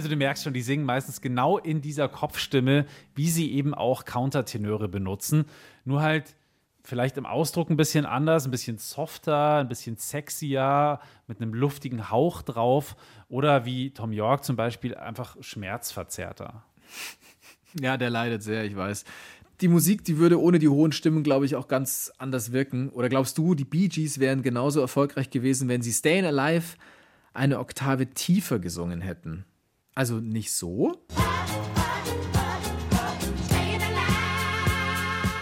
Also 0.00 0.08
du 0.08 0.16
merkst 0.16 0.44
schon, 0.44 0.54
die 0.54 0.62
singen 0.62 0.86
meistens 0.86 1.20
genau 1.20 1.58
in 1.58 1.82
dieser 1.82 2.08
Kopfstimme, 2.08 2.86
wie 3.14 3.28
sie 3.28 3.52
eben 3.52 3.74
auch 3.74 4.06
Countertenöre 4.06 4.88
benutzen. 4.88 5.44
Nur 5.84 6.00
halt 6.00 6.36
vielleicht 6.82 7.18
im 7.18 7.26
Ausdruck 7.26 7.68
ein 7.68 7.76
bisschen 7.76 8.06
anders, 8.06 8.46
ein 8.46 8.50
bisschen 8.50 8.78
softer, 8.78 9.58
ein 9.58 9.68
bisschen 9.68 9.98
sexier, 9.98 11.00
mit 11.26 11.42
einem 11.42 11.52
luftigen 11.52 12.10
Hauch 12.10 12.40
drauf. 12.40 12.96
Oder 13.28 13.66
wie 13.66 13.90
Tom 13.90 14.10
York 14.10 14.42
zum 14.42 14.56
Beispiel 14.56 14.94
einfach 14.94 15.36
schmerzverzerrter. 15.42 16.64
Ja, 17.78 17.98
der 17.98 18.08
leidet 18.08 18.42
sehr, 18.42 18.64
ich 18.64 18.74
weiß. 18.74 19.04
Die 19.60 19.68
Musik, 19.68 20.02
die 20.02 20.16
würde 20.16 20.40
ohne 20.40 20.58
die 20.58 20.70
hohen 20.70 20.92
Stimmen, 20.92 21.22
glaube 21.22 21.44
ich, 21.44 21.56
auch 21.56 21.68
ganz 21.68 22.10
anders 22.16 22.52
wirken. 22.52 22.88
Oder 22.88 23.10
glaubst 23.10 23.36
du, 23.36 23.54
die 23.54 23.66
Bee 23.66 23.88
Gees 23.88 24.18
wären 24.18 24.40
genauso 24.40 24.80
erfolgreich 24.80 25.28
gewesen, 25.28 25.68
wenn 25.68 25.82
sie 25.82 25.92
Stayin' 25.92 26.24
Alive 26.24 26.78
eine 27.34 27.58
Oktave 27.58 28.06
tiefer 28.06 28.58
gesungen 28.58 29.02
hätten? 29.02 29.44
Also 29.94 30.14
nicht 30.20 30.52
so, 30.52 31.04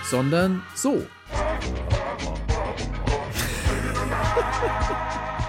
sondern 0.05 0.62
so. 0.74 1.07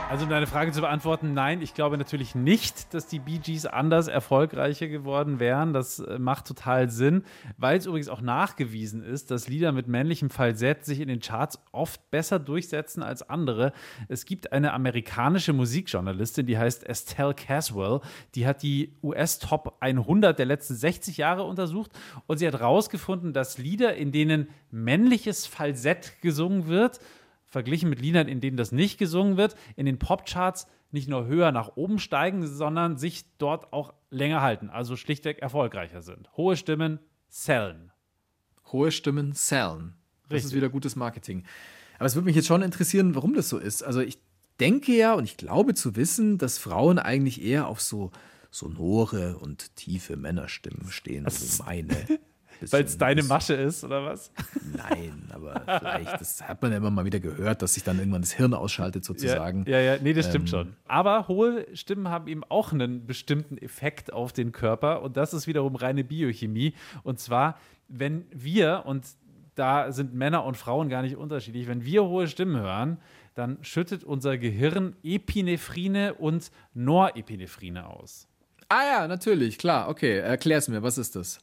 Also 0.10 0.24
um 0.24 0.32
deine 0.32 0.48
Frage 0.48 0.72
zu 0.72 0.82
beantworten, 0.82 1.36
nein, 1.36 1.62
ich 1.62 1.76
glaube 1.76 1.96
natürlich 1.96 2.34
nicht, 2.34 2.96
dass 2.96 3.06
die 3.06 3.20
Bee 3.20 3.38
Gees 3.38 3.68
anders 3.68 4.08
erfolgreicher 4.08 4.88
geworden 4.88 5.40
wären. 5.40 5.72
Das 5.72 6.00
äh, 6.00 6.18
macht 6.18 6.48
total 6.48 6.90
Sinn, 6.90 7.22
weil 7.60 7.78
es 7.78 7.86
übrigens 7.86 8.10
auch 8.10 8.22
nachgewiesen 8.22 9.04
ist, 9.04 9.30
dass 9.30 9.48
Lieder 9.48 9.72
mit 9.72 9.88
männlichem 9.88 10.32
Falsett 10.32 10.84
sich 10.84 11.00
in 11.00 11.10
den 11.10 11.20
Charts 11.20 11.60
oft 11.72 12.10
besser 12.10 12.40
durchsetzen 12.40 13.04
als 13.04 13.22
andere. 13.30 13.72
Es 14.08 14.26
gibt 14.26 14.52
eine 14.52 14.74
amerikanische 14.74 15.54
Musikjournalistin, 15.54 16.48
die 16.48 16.58
heißt 16.58 16.90
Estelle 16.90 17.36
Caswell, 17.36 18.02
die 18.34 18.48
hat 18.48 18.64
die 18.64 18.96
US 19.04 19.38
Top 19.38 19.78
100 19.80 20.40
der 20.40 20.48
letzten 20.48 20.74
60 20.74 21.18
Jahre 21.18 21.44
untersucht 21.44 21.92
und 22.26 22.40
sie 22.40 22.48
hat 22.48 22.56
herausgefunden, 22.56 23.32
dass 23.32 23.60
Lieder, 23.60 23.94
in 23.94 24.12
denen 24.12 24.50
männliches 24.72 25.46
Falsett 25.46 26.20
gesungen 26.22 26.66
wird, 26.66 27.00
verglichen 27.50 27.90
mit 27.90 28.00
Liedern, 28.00 28.28
in 28.28 28.42
denen 28.42 28.58
das 28.58 28.72
nicht 28.72 28.98
gesungen 28.98 29.38
wird, 29.38 29.56
in 29.76 29.86
den 29.86 30.00
Popcharts 30.00 30.68
nicht 30.92 31.08
nur 31.10 31.26
höher 31.28 31.52
nach 31.52 31.76
oben 31.76 32.00
steigen, 32.00 32.48
sondern 32.48 32.98
sich 32.98 33.26
dort 33.38 33.74
auch 33.74 33.94
länger 34.10 34.42
halten, 34.42 34.70
also 34.70 34.96
schlichtweg 34.96 35.40
erfolgreicher 35.40 36.02
sind. 36.02 36.30
Hohe 36.38 36.56
Stimmen 36.58 37.00
sellen. 37.28 37.92
hohe 38.72 38.92
Stimmen 38.92 39.34
sellen. 39.34 39.96
Das 40.30 40.40
ist 40.40 40.46
Richtig. 40.46 40.58
wieder 40.58 40.70
gutes 40.70 40.96
Marketing. 40.96 41.44
Aber 41.98 42.06
es 42.06 42.16
würde 42.16 42.26
mich 42.26 42.36
jetzt 42.36 42.48
schon 42.48 42.62
interessieren, 42.62 43.16
warum 43.16 43.34
das 43.34 43.50
so 43.50 43.58
ist. 43.58 43.84
Also 43.84 44.00
ich 44.00 44.20
denke 44.60 44.96
ja 44.96 45.14
und 45.14 45.26
ich 45.26 45.38
glaube 45.38 45.74
zu 45.74 45.96
wissen, 45.96 46.38
dass 46.38 46.58
Frauen 46.58 46.98
eigentlich 47.00 47.42
eher 47.44 47.68
auf 47.68 47.82
so 47.82 48.12
sonore 48.52 49.38
und 49.38 49.76
tiefe 49.76 50.16
Männerstimmen 50.18 50.90
stehen. 50.92 51.26
Also 51.26 51.64
meine. 51.64 51.96
Weil 52.70 52.84
es 52.84 52.98
deine 52.98 53.24
Masche 53.24 53.54
ist, 53.54 53.84
oder 53.84 54.06
was? 54.06 54.32
Nein, 54.76 55.24
aber 55.34 55.62
vielleicht, 55.80 56.20
das 56.20 56.42
hat 56.48 56.62
man 56.62 56.72
ja 56.72 56.78
immer 56.78 56.92
mal 56.92 57.06
wieder 57.06 57.20
gehört, 57.20 57.62
dass 57.62 57.74
sich 57.76 57.84
dann 57.84 58.00
irgendwann 58.00 58.22
das 58.22 58.32
Hirn 58.34 58.54
ausschaltet 58.54 59.06
sozusagen. 59.06 59.66
Ja, 59.68 59.80
ja, 59.80 59.94
ja, 59.96 60.02
nee, 60.02 60.14
das 60.14 60.26
Ähm. 60.28 60.32
stimmt 60.32 60.50
schon. 60.50 60.76
Aber 60.88 61.28
hohe 61.28 61.66
Stimmen 61.76 62.10
haben 62.10 62.28
eben 62.28 62.44
auch 62.44 62.74
einen 62.74 63.06
bestimmten 63.06 63.58
Effekt 63.58 64.12
auf 64.12 64.34
den 64.34 64.52
Körper 64.52 65.02
und 65.02 65.16
das 65.18 65.34
ist 65.34 65.48
wiederum 65.48 65.76
reine 65.76 66.04
Biochemie. 66.04 66.74
Und 67.04 67.20
zwar, 67.20 67.58
wenn 67.88 68.26
wir, 68.32 68.84
und 68.86 69.06
da 69.56 69.92
sind 69.92 70.14
Männer 70.14 70.44
und 70.46 70.56
Frauen 70.58 70.90
gar 70.90 71.02
nicht 71.02 71.18
unterschiedlich, 71.18 71.68
wenn 71.68 71.84
wir 71.84 72.04
hohe 72.06 72.28
Stimmen 72.28 72.60
hören, 72.62 72.98
dann 73.36 73.58
schüttet 73.62 74.04
unser 74.04 74.38
Gehirn 74.38 74.96
Epinephrine 75.04 76.14
und 76.16 76.52
Norepinephrine 76.74 77.88
aus. 77.88 78.28
Ah 78.70 78.84
ja, 78.84 79.08
natürlich, 79.08 79.58
klar. 79.58 79.90
Okay, 79.90 80.18
erklär's 80.20 80.68
mir, 80.68 80.84
was 80.84 80.98
ist 80.98 81.16
das? 81.16 81.40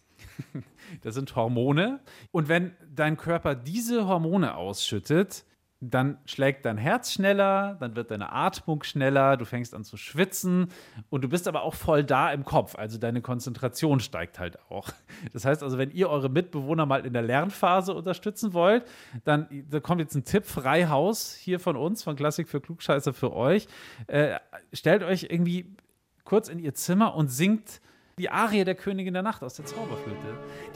Das 1.03 1.14
sind 1.14 1.35
Hormone. 1.35 2.01
Und 2.31 2.49
wenn 2.49 2.72
dein 2.95 3.16
Körper 3.16 3.57
diese 3.57 4.07
Hormone 4.07 4.57
ausschüttet, 4.57 5.45
dann 5.81 6.18
schlägt 6.24 6.64
dein 6.64 6.79
Herz 6.79 7.12
schneller, 7.12 7.77
dann 7.81 7.97
wird 7.97 8.11
deine 8.11 8.33
Atmung 8.33 8.83
schneller, 8.83 9.37
du 9.37 9.45
fängst 9.45 9.74
an 9.74 9.85
zu 9.85 9.99
schwitzen 9.99 10.68
und 11.11 11.22
du 11.22 11.29
bist 11.29 11.47
aber 11.49 11.62
auch 11.62 11.74
voll 11.74 12.03
da 12.03 12.33
im 12.33 12.45
Kopf. 12.45 12.77
Also 12.77 12.97
deine 12.99 13.20
Konzentration 13.20 14.01
steigt 14.01 14.39
halt 14.39 14.59
auch. 14.70 14.89
Das 15.33 15.45
heißt 15.45 15.62
also, 15.62 15.77
wenn 15.77 15.91
ihr 15.91 16.09
eure 16.09 16.31
Mitbewohner 16.31 16.87
mal 16.87 17.05
in 17.05 17.12
der 17.12 17.22
Lernphase 17.22 17.93
unterstützen 17.93 18.55
wollt, 18.55 18.85
dann 19.24 19.49
da 19.68 19.81
kommt 19.81 20.01
jetzt 20.01 20.14
ein 20.14 20.24
Tipp, 20.24 20.47
Freihaus 20.47 21.35
hier 21.35 21.61
von 21.61 21.77
uns, 21.77 22.03
von 22.03 22.16
Klassik 22.16 22.49
für 22.49 22.61
Klugscheißer 22.61 23.12
für 23.12 23.35
euch. 23.35 23.66
Äh, 24.07 24.37
stellt 24.72 25.03
euch 25.03 25.24
irgendwie 25.24 25.77
kurz 26.24 26.49
in 26.49 26.59
ihr 26.59 26.74
Zimmer 26.74 27.14
und 27.14 27.29
singt 27.29 27.81
die 28.19 28.31
Arie 28.31 28.64
der 28.64 28.75
Königin 28.75 29.12
der 29.12 29.23
Nacht 29.23 29.43
aus 29.43 29.57
der 29.57 29.67
Zauberflöte. 29.67 30.17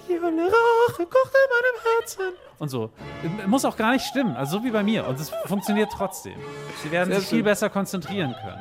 Die 0.07 0.13
Hölle 0.13 0.45
Rache 0.45 1.07
kocht 1.07 1.33
in 1.33 1.49
meinem 1.57 1.99
Herzen. 1.99 2.23
Und 2.59 2.69
so. 2.69 2.91
Muss 3.47 3.65
auch 3.65 3.79
gar 3.79 3.93
nicht 3.93 4.05
stimmen, 4.05 4.37
also 4.37 4.59
so 4.59 4.65
wie 4.65 4.71
bei 4.71 4.83
mir. 4.83 5.07
Und 5.07 5.19
es 5.19 5.31
funktioniert 5.47 5.89
trotzdem. 5.91 6.35
Sie 6.83 6.91
werden 6.91 7.09
Sehr 7.09 7.21
sich 7.21 7.31
viel 7.31 7.39
schön. 7.39 7.45
besser 7.47 7.71
konzentrieren 7.71 8.37
können. 8.45 8.61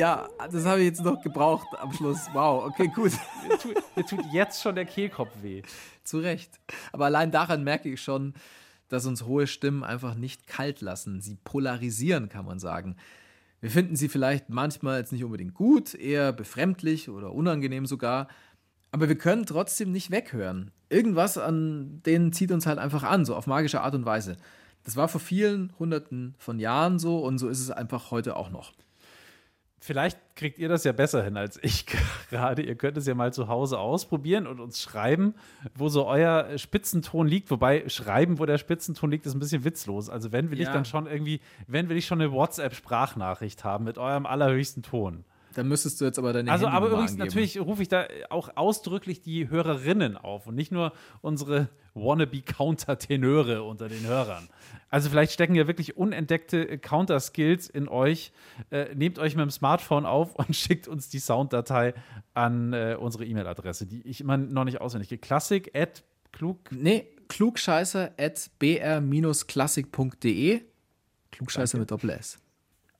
Ja, 0.00 0.30
das 0.50 0.64
habe 0.64 0.80
ich 0.80 0.86
jetzt 0.86 1.04
noch 1.04 1.20
gebraucht 1.20 1.66
am 1.78 1.92
Schluss. 1.92 2.20
Wow, 2.32 2.64
okay, 2.64 2.88
gut. 2.88 3.12
Mir 3.46 3.58
tut, 3.58 3.74
mir 3.94 4.06
tut 4.06 4.24
jetzt 4.32 4.62
schon 4.62 4.74
der 4.74 4.86
Kehlkopf 4.86 5.28
weh. 5.42 5.60
Zu 6.04 6.20
Recht. 6.20 6.58
Aber 6.90 7.04
allein 7.04 7.30
daran 7.30 7.64
merke 7.64 7.90
ich 7.90 8.00
schon, 8.00 8.32
dass 8.88 9.04
uns 9.04 9.24
hohe 9.26 9.46
Stimmen 9.46 9.84
einfach 9.84 10.14
nicht 10.14 10.46
kalt 10.46 10.80
lassen. 10.80 11.20
Sie 11.20 11.34
polarisieren, 11.44 12.30
kann 12.30 12.46
man 12.46 12.58
sagen. 12.58 12.96
Wir 13.60 13.70
finden 13.70 13.94
sie 13.94 14.08
vielleicht 14.08 14.48
manchmal 14.48 15.00
jetzt 15.00 15.12
nicht 15.12 15.22
unbedingt 15.22 15.52
gut, 15.52 15.92
eher 15.92 16.32
befremdlich 16.32 17.10
oder 17.10 17.34
unangenehm 17.34 17.84
sogar. 17.84 18.28
Aber 18.92 19.06
wir 19.06 19.18
können 19.18 19.44
trotzdem 19.44 19.92
nicht 19.92 20.10
weghören. 20.10 20.70
Irgendwas 20.88 21.36
an 21.36 22.00
denen 22.06 22.32
zieht 22.32 22.52
uns 22.52 22.64
halt 22.64 22.78
einfach 22.78 23.02
an, 23.02 23.26
so 23.26 23.36
auf 23.36 23.46
magische 23.46 23.82
Art 23.82 23.94
und 23.94 24.06
Weise. 24.06 24.38
Das 24.82 24.96
war 24.96 25.08
vor 25.08 25.20
vielen 25.20 25.74
hunderten 25.78 26.36
von 26.38 26.58
Jahren 26.58 26.98
so 26.98 27.18
und 27.18 27.36
so 27.36 27.50
ist 27.50 27.60
es 27.60 27.70
einfach 27.70 28.10
heute 28.10 28.36
auch 28.36 28.48
noch. 28.48 28.72
Vielleicht 29.82 30.18
kriegt 30.36 30.58
ihr 30.58 30.68
das 30.68 30.84
ja 30.84 30.92
besser 30.92 31.24
hin 31.24 31.38
als 31.38 31.58
ich 31.62 31.86
gerade. 32.30 32.62
Ihr 32.62 32.74
könnt 32.74 32.98
es 32.98 33.06
ja 33.06 33.14
mal 33.14 33.32
zu 33.32 33.48
Hause 33.48 33.78
ausprobieren 33.78 34.46
und 34.46 34.60
uns 34.60 34.82
schreiben, 34.82 35.34
wo 35.74 35.88
so 35.88 36.06
euer 36.06 36.58
Spitzenton 36.58 37.26
liegt. 37.26 37.50
Wobei 37.50 37.88
schreiben, 37.88 38.38
wo 38.38 38.44
der 38.44 38.58
Spitzenton 38.58 39.10
liegt, 39.10 39.24
ist 39.24 39.32
ein 39.34 39.40
bisschen 39.40 39.64
witzlos. 39.64 40.10
Also 40.10 40.32
wenn 40.32 40.50
will 40.50 40.60
ich 40.60 40.66
Ja. 40.66 40.74
dann 40.74 40.84
schon 40.84 41.06
irgendwie, 41.06 41.40
wenn 41.66 41.88
will 41.88 41.96
ich 41.96 42.06
schon 42.06 42.20
eine 42.20 42.30
WhatsApp-Sprachnachricht 42.30 43.64
haben 43.64 43.84
mit 43.84 43.96
eurem 43.96 44.26
allerhöchsten 44.26 44.82
Ton. 44.82 45.24
Da 45.54 45.64
müsstest 45.64 46.00
du 46.00 46.04
jetzt 46.04 46.18
aber 46.18 46.32
deine 46.32 46.52
Also, 46.52 46.68
aber 46.68 46.88
übrigens, 46.88 47.12
angeben. 47.12 47.26
natürlich 47.26 47.60
rufe 47.60 47.82
ich 47.82 47.88
da 47.88 48.06
auch 48.28 48.50
ausdrücklich 48.56 49.20
die 49.20 49.48
Hörerinnen 49.48 50.16
auf 50.16 50.46
und 50.46 50.54
nicht 50.54 50.70
nur 50.72 50.92
unsere 51.22 51.68
Wannabe-Countertenöre 51.94 53.62
unter 53.62 53.88
den 53.88 54.06
Hörern. 54.06 54.48
Also, 54.90 55.10
vielleicht 55.10 55.32
stecken 55.32 55.54
ja 55.54 55.66
wirklich 55.66 55.96
unentdeckte 55.96 56.78
Counter-Skills 56.78 57.68
in 57.68 57.88
euch. 57.88 58.32
Äh, 58.70 58.94
nehmt 58.94 59.18
euch 59.18 59.34
mit 59.36 59.42
dem 59.42 59.50
Smartphone 59.50 60.06
auf 60.06 60.34
und 60.36 60.54
schickt 60.56 60.88
uns 60.88 61.08
die 61.08 61.18
Sounddatei 61.18 61.94
an 62.34 62.72
äh, 62.72 62.96
unsere 62.98 63.24
E-Mail-Adresse, 63.24 63.86
die 63.86 64.02
ich 64.02 64.20
immer 64.20 64.36
noch 64.36 64.64
nicht 64.64 64.80
auswendig 64.80 65.08
gehe. 65.08 65.18
Klassik 65.18 65.70
at 65.74 66.02
klug. 66.32 66.58
Nee, 66.70 67.06
klugscheißer 67.28 68.12
at 68.18 68.50
br-klassik.de. 68.58 70.60
Klugscheißer 71.30 71.78
mit 71.78 71.90
Doppel 71.90 72.10
S. 72.10 72.38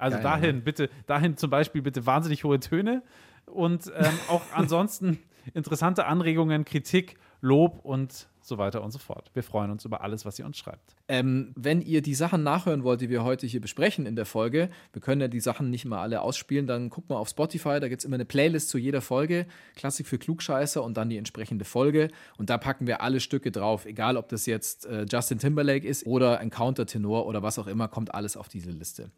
Also 0.00 0.16
Geil, 0.16 0.24
dahin 0.24 0.64
bitte, 0.64 0.90
dahin 1.06 1.36
zum 1.36 1.50
Beispiel 1.50 1.82
bitte 1.82 2.06
wahnsinnig 2.06 2.44
hohe 2.44 2.60
Töne 2.60 3.02
und 3.46 3.92
ähm, 3.96 4.18
auch 4.28 4.42
ansonsten 4.54 5.18
interessante 5.54 6.06
Anregungen, 6.06 6.64
Kritik, 6.64 7.16
Lob 7.40 7.80
und 7.84 8.28
so 8.42 8.58
weiter 8.58 8.82
und 8.82 8.90
so 8.90 8.98
fort. 8.98 9.30
Wir 9.34 9.42
freuen 9.42 9.70
uns 9.70 9.84
über 9.84 10.00
alles, 10.00 10.24
was 10.24 10.38
ihr 10.38 10.46
uns 10.46 10.58
schreibt. 10.58 10.96
Ähm, 11.08 11.52
wenn 11.56 11.80
ihr 11.80 12.02
die 12.02 12.14
Sachen 12.14 12.42
nachhören 12.42 12.84
wollt, 12.84 13.00
die 13.00 13.08
wir 13.08 13.22
heute 13.22 13.46
hier 13.46 13.60
besprechen 13.60 14.06
in 14.06 14.16
der 14.16 14.26
Folge, 14.26 14.70
wir 14.92 15.02
können 15.02 15.20
ja 15.20 15.28
die 15.28 15.40
Sachen 15.40 15.70
nicht 15.70 15.84
mal 15.84 16.00
alle 16.00 16.22
ausspielen, 16.22 16.66
dann 16.66 16.90
guckt 16.90 17.08
mal 17.08 17.16
auf 17.16 17.28
Spotify, 17.28 17.80
da 17.80 17.88
gibt 17.88 18.00
es 18.00 18.04
immer 18.04 18.16
eine 18.16 18.24
Playlist 18.24 18.68
zu 18.68 18.78
jeder 18.78 19.00
Folge, 19.00 19.46
Klassik 19.76 20.06
für 20.06 20.18
Klugscheißer 20.18 20.82
und 20.82 20.96
dann 20.96 21.10
die 21.10 21.18
entsprechende 21.18 21.64
Folge. 21.64 22.08
Und 22.38 22.50
da 22.50 22.58
packen 22.58 22.86
wir 22.86 23.02
alle 23.02 23.20
Stücke 23.20 23.50
drauf, 23.50 23.86
egal 23.86 24.16
ob 24.16 24.28
das 24.28 24.46
jetzt 24.46 24.86
äh, 24.86 25.06
Justin 25.10 25.38
Timberlake 25.38 25.86
ist 25.86 26.06
oder 26.06 26.40
ein 26.40 26.50
Countertenor 26.50 27.26
oder 27.26 27.42
was 27.42 27.58
auch 27.58 27.66
immer, 27.66 27.88
kommt 27.88 28.14
alles 28.14 28.36
auf 28.36 28.48
diese 28.48 28.70
Liste. 28.70 29.10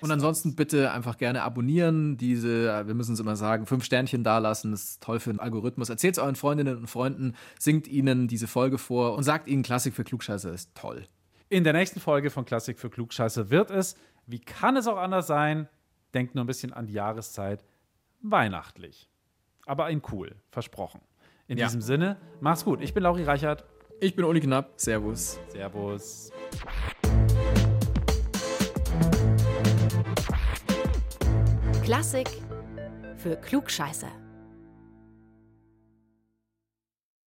Und 0.00 0.10
ansonsten 0.12 0.54
bitte 0.54 0.92
einfach 0.92 1.16
gerne 1.18 1.42
abonnieren, 1.42 2.16
diese, 2.16 2.86
wir 2.86 2.94
müssen 2.94 3.14
es 3.14 3.20
immer 3.20 3.34
sagen, 3.36 3.66
fünf 3.66 3.84
Sternchen 3.84 4.22
dalassen, 4.22 4.70
das 4.70 4.82
ist 4.84 5.02
toll 5.02 5.18
für 5.20 5.30
den 5.30 5.40
Algorithmus. 5.40 5.88
Erzählt 5.88 6.14
es 6.14 6.18
euren 6.22 6.36
Freundinnen 6.36 6.76
und 6.78 6.86
Freunden, 6.86 7.34
singt 7.58 7.88
ihnen 7.88 8.28
diese 8.28 8.46
Folge 8.46 8.78
vor 8.78 9.16
und 9.16 9.24
sagt 9.24 9.48
ihnen, 9.48 9.62
Klassik 9.62 9.94
für 9.94 10.04
Klugscheißer 10.04 10.52
ist 10.52 10.74
toll. 10.74 11.04
In 11.48 11.64
der 11.64 11.72
nächsten 11.72 11.98
Folge 11.98 12.30
von 12.30 12.44
Klassik 12.44 12.78
für 12.78 12.90
Klugscheiße 12.90 13.50
wird 13.50 13.70
es, 13.70 13.96
wie 14.26 14.38
kann 14.38 14.76
es 14.76 14.86
auch 14.86 14.98
anders 14.98 15.26
sein, 15.26 15.68
denkt 16.14 16.34
nur 16.34 16.44
ein 16.44 16.46
bisschen 16.46 16.72
an 16.72 16.86
die 16.86 16.92
Jahreszeit, 16.92 17.64
weihnachtlich. 18.22 19.08
Aber 19.66 19.90
in 19.90 20.02
cool, 20.12 20.36
versprochen. 20.50 21.00
In 21.46 21.58
Ja. 21.58 21.66
diesem 21.66 21.80
Sinne, 21.80 22.18
mach's 22.40 22.64
gut. 22.64 22.80
Ich 22.82 22.92
bin 22.94 23.02
Lauri 23.02 23.24
Reichert. 23.24 23.64
Ich 24.00 24.14
bin 24.14 24.24
Uli 24.24 24.40
Knapp, 24.40 24.74
Servus. 24.76 25.40
Servus. 25.48 26.30
Klassik 31.88 32.28
für 33.16 33.34
Klugscheißer. 33.36 34.12